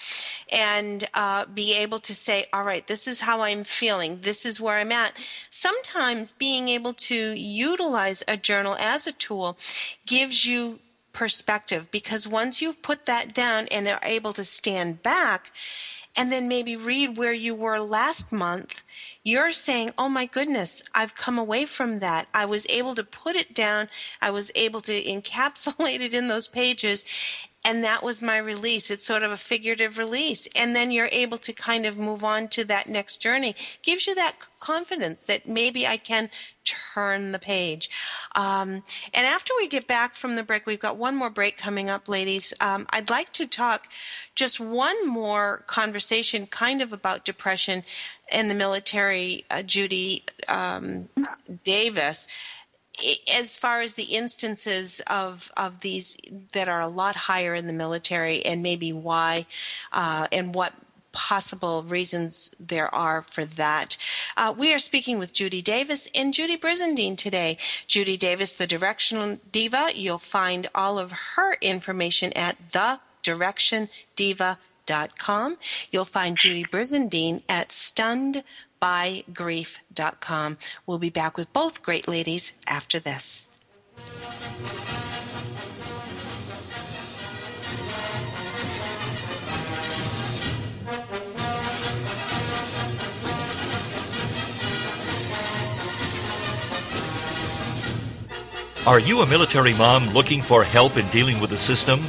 and 0.51 1.05
uh, 1.13 1.45
be 1.45 1.75
able 1.77 1.99
to 1.99 2.13
say, 2.13 2.45
all 2.51 2.63
right, 2.63 2.85
this 2.87 3.07
is 3.07 3.21
how 3.21 3.41
I'm 3.41 3.63
feeling. 3.63 4.19
This 4.21 4.45
is 4.45 4.59
where 4.59 4.77
I'm 4.77 4.91
at. 4.91 5.13
Sometimes 5.49 6.33
being 6.33 6.67
able 6.67 6.93
to 6.93 7.33
utilize 7.33 8.23
a 8.27 8.37
journal 8.37 8.75
as 8.75 9.07
a 9.07 9.13
tool 9.13 9.57
gives 10.05 10.45
you 10.45 10.79
perspective 11.13 11.89
because 11.91 12.27
once 12.27 12.61
you've 12.61 12.81
put 12.81 13.05
that 13.05 13.33
down 13.33 13.67
and 13.71 13.87
are 13.87 13.99
able 14.03 14.33
to 14.33 14.43
stand 14.43 15.01
back 15.03 15.51
and 16.15 16.31
then 16.31 16.47
maybe 16.47 16.75
read 16.75 17.17
where 17.17 17.33
you 17.33 17.55
were 17.55 17.79
last 17.79 18.31
month, 18.31 18.81
you're 19.23 19.51
saying, 19.51 19.91
Oh 19.97 20.09
my 20.09 20.25
goodness, 20.25 20.83
I've 20.93 21.15
come 21.15 21.37
away 21.37 21.65
from 21.65 21.99
that. 21.99 22.27
I 22.33 22.45
was 22.45 22.67
able 22.69 22.95
to 22.95 23.03
put 23.03 23.35
it 23.35 23.53
down. 23.53 23.89
I 24.21 24.29
was 24.31 24.51
able 24.55 24.81
to 24.81 24.91
encapsulate 24.91 26.01
it 26.01 26.13
in 26.13 26.27
those 26.27 26.47
pages 26.47 27.05
and 27.65 27.83
that 27.83 28.03
was 28.03 28.21
my 28.21 28.37
release. 28.37 28.91
It's 28.91 29.05
sort 29.05 29.23
of 29.23 29.31
a 29.31 29.37
figurative 29.37 29.97
release. 29.97 30.47
And 30.55 30.75
then 30.75 30.91
you're 30.91 31.09
able 31.11 31.37
to 31.39 31.53
kind 31.53 31.85
of 31.85 31.97
move 31.97 32.23
on 32.23 32.49
to 32.49 32.65
that 32.65 32.87
next 32.87 33.17
journey. 33.21 33.55
Gives 33.81 34.05
you 34.05 34.15
that 34.15 34.35
confidence 34.59 35.21
that 35.23 35.47
maybe 35.47 35.87
I 35.87 35.97
can 35.97 36.29
turn 36.65 37.31
the 37.31 37.39
page. 37.39 37.89
Um, 38.35 38.83
and 39.13 39.25
after 39.27 39.53
we 39.57 39.67
get 39.67 39.87
back 39.87 40.15
from 40.15 40.35
the 40.35 40.43
break, 40.43 40.65
we've 40.65 40.79
got 40.79 40.97
one 40.97 41.15
more 41.15 41.29
break 41.29 41.57
coming 41.57 41.89
up, 41.89 42.09
ladies. 42.09 42.53
Um, 42.59 42.85
I'd 42.89 43.09
like 43.09 43.31
to 43.33 43.47
talk 43.47 43.87
just 44.35 44.59
one 44.59 45.07
more 45.07 45.63
conversation 45.67 46.47
kind 46.47 46.81
of 46.81 46.91
about 46.91 47.25
depression 47.25 47.83
in 48.31 48.47
the 48.47 48.55
military, 48.55 49.45
uh, 49.49 49.63
Judy 49.63 50.23
um, 50.47 51.09
Davis 51.63 52.27
as 53.33 53.57
far 53.57 53.81
as 53.81 53.95
the 53.95 54.03
instances 54.03 55.01
of 55.07 55.51
of 55.57 55.81
these 55.81 56.15
that 56.51 56.69
are 56.69 56.81
a 56.81 56.87
lot 56.87 57.15
higher 57.15 57.55
in 57.55 57.67
the 57.67 57.73
military, 57.73 58.45
and 58.45 58.61
maybe 58.61 58.93
why, 58.93 59.47
uh, 59.91 60.27
and 60.31 60.53
what 60.53 60.73
possible 61.13 61.83
reasons 61.83 62.53
there 62.59 62.93
are 62.93 63.21
for 63.21 63.45
that. 63.45 63.95
Uh, 64.35 64.53
we 64.57 64.73
are 64.73 64.79
speaking 64.79 65.17
with 65.19 65.31
Judy 65.31 65.61
Davis 65.61 66.09
and 66.13 66.33
Judy 66.33 66.57
Brizendine 66.57 67.15
today. 67.15 67.57
Judy 67.87 68.17
Davis, 68.17 68.51
the 68.53 68.67
Directional 68.67 69.39
Diva. 69.51 69.91
You'll 69.95 70.17
find 70.17 70.67
all 70.75 70.99
of 70.99 71.13
her 71.35 71.55
information 71.61 72.33
at 72.33 72.57
thedirectiondiva.com. 72.71 75.57
You'll 75.91 76.05
find 76.05 76.37
Judy 76.37 76.65
Brizendine 76.65 77.41
at 77.47 77.71
stunned 77.71 78.43
bygrief.com. 78.83 80.57
We'll 80.85 80.99
be 80.99 81.09
back 81.09 81.37
with 81.37 81.53
both 81.53 81.81
great 81.81 82.07
ladies 82.07 82.53
after 82.67 82.99
this. 82.99 83.49
Are 98.85 98.99
you 98.99 99.21
a 99.21 99.25
military 99.25 99.73
mom 99.75 100.09
looking 100.09 100.41
for 100.41 100.65
help 100.65 100.97
in 100.97 101.07
dealing 101.07 101.39
with 101.39 101.51
the 101.51 101.57
system? 101.57 102.01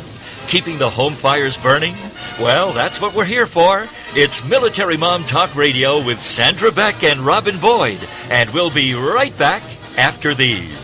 Keeping 0.48 0.76
the 0.78 0.90
home 0.90 1.12
fires 1.12 1.56
burning? 1.56 1.94
Well, 2.40 2.72
that's 2.72 3.00
what 3.00 3.14
we're 3.14 3.24
here 3.24 3.46
for. 3.46 3.86
It's 4.16 4.44
Military 4.44 4.96
Mom 4.96 5.24
Talk 5.24 5.56
Radio 5.56 6.00
with 6.00 6.22
Sandra 6.22 6.70
Beck 6.70 7.02
and 7.02 7.18
Robin 7.18 7.58
Boyd, 7.58 7.98
and 8.30 8.48
we'll 8.50 8.70
be 8.70 8.94
right 8.94 9.36
back 9.36 9.64
after 9.98 10.36
these. 10.36 10.83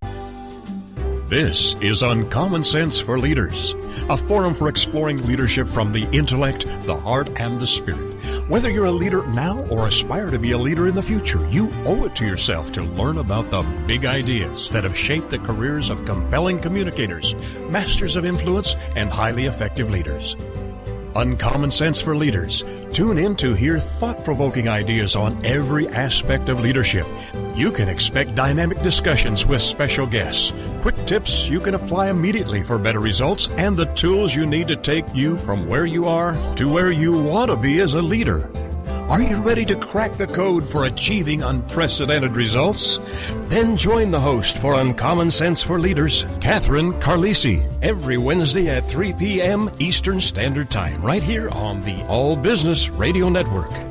This 1.31 1.75
is 1.79 2.03
Uncommon 2.03 2.61
Sense 2.61 2.99
for 2.99 3.17
Leaders, 3.17 3.73
a 4.09 4.17
forum 4.17 4.53
for 4.53 4.67
exploring 4.67 5.25
leadership 5.25 5.65
from 5.65 5.93
the 5.93 6.03
intellect, 6.11 6.67
the 6.83 6.97
heart, 6.97 7.29
and 7.39 7.57
the 7.57 7.65
spirit. 7.65 8.11
Whether 8.49 8.69
you're 8.69 8.83
a 8.83 8.91
leader 8.91 9.25
now 9.27 9.59
or 9.67 9.87
aspire 9.87 10.29
to 10.29 10.37
be 10.37 10.51
a 10.51 10.57
leader 10.57 10.89
in 10.89 10.95
the 10.95 11.01
future, 11.01 11.39
you 11.47 11.71
owe 11.85 12.03
it 12.03 12.17
to 12.17 12.25
yourself 12.25 12.73
to 12.73 12.81
learn 12.81 13.17
about 13.17 13.49
the 13.49 13.61
big 13.87 14.03
ideas 14.03 14.67
that 14.71 14.83
have 14.83 14.97
shaped 14.97 15.29
the 15.29 15.39
careers 15.39 15.89
of 15.89 16.03
compelling 16.03 16.59
communicators, 16.59 17.33
masters 17.69 18.17
of 18.17 18.25
influence, 18.25 18.75
and 18.97 19.09
highly 19.09 19.45
effective 19.45 19.89
leaders. 19.89 20.35
Uncommon 21.15 21.71
Sense 21.71 22.01
for 22.01 22.15
Leaders. 22.15 22.63
Tune 22.91 23.17
in 23.17 23.35
to 23.37 23.53
hear 23.53 23.79
thought 23.79 24.23
provoking 24.23 24.67
ideas 24.67 25.15
on 25.15 25.45
every 25.45 25.87
aspect 25.89 26.49
of 26.49 26.59
leadership. 26.59 27.05
You 27.55 27.71
can 27.71 27.89
expect 27.89 28.35
dynamic 28.35 28.81
discussions 28.81 29.45
with 29.45 29.61
special 29.61 30.05
guests, 30.05 30.53
quick 30.81 30.95
tips 31.05 31.49
you 31.49 31.59
can 31.59 31.75
apply 31.75 32.09
immediately 32.09 32.63
for 32.63 32.77
better 32.77 32.99
results, 32.99 33.47
and 33.57 33.75
the 33.75 33.93
tools 33.93 34.35
you 34.35 34.45
need 34.45 34.67
to 34.67 34.75
take 34.75 35.05
you 35.13 35.37
from 35.37 35.67
where 35.67 35.85
you 35.85 36.05
are 36.05 36.33
to 36.55 36.71
where 36.71 36.91
you 36.91 37.21
want 37.21 37.51
to 37.51 37.57
be 37.57 37.79
as 37.79 37.93
a 37.93 38.01
leader. 38.01 38.49
Are 39.09 39.21
you 39.21 39.37
ready 39.41 39.65
to 39.65 39.75
crack 39.75 40.13
the 40.13 40.27
code 40.27 40.67
for 40.67 40.85
achieving 40.85 41.43
unprecedented 41.43 42.35
results? 42.35 42.99
Then 43.47 43.75
join 43.75 44.11
the 44.11 44.19
host 44.19 44.57
for 44.57 44.79
Uncommon 44.79 45.31
Sense 45.31 45.61
for 45.61 45.79
Leaders, 45.79 46.25
Catherine 46.39 46.93
Carlisi, 46.93 47.69
every 47.81 48.17
Wednesday 48.17 48.69
at 48.69 48.85
3 48.85 49.13
p.m. 49.13 49.69
Eastern 49.79 50.21
Standard 50.21 50.69
Time, 50.69 51.01
right 51.01 51.23
here 51.23 51.49
on 51.49 51.81
the 51.81 52.03
All 52.07 52.35
Business 52.35 52.89
Radio 52.89 53.27
Network. 53.27 53.90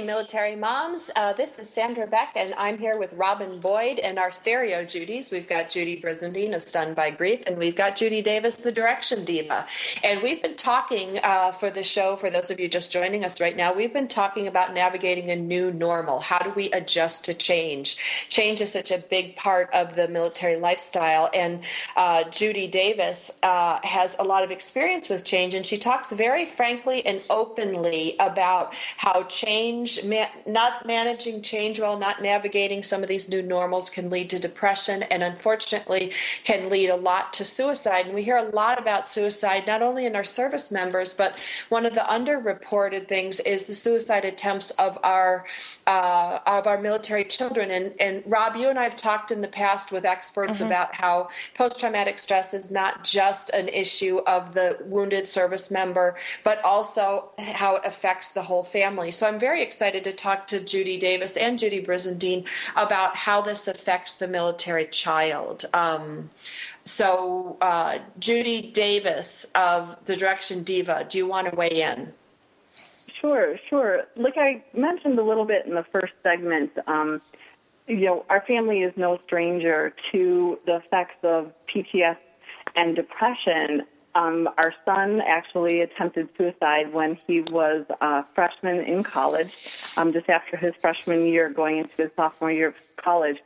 Military 0.00 0.56
moms. 0.56 1.10
Uh, 1.14 1.32
this 1.34 1.58
is 1.58 1.70
Sandra 1.70 2.06
Beck, 2.06 2.32
and 2.34 2.52
I'm 2.58 2.78
here 2.78 2.98
with 2.98 3.12
Robin 3.12 3.60
Boyd 3.60 4.00
and 4.00 4.18
our 4.18 4.30
stereo 4.30 4.84
Judies. 4.84 5.30
We've 5.30 5.48
got 5.48 5.70
Judy 5.70 6.00
Brizendine 6.00 6.54
of 6.54 6.62
Stunned 6.62 6.96
by 6.96 7.10
Grief, 7.10 7.44
and 7.46 7.56
we've 7.56 7.76
got 7.76 7.94
Judy 7.94 8.20
Davis, 8.20 8.56
the 8.56 8.72
Direction 8.72 9.24
Diva. 9.24 9.66
And 10.02 10.22
we've 10.22 10.42
been 10.42 10.56
talking 10.56 11.20
uh, 11.22 11.52
for 11.52 11.70
the 11.70 11.84
show, 11.84 12.16
for 12.16 12.30
those 12.30 12.50
of 12.50 12.58
you 12.58 12.68
just 12.68 12.92
joining 12.92 13.24
us 13.24 13.40
right 13.40 13.56
now, 13.56 13.72
we've 13.72 13.92
been 13.92 14.08
talking 14.08 14.48
about 14.48 14.74
navigating 14.74 15.30
a 15.30 15.36
new 15.36 15.72
normal. 15.72 16.18
How 16.18 16.38
do 16.38 16.50
we 16.50 16.70
adjust 16.72 17.26
to 17.26 17.34
change? 17.34 17.96
Change 18.28 18.60
is 18.60 18.72
such 18.72 18.90
a 18.90 18.98
big 18.98 19.36
part 19.36 19.70
of 19.72 19.94
the 19.94 20.08
military 20.08 20.56
lifestyle, 20.56 21.30
and 21.32 21.62
uh, 21.96 22.24
Judy 22.30 22.66
Davis 22.66 23.38
uh, 23.42 23.78
has 23.84 24.16
a 24.18 24.24
lot 24.24 24.42
of 24.42 24.50
experience 24.50 25.08
with 25.08 25.24
change, 25.24 25.54
and 25.54 25.64
she 25.64 25.76
talks 25.76 26.10
very 26.10 26.46
frankly 26.46 27.06
and 27.06 27.22
openly 27.30 28.16
about 28.18 28.74
how 28.96 29.22
change 29.24 29.83
ma- 30.04 30.26
not 30.46 30.86
managing 30.86 31.42
change 31.42 31.80
well, 31.80 31.98
not 31.98 32.22
navigating 32.22 32.82
some 32.82 33.02
of 33.02 33.08
these 33.08 33.28
new 33.28 33.42
normals 33.42 33.90
can 33.90 34.10
lead 34.10 34.30
to 34.30 34.38
depression 34.38 35.02
and 35.04 35.22
unfortunately 35.22 36.12
can 36.44 36.68
lead 36.68 36.88
a 36.90 36.96
lot 36.96 37.32
to 37.34 37.44
suicide. 37.44 38.06
And 38.06 38.14
we 38.14 38.22
hear 38.22 38.36
a 38.36 38.50
lot 38.50 38.78
about 38.78 39.06
suicide, 39.06 39.66
not 39.66 39.82
only 39.82 40.06
in 40.06 40.16
our 40.16 40.24
service 40.24 40.72
members, 40.72 41.14
but 41.14 41.38
one 41.68 41.86
of 41.86 41.94
the 41.94 42.00
underreported 42.00 43.08
things 43.08 43.40
is 43.40 43.66
the 43.66 43.74
suicide 43.74 44.24
attempts 44.24 44.70
of 44.72 44.98
our 45.02 45.44
uh, 45.86 46.40
of 46.46 46.66
our 46.66 46.80
military 46.80 47.24
children. 47.24 47.70
And, 47.70 47.94
and 48.00 48.22
Rob, 48.26 48.56
you 48.56 48.68
and 48.68 48.78
I 48.78 48.84
have 48.84 48.96
talked 48.96 49.30
in 49.30 49.40
the 49.40 49.48
past 49.48 49.92
with 49.92 50.04
experts 50.04 50.60
about 50.60 50.94
how 50.94 51.28
post 51.54 51.80
traumatic 51.80 52.18
stress 52.18 52.54
is 52.54 52.70
not 52.70 53.04
just 53.04 53.50
an 53.50 53.68
issue 53.68 54.20
of 54.26 54.54
the 54.54 54.78
wounded 54.86 55.28
service 55.28 55.70
member, 55.70 56.16
but 56.42 56.64
also 56.64 57.30
how 57.38 57.76
it 57.76 57.82
affects 57.84 58.32
the 58.32 58.42
whole 58.42 58.62
family. 58.62 59.10
So 59.10 59.28
I'm 59.28 59.38
very 59.38 59.62
excited 59.62 60.04
to 60.04 60.12
talk 60.12 60.46
to 60.48 60.60
Judy 60.60 60.98
Davis 60.98 61.36
and 61.36 61.58
Judy 61.58 61.82
Brizendine 61.82 62.48
about 62.76 63.16
how 63.16 63.42
this 63.42 63.68
affects 63.68 64.16
the 64.16 64.28
military 64.28 64.86
child. 64.86 65.64
Um, 65.74 66.30
so, 66.84 67.56
uh, 67.60 67.98
Judy 68.18 68.70
Davis 68.70 69.50
of 69.54 70.04
the 70.04 70.16
Direction 70.16 70.62
Diva, 70.64 71.06
do 71.08 71.18
you 71.18 71.26
want 71.26 71.48
to 71.48 71.56
weigh 71.56 71.82
in? 71.82 72.12
Sure, 73.24 73.56
sure. 73.70 74.02
Like 74.16 74.34
I 74.36 74.62
mentioned 74.76 75.18
a 75.18 75.22
little 75.22 75.46
bit 75.46 75.64
in 75.64 75.74
the 75.74 75.86
first 75.90 76.12
segment, 76.22 76.72
um, 76.86 77.22
you 77.86 78.00
know, 78.00 78.26
our 78.28 78.42
family 78.46 78.82
is 78.82 78.92
no 78.98 79.16
stranger 79.24 79.94
to 80.12 80.58
the 80.66 80.76
effects 80.76 81.16
of 81.22 81.50
PTS 81.66 82.18
and 82.76 82.94
depression. 82.94 83.84
Um, 84.14 84.46
our 84.58 84.74
son 84.84 85.22
actually 85.26 85.80
attempted 85.80 86.28
suicide 86.36 86.92
when 86.92 87.18
he 87.26 87.40
was 87.40 87.86
a 88.02 88.26
freshman 88.34 88.80
in 88.80 89.02
college, 89.02 89.56
um, 89.96 90.12
just 90.12 90.28
after 90.28 90.58
his 90.58 90.74
freshman 90.82 91.24
year, 91.24 91.48
going 91.48 91.78
into 91.78 91.94
his 91.96 92.10
sophomore 92.14 92.52
year 92.52 92.68
of 92.68 92.74
college. 92.98 93.38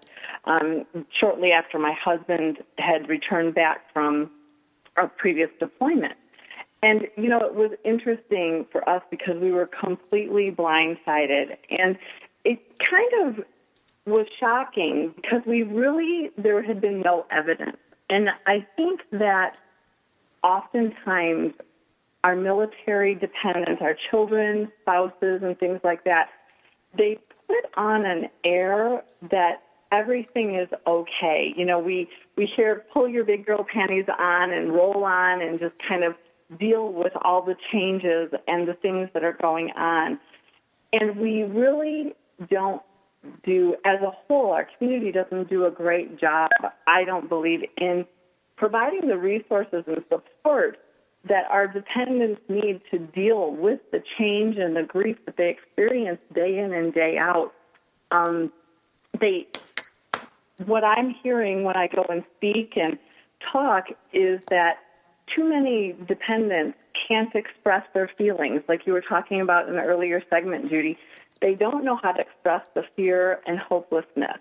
Um, 0.44 0.86
shortly 1.20 1.52
after 1.52 1.78
my 1.78 1.92
husband 1.92 2.64
had 2.78 3.08
returned 3.08 3.54
back 3.54 3.92
from 3.92 4.32
a 4.96 5.06
previous 5.06 5.50
deployment. 5.60 6.14
And, 6.82 7.08
you 7.16 7.28
know, 7.28 7.40
it 7.40 7.54
was 7.54 7.72
interesting 7.84 8.66
for 8.70 8.88
us 8.88 9.04
because 9.10 9.36
we 9.38 9.50
were 9.50 9.66
completely 9.66 10.50
blindsided. 10.50 11.56
And 11.70 11.98
it 12.44 12.60
kind 12.78 13.12
of 13.26 13.44
was 14.06 14.26
shocking 14.38 15.12
because 15.16 15.42
we 15.44 15.62
really, 15.62 16.30
there 16.38 16.62
had 16.62 16.80
been 16.80 17.00
no 17.00 17.26
evidence. 17.30 17.78
And 18.08 18.30
I 18.46 18.66
think 18.76 19.02
that 19.10 19.56
oftentimes 20.42 21.54
our 22.24 22.36
military 22.36 23.14
dependents, 23.14 23.82
our 23.82 23.96
children, 24.10 24.70
spouses, 24.82 25.42
and 25.42 25.58
things 25.58 25.80
like 25.84 26.04
that, 26.04 26.30
they 26.94 27.18
put 27.46 27.64
on 27.76 28.06
an 28.06 28.28
air 28.44 29.02
that 29.30 29.62
everything 29.90 30.54
is 30.54 30.68
okay. 30.86 31.52
You 31.56 31.64
know, 31.64 31.78
we, 31.78 32.08
we 32.36 32.46
hear 32.46 32.84
pull 32.92 33.08
your 33.08 33.24
big 33.24 33.46
girl 33.46 33.64
panties 33.64 34.06
on 34.18 34.52
and 34.52 34.72
roll 34.72 35.04
on 35.04 35.42
and 35.42 35.58
just 35.58 35.74
kind 35.86 36.04
of 36.04 36.14
deal 36.56 36.92
with 36.92 37.12
all 37.22 37.42
the 37.42 37.56
changes 37.70 38.32
and 38.46 38.66
the 38.66 38.74
things 38.74 39.10
that 39.12 39.24
are 39.24 39.34
going 39.34 39.70
on. 39.72 40.18
And 40.92 41.16
we 41.16 41.42
really 41.42 42.14
don't 42.48 42.82
do, 43.44 43.76
as 43.84 44.00
a 44.00 44.10
whole, 44.10 44.52
our 44.52 44.66
community 44.78 45.12
doesn't 45.12 45.48
do 45.48 45.66
a 45.66 45.70
great 45.70 46.18
job, 46.18 46.50
I 46.86 47.04
don't 47.04 47.28
believe, 47.28 47.64
in 47.76 48.06
providing 48.56 49.08
the 49.08 49.18
resources 49.18 49.84
and 49.86 50.02
support 50.08 50.78
that 51.24 51.46
our 51.50 51.66
dependents 51.66 52.42
need 52.48 52.80
to 52.90 52.98
deal 52.98 53.50
with 53.50 53.80
the 53.90 54.02
change 54.16 54.56
and 54.56 54.76
the 54.76 54.84
grief 54.84 55.18
that 55.26 55.36
they 55.36 55.50
experience 55.50 56.22
day 56.32 56.58
in 56.58 56.72
and 56.72 56.94
day 56.94 57.18
out. 57.18 57.52
Um, 58.10 58.52
they, 59.20 59.48
what 60.64 60.84
I'm 60.84 61.10
hearing 61.10 61.64
when 61.64 61.76
I 61.76 61.88
go 61.88 62.06
and 62.08 62.24
speak 62.36 62.74
and 62.76 62.98
talk 63.40 63.88
is 64.12 64.44
that 64.46 64.78
too 65.34 65.48
many 65.48 65.94
dependents 66.06 66.78
can't 67.08 67.34
express 67.34 67.84
their 67.94 68.10
feelings, 68.18 68.62
like 68.68 68.86
you 68.86 68.92
were 68.92 69.00
talking 69.02 69.40
about 69.40 69.68
in 69.68 69.76
the 69.76 69.82
earlier 69.82 70.22
segment, 70.30 70.68
Judy. 70.68 70.98
They 71.40 71.54
don't 71.54 71.84
know 71.84 71.98
how 72.02 72.12
to 72.12 72.20
express 72.20 72.66
the 72.74 72.84
fear 72.96 73.40
and 73.46 73.58
hopelessness. 73.58 74.38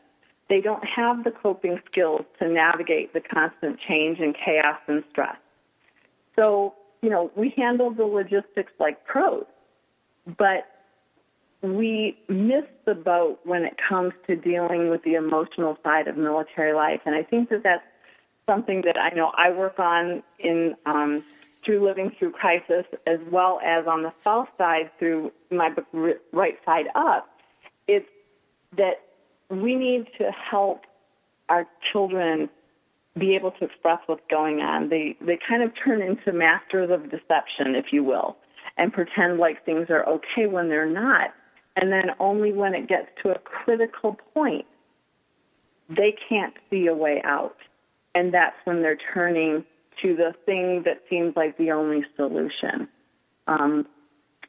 They 0.50 0.62
don't 0.62 0.84
have 0.86 1.24
the 1.24 1.32
coping 1.32 1.80
skills 1.86 2.26
to 2.40 2.48
navigate 2.48 3.14
the 3.14 3.22
constant 3.22 3.80
change 3.88 4.20
and 4.20 4.36
chaos 4.36 4.80
and 4.88 5.04
stress. 5.12 5.38
So, 6.36 6.74
you 7.02 7.10
know, 7.10 7.32
we 7.36 7.54
handle 7.56 7.92
the 7.92 8.06
logistics 8.06 8.72
like 8.80 9.06
pros, 9.06 9.46
but 10.38 10.66
we 11.62 12.18
miss 12.30 12.64
the 12.86 12.96
boat 12.96 13.40
when 13.44 13.64
it 13.64 13.76
comes 13.90 14.14
to 14.28 14.36
dealing 14.36 14.90
with 14.90 15.04
the 15.04 15.16
emotional 15.16 15.78
side 15.84 16.08
of 16.08 16.18
military 16.18 16.74
life. 16.74 17.02
And 17.06 17.16
I 17.16 17.24
think 17.24 17.50
that 17.50 17.64
that's 17.64 17.84
something 18.48 18.82
that 18.84 18.98
I 18.98 19.10
know 19.16 19.32
I 19.38 19.52
work 19.52 19.80
on 19.80 20.24
in 20.40 20.76
um, 20.86 21.24
through 21.64 21.86
living 21.86 22.12
through 22.18 22.32
crisis, 22.32 22.86
as 23.06 23.20
well 23.30 23.60
as 23.64 23.86
on 23.88 24.04
the 24.04 24.14
south 24.24 24.48
side 24.58 24.90
through 24.98 25.32
my 25.52 25.70
book 25.70 25.86
Right 26.32 26.58
Side 26.66 26.88
Up. 26.96 27.28
It's 27.88 28.10
that 28.78 29.02
we 29.50 29.76
need 29.76 30.08
to 30.18 30.32
help 30.32 30.86
our 31.50 31.68
children 31.92 32.50
be 33.18 33.36
able 33.36 33.52
to 33.52 33.66
express 33.66 34.00
what's 34.08 34.26
going 34.30 34.62
on. 34.62 34.90
They 34.90 35.18
they 35.22 35.38
kind 35.48 35.64
of 35.64 35.72
turn 35.84 36.02
into 36.02 36.32
masters 36.32 36.90
of 36.90 37.04
deception, 37.10 37.76
if 37.76 37.92
you 37.92 38.04
will. 38.04 38.38
and 38.78 38.94
pretend 38.94 39.40
like 39.40 39.66
things 39.66 39.90
are 39.90 40.08
okay 40.08 40.46
when 40.48 40.70
they're 40.70 40.86
not. 40.90 41.34
And 41.76 41.92
then 41.92 42.12
only 42.20 42.54
when 42.54 42.74
it 42.74 42.88
gets 42.88 43.08
to 43.24 43.36
a 43.36 43.40
critical 43.40 44.18
point, 44.34 44.66
they 45.90 46.16
can't 46.30 46.54
see 46.70 46.88
a 46.88 46.94
way 46.94 47.22
out. 47.24 47.58
And 48.18 48.34
that's 48.34 48.56
when 48.64 48.82
they're 48.82 48.98
turning 49.14 49.64
to 50.02 50.16
the 50.16 50.34
thing 50.48 50.82
that 50.86 51.04
seems 51.08 51.36
like 51.36 51.56
the 51.60 51.70
only 51.70 52.04
solution. 52.16 52.88
Um, 53.46 53.86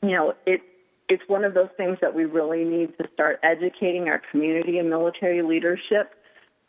you 0.02 0.12
know, 0.12 0.32
it, 0.46 0.62
it's 1.10 1.22
one 1.26 1.44
of 1.44 1.52
those 1.52 1.68
things 1.76 1.98
that 2.00 2.14
we 2.14 2.24
really 2.24 2.64
need 2.64 2.96
to 2.96 3.06
start 3.12 3.40
educating 3.42 4.08
our 4.08 4.22
community 4.30 4.78
and 4.78 4.88
military 4.88 5.42
leadership 5.42 6.14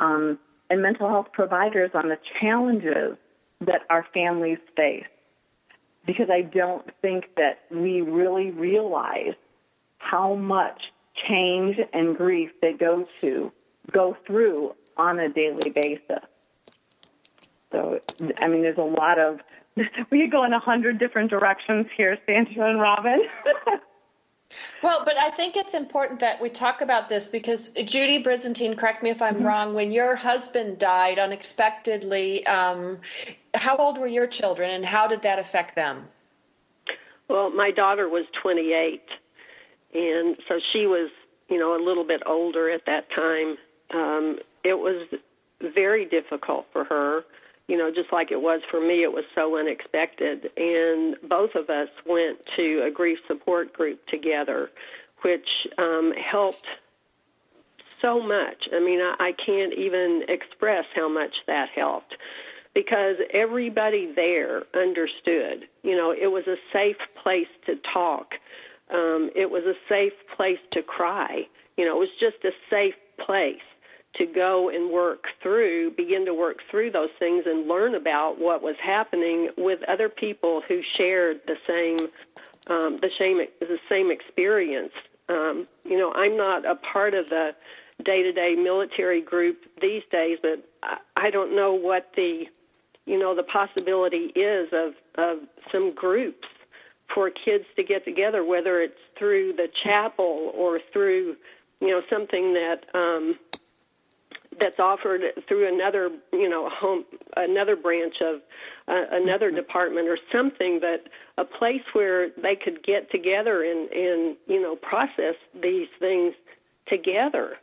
um, 0.02 0.39
and 0.70 0.82
mental 0.82 1.08
health 1.08 1.28
providers 1.32 1.91
on 1.93 2.10
the 2.10 2.18
challenges 2.41 3.16
that 3.62 3.84
our 3.89 4.06
families 4.14 4.60
face. 4.76 5.08
Because 6.06 6.30
I 6.30 6.41
don't 6.41 6.86
think 7.02 7.30
that 7.38 7.62
we 7.72 8.02
really 8.02 8.52
realize 8.52 9.36
how 10.00 10.36
much 10.36 10.82
change 11.30 11.78
and 11.93 12.18
grief 12.18 12.52
they 12.62 12.74
go 12.74 13.08
to 13.22 13.54
go 13.89 14.18
through 14.28 14.76
on 14.97 15.18
a 15.18 15.30
daily 15.30 15.70
basis. 15.70 16.26
So, 17.72 17.99
I 18.39 18.47
mean, 18.47 18.61
there's 18.61 18.78
a 18.78 18.82
lot 18.82 19.20
of, 19.20 19.39
we 20.09 20.22
could 20.22 20.32
go 20.32 20.43
in 20.43 20.53
a 20.53 20.59
hundred 20.59 20.99
different 20.99 21.30
directions 21.30 21.88
here, 21.95 22.17
Sandra 22.26 22.70
and 22.70 22.80
Robin. 22.80 23.22
Well, 24.82 25.03
but 25.05 25.15
I 25.20 25.30
think 25.30 25.55
it's 25.55 25.74
important 25.74 26.22
that 26.22 26.41
we 26.41 26.49
talk 26.49 26.82
about 26.82 27.07
this 27.09 27.28
because 27.28 27.70
Judy 27.70 28.24
Brizendine, 28.24 28.78
correct 28.78 29.03
me 29.03 29.11
if 29.11 29.22
I'm 29.22 29.36
mm-hmm. 29.36 29.45
wrong, 29.45 29.74
when 29.74 29.91
your 29.91 30.15
husband 30.15 30.80
died 30.80 31.20
unexpectedly, 31.20 32.45
um, 32.47 32.99
how 33.53 33.78
old 33.78 33.99
were 33.99 34.07
your 34.07 34.26
children 34.26 34.72
and 34.72 34.86
how 34.86 35.07
did 35.07 35.22
that 35.22 35.38
affect 35.38 35.76
them? 35.76 36.07
Well, 37.28 37.51
my 37.51 37.70
daughter 37.70 38.09
was 38.09 38.26
28, 38.41 39.03
and 39.93 40.39
so 40.47 40.59
she 40.74 40.88
was, 40.88 41.11
you 41.47 41.57
know, 41.57 41.76
a 41.76 41.82
little 41.84 42.05
bit 42.05 42.24
older 42.26 42.72
at 42.72 42.86
that 42.88 43.07
time. 43.11 43.57
Um, 43.93 44.39
it 44.63 44.80
was 44.80 45.07
very 45.61 46.05
difficult 46.05 46.65
for 46.74 46.86
her 46.86 47.24
you 47.70 47.78
know, 47.78 47.91
just 47.93 48.11
like 48.11 48.32
it 48.32 48.41
was 48.41 48.61
for 48.72 48.82
me, 48.82 49.03
it 49.03 49.13
was 49.13 49.26
so 49.36 49.57
unexpected. 49.57 50.49
And 50.57 51.15
both 51.30 51.53
of 51.53 51.70
us 51.70 51.89
went 52.03 52.39
to 52.55 52.84
a 52.84 52.89
grief 52.89 53.20
support 53.28 53.72
group 53.74 54.03
together, 54.07 54.72
which 55.22 55.47
um, 55.78 56.11
helped 56.13 56.67
so 58.01 58.20
much. 58.22 58.67
I 58.74 58.80
mean, 58.80 58.99
I, 58.99 59.15
I 59.20 59.32
can't 59.34 59.74
even 59.74 60.24
express 60.28 60.86
how 60.95 61.07
much 61.09 61.36
that 61.45 61.70
helped 61.70 62.15
because 62.74 63.17
everybody 63.32 64.11
there 64.15 64.63
understood. 64.74 65.67
You 65.84 65.95
know, 65.95 66.11
it 66.11 66.32
was 66.32 66.47
a 66.47 66.57
safe 66.74 66.97
place 67.15 67.49
to 67.67 67.76
talk. 67.93 68.34
Um, 68.91 69.30
it 69.36 69.51
was 69.51 69.65
a 69.65 69.76
safe 69.88 70.13
place 70.36 70.59
to 70.72 70.82
cry. 70.82 71.47
You 71.78 71.86
know, 71.86 71.97
it 71.97 71.99
was 71.99 72.09
just 72.20 72.43
a 72.43 72.51
safe 72.72 72.95
place 73.20 73.61
to 74.16 74.26
go 74.26 74.70
and 74.70 74.91
work 74.91 75.26
through, 75.41 75.91
begin 75.91 76.26
to 76.26 76.34
work 76.34 76.57
through 76.70 76.91
those 76.91 77.12
things 77.20 77.43
and 77.45 77.68
learn 77.68 77.95
about 77.95 78.39
what 78.39 78.62
was 78.62 78.76
happening 78.84 79.49
with 79.57 79.80
other 79.88 80.10
people 80.10 80.62
who 80.68 80.82
shared 80.97 81.41
the 81.47 81.55
same 81.68 82.10
um, 82.68 82.99
the 83.01 83.10
same 83.18 83.39
the 83.60 83.80
same 83.88 84.12
experience. 84.12 84.93
Um, 85.28 85.68
you 85.86 85.97
know, 85.97 86.12
I'm 86.14 86.38
not 86.38 86.66
a 86.66 86.76
part 86.76 87.14
of 87.14 87.30
the 87.30 87.55
day-to-day 88.03 88.55
military 88.55 89.22
group 89.22 89.66
these 89.82 90.03
days, 90.12 90.39
but 90.41 90.64
I, 90.84 90.97
I 91.16 91.30
don't 91.30 91.55
know 91.55 91.74
what 91.74 92.12
the 92.16 92.47
you 93.05 93.18
know 93.18 93.36
the 93.36 93.43
possibility 93.43 94.32
is 94.36 94.70
of 94.74 94.93
of 95.16 95.39
some 95.72 95.91
groups 95.91 96.47
for 97.14 97.30
kids 97.30 97.66
to 97.76 97.84
get 97.84 98.05
together, 98.05 98.43
whether 98.43 98.82
it's 98.82 99.07
through 99.18 99.53
the 99.53 99.70
chapel 99.84 100.51
or 100.53 100.80
through 100.80 101.36
you 101.82 101.88
know 101.88 102.01
something 102.10 102.53
that 102.53 102.86
um, 102.93 103.38
that's 104.60 104.80
offered 104.80 105.22
through 105.47 105.68
another, 105.74 106.10
you 106.32 106.49
know, 106.49 106.70
home, 106.70 107.05
another 107.38 107.76
branch 107.76 108.16
of 108.22 108.41
uh, 108.88 109.05
another 109.12 109.47
mm-hmm. 109.47 109.57
department 109.57 110.07
or 110.07 110.18
something 110.32 110.80
that 110.82 111.03
a 111.38 111.45
place 111.45 111.84
where 111.93 112.30
they 112.30 112.55
could 112.55 112.84
get 112.84 113.10
together 113.12 113.64
and 113.64 113.89
and 113.91 114.38
you 114.47 114.62
know 114.62 114.76
process 114.76 115.36
these 115.62 115.88
things 115.99 116.34
together. 116.88 117.57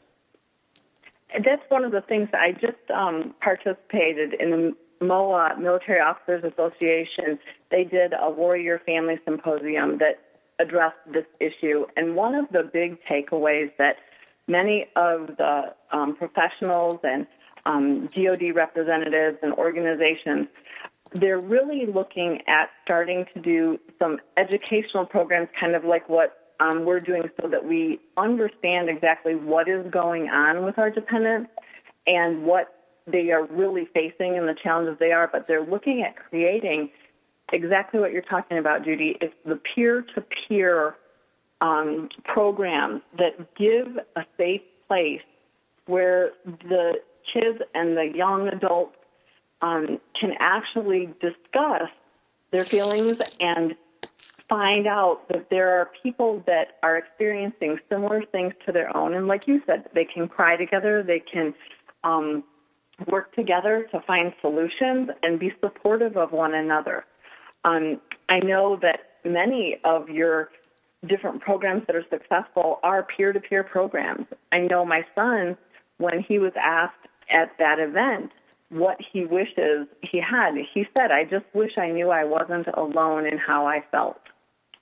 That's 1.44 1.62
one 1.68 1.84
of 1.84 1.92
the 1.92 2.00
things 2.00 2.28
I 2.32 2.52
just 2.52 2.90
um, 2.94 3.34
participated 3.40 4.34
in 4.34 4.50
the 4.50 4.76
MOA 5.04 5.58
Military 5.58 6.00
Officers 6.00 6.44
Association. 6.44 7.38
They 7.70 7.84
did 7.84 8.14
a 8.18 8.30
warrior 8.30 8.80
family 8.86 9.18
symposium 9.24 9.98
that 9.98 10.20
addressed 10.58 10.96
this 11.06 11.26
issue, 11.38 11.86
and 11.96 12.14
one 12.14 12.34
of 12.34 12.48
the 12.50 12.62
big 12.62 12.98
takeaways 13.04 13.70
that 13.76 13.96
many 14.46 14.86
of 14.96 15.36
the 15.38 15.74
um, 15.90 16.16
professionals 16.16 17.00
and 17.02 17.26
um, 17.64 18.06
DoD 18.06 18.54
representatives 18.54 19.38
and 19.42 19.52
organizations, 19.54 20.46
they're 21.12 21.40
really 21.40 21.86
looking 21.86 22.42
at 22.46 22.70
starting 22.82 23.26
to 23.34 23.40
do 23.40 23.78
some 23.98 24.18
educational 24.36 25.04
programs, 25.04 25.48
kind 25.58 25.74
of 25.74 25.84
like 25.84 26.08
what 26.08 26.54
um, 26.60 26.84
we're 26.84 27.00
doing, 27.00 27.28
so 27.40 27.48
that 27.48 27.64
we 27.64 28.00
understand 28.16 28.88
exactly 28.88 29.34
what 29.34 29.68
is 29.68 29.86
going 29.90 30.28
on 30.28 30.64
with 30.64 30.78
our 30.78 30.90
dependents 30.90 31.50
and 32.06 32.44
what 32.44 32.72
they 33.06 33.30
are 33.30 33.44
really 33.46 33.86
facing 33.94 34.36
and 34.36 34.48
the 34.48 34.54
challenges 34.54 34.96
they 34.98 35.12
are. 35.12 35.28
But 35.30 35.46
they're 35.46 35.64
looking 35.64 36.02
at 36.02 36.16
creating 36.16 36.90
exactly 37.52 38.00
what 38.00 38.12
you're 38.12 38.22
talking 38.22 38.58
about, 38.58 38.84
Judy. 38.84 39.16
It's 39.20 39.34
the 39.44 39.60
peer-to-peer 39.74 40.96
um, 41.60 42.08
programs 42.24 43.02
that 43.18 43.54
give 43.56 43.98
a 44.16 44.24
safe 44.36 44.62
place 44.88 45.22
where 45.86 46.32
the 46.44 46.94
kids 47.32 47.58
and 47.74 47.96
the 47.96 48.10
young 48.14 48.48
adults 48.48 48.96
um, 49.62 49.98
can 50.20 50.32
actually 50.38 51.08
discuss 51.20 51.88
their 52.50 52.66
feelings 52.66 53.18
and 53.40 53.74
find 54.48 54.86
out 54.86 55.22
that 55.28 55.50
there 55.50 55.80
are 55.80 55.90
people 56.02 56.42
that 56.46 56.78
are 56.82 56.96
experiencing 56.96 57.78
similar 57.88 58.22
things 58.30 58.54
to 58.64 58.72
their 58.72 58.94
own. 58.96 59.14
And 59.14 59.26
like 59.26 59.42
you 59.46 59.60
said, 59.66 59.88
they 59.94 60.04
can 60.04 60.28
cry 60.28 60.56
together, 60.56 61.02
they 61.02 61.20
can 61.20 61.54
um, 62.04 62.44
work 63.08 63.34
together 63.34 63.86
to 63.90 64.00
find 64.06 64.32
solutions 64.40 65.10
and 65.22 65.38
be 65.38 65.52
supportive 65.60 66.16
of 66.16 66.32
one 66.32 66.54
another. 66.54 67.04
Um, 67.64 68.00
I 68.28 68.38
know 68.38 68.78
that 68.82 69.00
many 69.24 69.78
of 69.84 70.08
your 70.08 70.50
different 71.08 71.40
programs 71.40 71.86
that 71.86 71.96
are 71.96 72.04
successful 72.10 72.78
are 72.82 73.02
peer 73.02 73.32
to 73.32 73.40
peer 73.40 73.62
programs. 73.62 74.26
I 74.52 74.60
know 74.60 74.84
my 74.84 75.04
son, 75.14 75.56
when 75.98 76.22
he 76.22 76.38
was 76.38 76.52
asked 76.60 76.94
at 77.30 77.52
that 77.58 77.78
event 77.78 78.30
what 78.70 78.98
he 79.12 79.24
wishes 79.24 79.86
he 80.02 80.20
had, 80.20 80.54
he 80.74 80.86
said, 80.96 81.10
I 81.10 81.24
just 81.24 81.44
wish 81.54 81.78
I 81.78 81.90
knew 81.90 82.10
I 82.10 82.24
wasn't 82.24 82.66
alone 82.74 83.26
in 83.26 83.38
how 83.38 83.66
I 83.66 83.84
felt. 83.90 84.20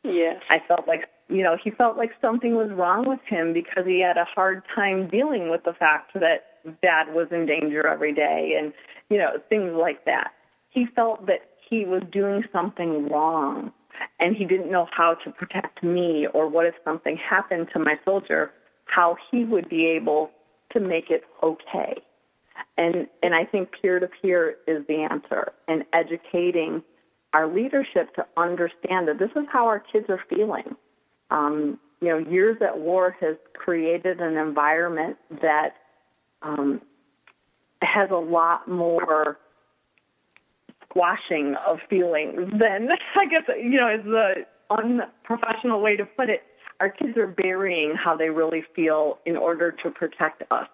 Yes. 0.02 0.42
I 0.50 0.60
felt 0.66 0.86
like, 0.86 1.08
you 1.28 1.42
know, 1.42 1.56
he 1.62 1.70
felt 1.70 1.96
like 1.96 2.10
something 2.20 2.54
was 2.54 2.70
wrong 2.70 3.08
with 3.08 3.20
him 3.26 3.52
because 3.52 3.86
he 3.86 4.00
had 4.00 4.16
a 4.16 4.24
hard 4.24 4.62
time 4.74 5.08
dealing 5.08 5.50
with 5.50 5.64
the 5.64 5.72
fact 5.72 6.12
that 6.14 6.46
dad 6.82 7.14
was 7.14 7.28
in 7.30 7.46
danger 7.46 7.86
every 7.86 8.12
day 8.12 8.56
and, 8.58 8.72
you 9.08 9.18
know, 9.18 9.38
things 9.48 9.72
like 9.74 10.04
that. 10.04 10.32
He 10.70 10.86
felt 10.94 11.26
that 11.26 11.50
he 11.68 11.84
was 11.84 12.02
doing 12.10 12.44
something 12.52 13.08
wrong 13.08 13.72
and 14.20 14.36
he 14.36 14.44
didn't 14.44 14.70
know 14.70 14.86
how 14.90 15.14
to 15.14 15.30
protect 15.30 15.82
me 15.82 16.26
or 16.32 16.48
what 16.48 16.66
if 16.66 16.74
something 16.84 17.16
happened 17.16 17.68
to 17.72 17.78
my 17.78 17.98
soldier, 18.04 18.52
how 18.86 19.16
he 19.30 19.44
would 19.44 19.68
be 19.68 19.86
able 19.86 20.30
to 20.72 20.80
make 20.80 21.10
it 21.10 21.24
okay. 21.42 21.94
And 22.76 23.06
and 23.22 23.34
I 23.34 23.44
think 23.44 23.70
peer 23.80 23.98
to 23.98 24.08
peer 24.08 24.56
is 24.66 24.86
the 24.86 25.06
answer 25.10 25.52
and 25.68 25.84
educating 25.92 26.82
our 27.32 27.52
leadership 27.52 28.14
to 28.14 28.26
understand 28.36 29.08
that 29.08 29.18
this 29.18 29.30
is 29.34 29.44
how 29.52 29.66
our 29.66 29.80
kids 29.80 30.06
are 30.08 30.20
feeling. 30.28 30.76
Um, 31.30 31.80
you 32.00 32.08
know, 32.08 32.18
years 32.18 32.58
at 32.60 32.78
war 32.78 33.16
has 33.20 33.36
created 33.54 34.20
an 34.20 34.36
environment 34.36 35.16
that 35.42 35.70
um, 36.42 36.80
has 37.82 38.10
a 38.10 38.16
lot 38.16 38.68
more 38.68 39.38
squashing 40.94 41.56
of 41.66 41.80
feelings 41.88 42.50
then 42.58 42.88
I 43.16 43.26
guess 43.26 43.42
you 43.58 43.78
know 43.78 43.88
is 43.88 44.04
the 44.04 44.46
unprofessional 44.70 45.80
way 45.80 45.96
to 45.96 46.04
put 46.04 46.30
it. 46.30 46.42
Our 46.80 46.90
kids 46.90 47.16
are 47.16 47.26
burying 47.26 47.94
how 47.94 48.16
they 48.16 48.30
really 48.30 48.64
feel 48.74 49.18
in 49.24 49.36
order 49.36 49.70
to 49.82 49.90
protect 49.90 50.42
us. 50.50 50.68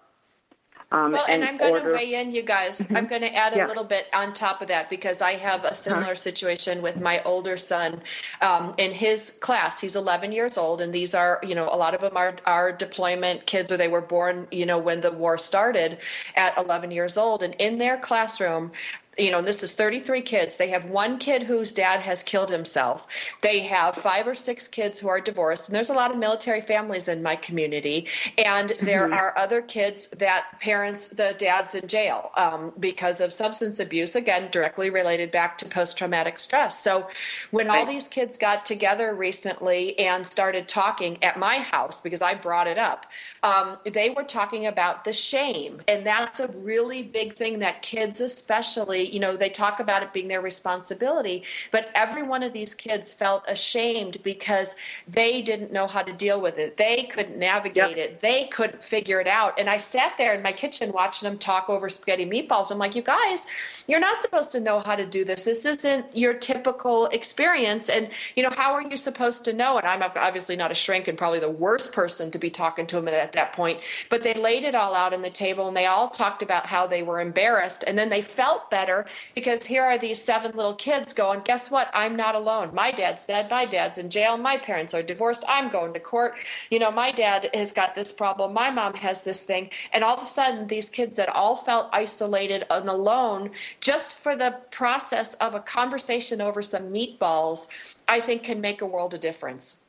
Um, 0.93 1.13
well, 1.13 1.25
and, 1.29 1.45
and 1.45 1.45
I'm 1.45 1.57
going 1.57 1.85
to 1.85 1.93
weigh 1.93 2.15
in, 2.15 2.33
you 2.33 2.43
guys. 2.43 2.81
Mm-hmm. 2.81 2.97
I'm 2.97 3.07
going 3.07 3.23
to 3.23 3.33
add 3.33 3.53
a 3.53 3.59
yeah. 3.59 3.67
little 3.69 3.85
bit 3.85 4.09
on 4.13 4.33
top 4.33 4.61
of 4.61 4.67
that 4.69 4.91
because 4.91 5.23
I 5.23 5.33
have 5.33 5.65
a 5.65 5.73
similar 5.73 6.03
huh? 6.03 6.15
situation 6.17 6.83
with 6.83 7.01
my 7.01 7.23
older 7.25 7.57
son. 7.57 8.01
Um, 8.43 8.75
in 8.77 8.91
his 8.91 9.39
class, 9.41 9.81
he's 9.81 9.95
11 9.95 10.33
years 10.33 10.59
old, 10.59 10.81
and 10.81 10.93
these 10.93 11.15
are, 11.15 11.39
you 11.47 11.55
know, 11.55 11.69
a 11.71 11.77
lot 11.77 11.95
of 11.95 12.01
them 12.01 12.17
are, 12.17 12.35
are 12.45 12.73
deployment 12.73 13.47
kids 13.47 13.71
or 13.71 13.77
they 13.77 13.87
were 13.87 14.01
born, 14.01 14.49
you 14.51 14.67
know, 14.67 14.79
when 14.79 15.01
the 15.01 15.13
war 15.13 15.39
started 15.39 15.99
at 16.35 16.59
11 16.59 16.91
years 16.91 17.17
old. 17.17 17.45
And 17.45 17.55
in 17.61 17.79
their 17.79 17.97
classroom, 17.97 18.73
you 19.19 19.31
know, 19.31 19.43
this 19.43 19.63
is 19.63 19.73
33 19.73 20.23
kids. 20.23 20.57
They 20.57 20.69
have 20.69 20.89
one 20.89 21.19
kid 21.19 21.43
whose 21.43 21.73
dad 21.73 22.01
has 22.01 22.23
killed 22.23 22.49
himself. 22.49 23.37
They 23.43 23.61
have 23.61 23.97
five 23.97 24.27
or 24.27 24.35
six 24.35 24.69
kids 24.69 25.01
who 25.01 25.09
are 25.09 25.21
divorced. 25.21 25.69
And 25.69 25.75
there's 25.75 25.91
a 25.91 25.95
lot 25.95 26.13
of 26.13 26.17
military 26.17 26.61
families 26.61 27.09
in 27.09 27.23
my 27.23 27.35
community. 27.37 28.07
And 28.39 28.73
there 28.81 29.05
mm-hmm. 29.05 29.15
are 29.15 29.37
other 29.37 29.63
kids 29.63 30.09
that 30.11 30.47
parents, 30.61 31.09
the 31.09 31.35
dad's 31.39 31.75
in 31.75 31.89
jail 31.89 32.31
um, 32.37 32.73
because 32.79 33.21
of 33.21 33.33
substance 33.33 33.81
abuse, 33.81 34.15
again, 34.15 34.49
directly 34.53 34.91
related 34.91 35.33
back 35.33 35.59
to 35.59 35.69
post 35.69 35.99
traumatic 35.99 36.39
stress. 36.39 36.79
So 36.79 37.09
when 37.51 37.67
right. 37.67 37.81
all 37.81 37.87
these 37.87 38.09
kids 38.09 38.39
got 38.39 38.65
together 38.65 39.13
recently 39.13 39.99
and 39.99 40.25
started 40.25 40.69
talking 40.69 41.23
at 41.25 41.39
my 41.39 41.57
house, 41.57 42.01
because 42.01 42.23
I 42.23 42.35
brought 42.35 42.69
it 42.69 42.79
up, 42.79 43.07
um, 43.43 43.77
they 43.85 44.11
were 44.11 44.25
talking 44.25 44.67
about 44.67 45.05
the 45.05 45.13
shame. 45.13 45.81
And 45.89 46.07
that's 46.07 46.39
a 46.39 46.49
really 46.59 47.03
big 47.03 47.33
thing 47.33 47.59
that 47.59 47.83
kids, 47.83 48.21
especially, 48.21 49.00
you 49.05 49.21
know, 49.21 49.37
they 49.37 49.49
talk 49.49 49.81
about 49.81 50.03
it 50.03 50.13
being 50.13 50.29
their 50.29 50.41
responsibility, 50.41 51.45
but 51.71 51.91
every 51.95 52.23
one 52.23 52.43
of 52.43 52.53
these 52.53 52.75
kids 52.75 53.13
felt 53.13 53.45
ashamed 53.49 54.19
because 54.23 54.77
they 55.09 55.43
didn't 55.43 55.73
know 55.73 55.87
how 55.87 56.03
to 56.03 56.13
deal 56.13 56.41
with 56.41 56.59
it. 56.59 56.77
They 56.77 57.05
couldn't 57.05 57.39
navigate 57.39 57.97
yep. 57.97 58.11
it. 58.11 58.21
They 58.21 58.47
couldn't 58.47 58.83
figure 58.83 59.21
it 59.21 59.27
out. 59.27 59.59
And 59.59 59.69
I 59.69 59.79
sat 59.79 60.17
there 60.19 60.35
in 60.35 60.43
my 60.43 60.53
kitchen 60.53 60.93
watching 60.93 61.29
them 61.29 61.39
talk 61.39 61.69
over 61.69 61.89
spaghetti 61.89 62.29
meatballs. 62.29 62.71
I'm 62.71 62.79
like, 62.79 62.95
you 62.95 63.03
guys, 63.03 63.47
you're 63.87 64.01
not 64.01 64.21
supposed 64.23 64.53
to 64.53 64.61
know 64.61 64.81
how 64.81 64.97
to 64.97 65.07
do 65.07 65.25
this. 65.25 65.45
This 65.45 65.65
isn't 65.65 66.17
your 66.17 66.35
typical 66.35 67.07
experience. 67.07 67.89
And, 67.89 68.11
you 68.37 68.43
know, 68.43 68.51
how 68.51 68.75
are 68.75 68.83
you 68.83 68.97
supposed 68.97 69.45
to 69.47 69.53
know? 69.53 69.79
And 69.79 69.87
I'm 69.87 70.03
obviously 70.03 70.57
not 70.57 70.71
a 70.71 70.75
shrink 70.75 71.09
and 71.09 71.17
probably 71.17 71.41
the 71.41 71.51
worst 71.51 71.93
person 71.93 72.31
to 72.31 72.39
be 72.39 72.51
talking 72.51 72.87
to 72.87 72.97
them 72.97 73.09
at 73.09 73.33
that 73.33 73.53
point. 73.53 73.81
But 74.09 74.23
they 74.23 74.35
laid 74.35 74.65
it 74.65 74.75
all 74.75 74.95
out 74.95 75.15
on 75.15 75.23
the 75.23 75.31
table 75.31 75.69
and 75.69 75.77
they 75.77 75.87
all 75.87 76.09
talked 76.09 76.43
about 76.43 76.67
how 76.67 76.87
they 76.87 77.03
were 77.03 77.21
embarrassed. 77.21 77.85
And 77.87 77.99
then 77.99 78.09
they 78.09 78.23
felt 78.23 78.71
better 78.71 78.90
because 79.35 79.65
here 79.65 79.85
are 79.85 79.99
these 79.99 80.21
seven 80.23 80.53
little 80.55 80.75
kids 80.75 81.13
going, 81.13 81.41
guess 81.45 81.71
what? 81.71 81.91
I'm 81.95 82.17
not 82.17 82.35
alone. 82.35 82.75
My 82.75 82.91
dad's 82.91 83.27
dead. 83.27 83.51
My 83.51 83.65
dad's 83.65 83.99
in 83.99 84.11
jail. 84.11 84.37
My 84.37 84.57
parents 84.57 84.95
are 84.95 85.03
divorced. 85.03 85.45
I'm 85.49 85.69
going 85.71 85.93
to 85.95 86.01
court. 86.01 86.39
You 86.71 86.79
know, 86.79 86.91
my 86.91 87.11
dad 87.11 87.51
has 87.55 87.73
got 87.73 87.95
this 87.95 88.13
problem. 88.13 88.53
My 88.53 88.71
mom 88.71 88.95
has 88.95 89.23
this 89.23 89.45
thing. 89.45 89.71
And 89.93 90.05
all 90.05 90.17
of 90.17 90.23
a 90.23 90.27
sudden, 90.27 90.67
these 90.67 90.91
kids 90.91 91.17
that 91.17 91.29
all 91.29 91.57
felt 91.57 91.89
isolated 91.93 92.65
and 92.71 92.89
alone 92.89 93.51
just 93.81 94.17
for 94.19 94.37
the 94.37 94.57
process 94.71 95.35
of 95.35 95.55
a 95.55 95.61
conversation 95.61 96.41
over 96.41 96.63
some 96.63 96.93
meatballs, 96.93 97.97
I 98.09 98.21
think 98.21 98.43
can 98.43 98.61
make 98.61 98.83
a 98.83 98.87
world 98.87 99.15
of 99.15 99.21
difference. 99.21 99.83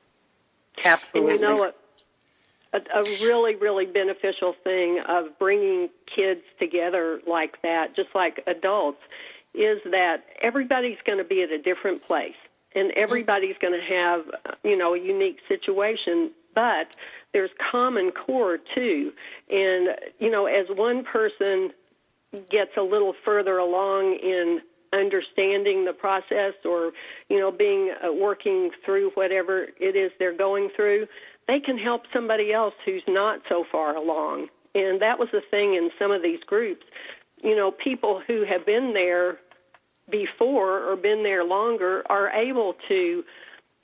Absolutely. 0.84 1.32
And 1.34 1.42
you 1.42 1.50
know 1.50 1.58
what? 1.58 1.81
A, 2.74 2.78
a 2.78 3.04
really, 3.22 3.56
really 3.56 3.86
beneficial 3.86 4.54
thing 4.64 5.00
of 5.08 5.38
bringing 5.38 5.90
kids 6.06 6.42
together 6.60 7.22
like 7.28 7.62
that, 7.62 7.96
just 7.96 8.14
like 8.16 8.44
adults, 8.48 9.02
is 9.54 9.80
that 9.92 10.24
everybody's 10.42 11.00
going 11.06 11.18
to 11.18 11.26
be 11.26 11.42
at 11.44 11.52
a 11.52 11.58
different 11.58 12.02
place 12.02 12.36
and 12.74 12.92
everybody's 12.92 13.58
going 13.58 13.74
to 13.74 13.86
have, 13.86 14.56
you 14.64 14.78
know, 14.78 14.94
a 14.94 15.00
unique 15.00 15.40
situation, 15.48 16.32
but 16.56 16.96
there's 17.34 17.52
common 17.72 18.12
core 18.12 18.58
too. 18.58 19.14
And, 19.50 19.90
you 20.20 20.30
know, 20.30 20.46
as 20.46 20.68
one 20.70 21.04
person 21.04 21.72
gets 22.50 22.78
a 22.78 22.84
little 22.84 23.14
further 23.26 23.58
along 23.58 24.14
in 24.14 24.62
understanding 24.94 25.86
the 25.86 25.94
process 25.94 26.54
or, 26.66 26.92
you 27.30 27.40
know, 27.40 27.52
being 27.52 27.94
uh, 28.04 28.12
working 28.12 28.72
through 28.84 29.12
whatever 29.12 29.68
it 29.80 29.96
is 29.96 30.12
they're 30.20 30.34
going 30.34 30.70
through, 30.70 31.08
they 31.48 31.60
can 31.60 31.78
help 31.78 32.04
somebody 32.14 32.54
else 32.54 32.74
who's 32.86 33.04
not 33.08 33.42
so 33.48 33.64
far 33.64 33.96
along. 33.96 34.48
And 34.76 35.02
that 35.02 35.20
was 35.20 35.30
the 35.32 35.42
thing 35.42 35.76
in 35.76 35.92
some 36.00 36.12
of 36.12 36.22
these 36.22 36.42
groups. 36.44 36.86
You 37.44 37.56
know, 37.56 37.72
people 37.72 38.22
who 38.26 38.44
have 38.44 38.66
been 38.66 38.94
there 38.94 39.40
before 40.10 40.90
or 40.90 40.96
been 40.96 41.24
there 41.24 41.44
longer 41.44 42.04
are 42.10 42.30
able 42.30 42.76
to 42.88 43.24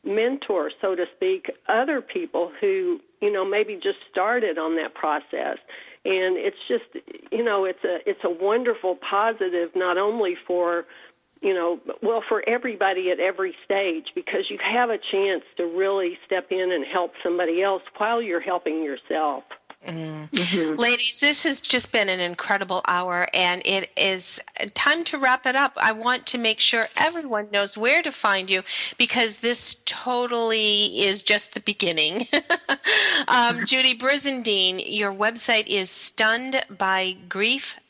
mentor, 0.03 0.71
so 0.81 0.95
to 0.95 1.05
speak, 1.15 1.51
other 1.67 2.01
people 2.01 2.51
who, 2.61 3.01
you 3.21 3.31
know, 3.31 3.45
maybe 3.45 3.75
just 3.75 3.99
started 4.09 4.57
on 4.57 4.75
that 4.75 4.93
process. 4.93 5.57
And 6.07 6.37
it's 6.37 6.57
just, 6.69 6.85
you 7.33 7.43
know, 7.43 7.65
it's 7.65 7.83
a 7.83 7.99
it's 8.09 8.23
a 8.23 8.29
wonderful 8.29 8.95
positive 8.95 9.75
not 9.75 9.97
only 9.97 10.35
for 10.35 10.85
you 11.41 11.53
know, 11.53 11.79
well, 12.01 12.23
for 12.27 12.43
everybody 12.47 13.11
at 13.11 13.19
every 13.19 13.55
stage, 13.63 14.07
because 14.15 14.49
you 14.49 14.57
have 14.57 14.89
a 14.89 14.97
chance 14.97 15.43
to 15.57 15.65
really 15.65 16.17
step 16.25 16.51
in 16.51 16.71
and 16.71 16.85
help 16.85 17.13
somebody 17.21 17.61
else 17.61 17.83
while 17.97 18.21
you're 18.21 18.39
helping 18.39 18.83
yourself. 18.83 19.43
Mm. 19.87 20.29
Mm-hmm. 20.29 20.75
Ladies, 20.79 21.19
this 21.21 21.43
has 21.43 21.61
just 21.61 21.91
been 21.91 22.09
an 22.09 22.19
incredible 22.19 22.81
hour, 22.87 23.27
and 23.33 23.61
it 23.65 23.89
is 23.95 24.41
time 24.73 25.03
to 25.05 25.17
wrap 25.17 25.45
it 25.45 25.55
up. 25.55 25.77
I 25.77 25.93
want 25.93 26.25
to 26.27 26.37
make 26.37 26.59
sure 26.59 26.83
everyone 26.97 27.49
knows 27.51 27.77
where 27.77 28.01
to 28.01 28.11
find 28.11 28.49
you 28.49 28.63
because 28.97 29.37
this 29.37 29.81
totally 29.85 30.85
is 30.99 31.23
just 31.23 31.53
the 31.53 31.61
beginning. 31.61 32.27
um, 33.27 33.65
Judy 33.65 33.97
Brizendine, 33.97 34.83
your 34.85 35.13
website 35.13 35.67
is 35.67 35.89
stunnedbygrief.com, 35.89 37.86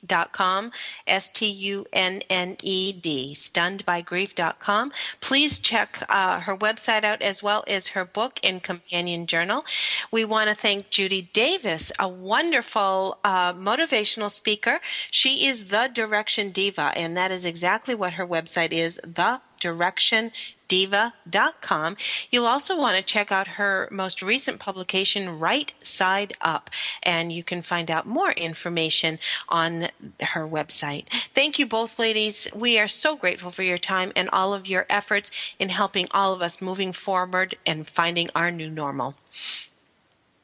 S 1.07 1.29
T 1.29 1.45
U 1.47 1.85
N 1.93 2.21
N 2.29 2.57
E 2.63 2.93
D, 2.93 3.33
stunnedbygrief.com. 3.35 4.91
Please 5.21 5.59
check 5.59 6.01
uh, 6.09 6.39
her 6.39 6.55
website 6.57 7.03
out 7.03 7.21
as 7.21 7.43
well 7.43 7.63
as 7.67 7.89
her 7.89 8.05
book 8.05 8.39
and 8.43 8.63
companion 8.63 9.25
journal. 9.27 9.65
We 10.11 10.25
want 10.25 10.49
to 10.49 10.55
thank 10.55 10.89
Judy 10.89 11.29
Davis 11.33 11.91
a 11.99 12.07
wonderful 12.07 13.17
uh, 13.23 13.53
motivational 13.53 14.31
speaker. 14.31 14.79
She 15.11 15.47
is 15.47 15.65
the 15.65 15.89
Direction 15.93 16.51
Diva, 16.51 16.91
and 16.95 17.17
that 17.17 17.31
is 17.31 17.45
exactly 17.45 17.95
what 17.95 18.13
her 18.13 18.27
website 18.27 18.71
is, 18.71 18.99
the 19.03 19.41
directiondiva.com. 19.59 21.97
You'll 22.31 22.45
also 22.45 22.77
want 22.77 22.97
to 22.97 23.03
check 23.03 23.31
out 23.31 23.47
her 23.47 23.87
most 23.91 24.21
recent 24.21 24.59
publication, 24.59 25.39
Right 25.39 25.73
Side 25.83 26.33
Up, 26.41 26.69
and 27.03 27.31
you 27.31 27.43
can 27.43 27.61
find 27.61 27.89
out 27.89 28.05
more 28.05 28.31
information 28.31 29.19
on 29.49 29.83
her 30.21 30.47
website. 30.47 31.07
Thank 31.33 31.59
you 31.59 31.65
both, 31.65 31.99
ladies. 31.99 32.47
We 32.53 32.79
are 32.79 32.87
so 32.87 33.15
grateful 33.15 33.51
for 33.51 33.63
your 33.63 33.77
time 33.77 34.11
and 34.15 34.29
all 34.31 34.53
of 34.53 34.67
your 34.67 34.85
efforts 34.89 35.31
in 35.59 35.69
helping 35.69 36.07
all 36.11 36.33
of 36.33 36.41
us 36.41 36.61
moving 36.61 36.93
forward 36.93 37.55
and 37.65 37.87
finding 37.87 38.29
our 38.35 38.51
new 38.51 38.69
normal. 38.69 39.15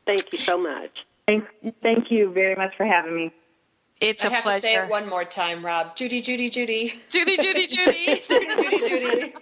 Thank 0.05 0.34
you 0.34 0.39
so 0.39 0.57
much. 0.57 0.91
Thank, 1.26 1.45
thank 1.76 2.11
you 2.11 2.32
very 2.32 2.55
much 2.55 2.76
for 2.76 2.86
having 2.86 3.16
me. 3.16 3.32
It's 4.03 4.23
a 4.23 4.27
I 4.27 4.31
have 4.31 4.43
pleasure. 4.43 4.61
to 4.61 4.67
say 4.67 4.75
it 4.75 4.89
one 4.89 5.09
more 5.09 5.25
time, 5.25 5.65
Rob. 5.65 5.95
Judy, 5.95 6.21
Judy, 6.21 6.49
Judy. 6.49 6.93
Judy, 7.09 7.37
Judy, 7.37 7.67
Judy. 7.67 8.21
Judy, 8.27 8.47
Judy, 8.57 8.89
Judy. 8.89 9.33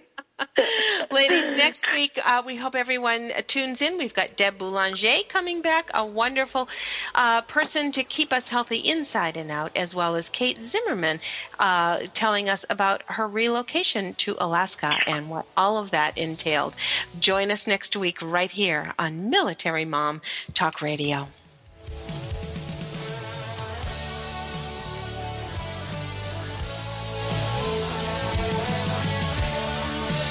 Ladies, 1.12 1.52
next 1.52 1.92
week 1.92 2.18
uh, 2.24 2.42
we 2.44 2.56
hope 2.56 2.74
everyone 2.74 3.30
tunes 3.46 3.80
in. 3.80 3.96
We've 3.96 4.14
got 4.14 4.36
Deb 4.36 4.58
Boulanger 4.58 5.28
coming 5.28 5.62
back, 5.62 5.90
a 5.94 6.04
wonderful 6.04 6.68
uh, 7.14 7.42
person 7.42 7.92
to 7.92 8.02
keep 8.02 8.32
us 8.32 8.48
healthy 8.48 8.78
inside 8.78 9.36
and 9.36 9.50
out, 9.50 9.76
as 9.76 9.94
well 9.94 10.16
as 10.16 10.28
Kate 10.30 10.60
Zimmerman 10.60 11.20
uh, 11.60 12.00
telling 12.14 12.48
us 12.48 12.64
about 12.70 13.02
her 13.06 13.28
relocation 13.28 14.14
to 14.14 14.36
Alaska 14.40 14.92
and 15.06 15.30
what 15.30 15.46
all 15.56 15.78
of 15.78 15.92
that 15.92 16.18
entailed. 16.18 16.74
Join 17.20 17.50
us 17.50 17.66
next 17.66 17.94
week 17.96 18.18
right 18.20 18.50
here 18.50 18.92
on 18.98 19.30
Military 19.30 19.84
Mom 19.84 20.22
Talk 20.54 20.82
Radio. 20.82 21.28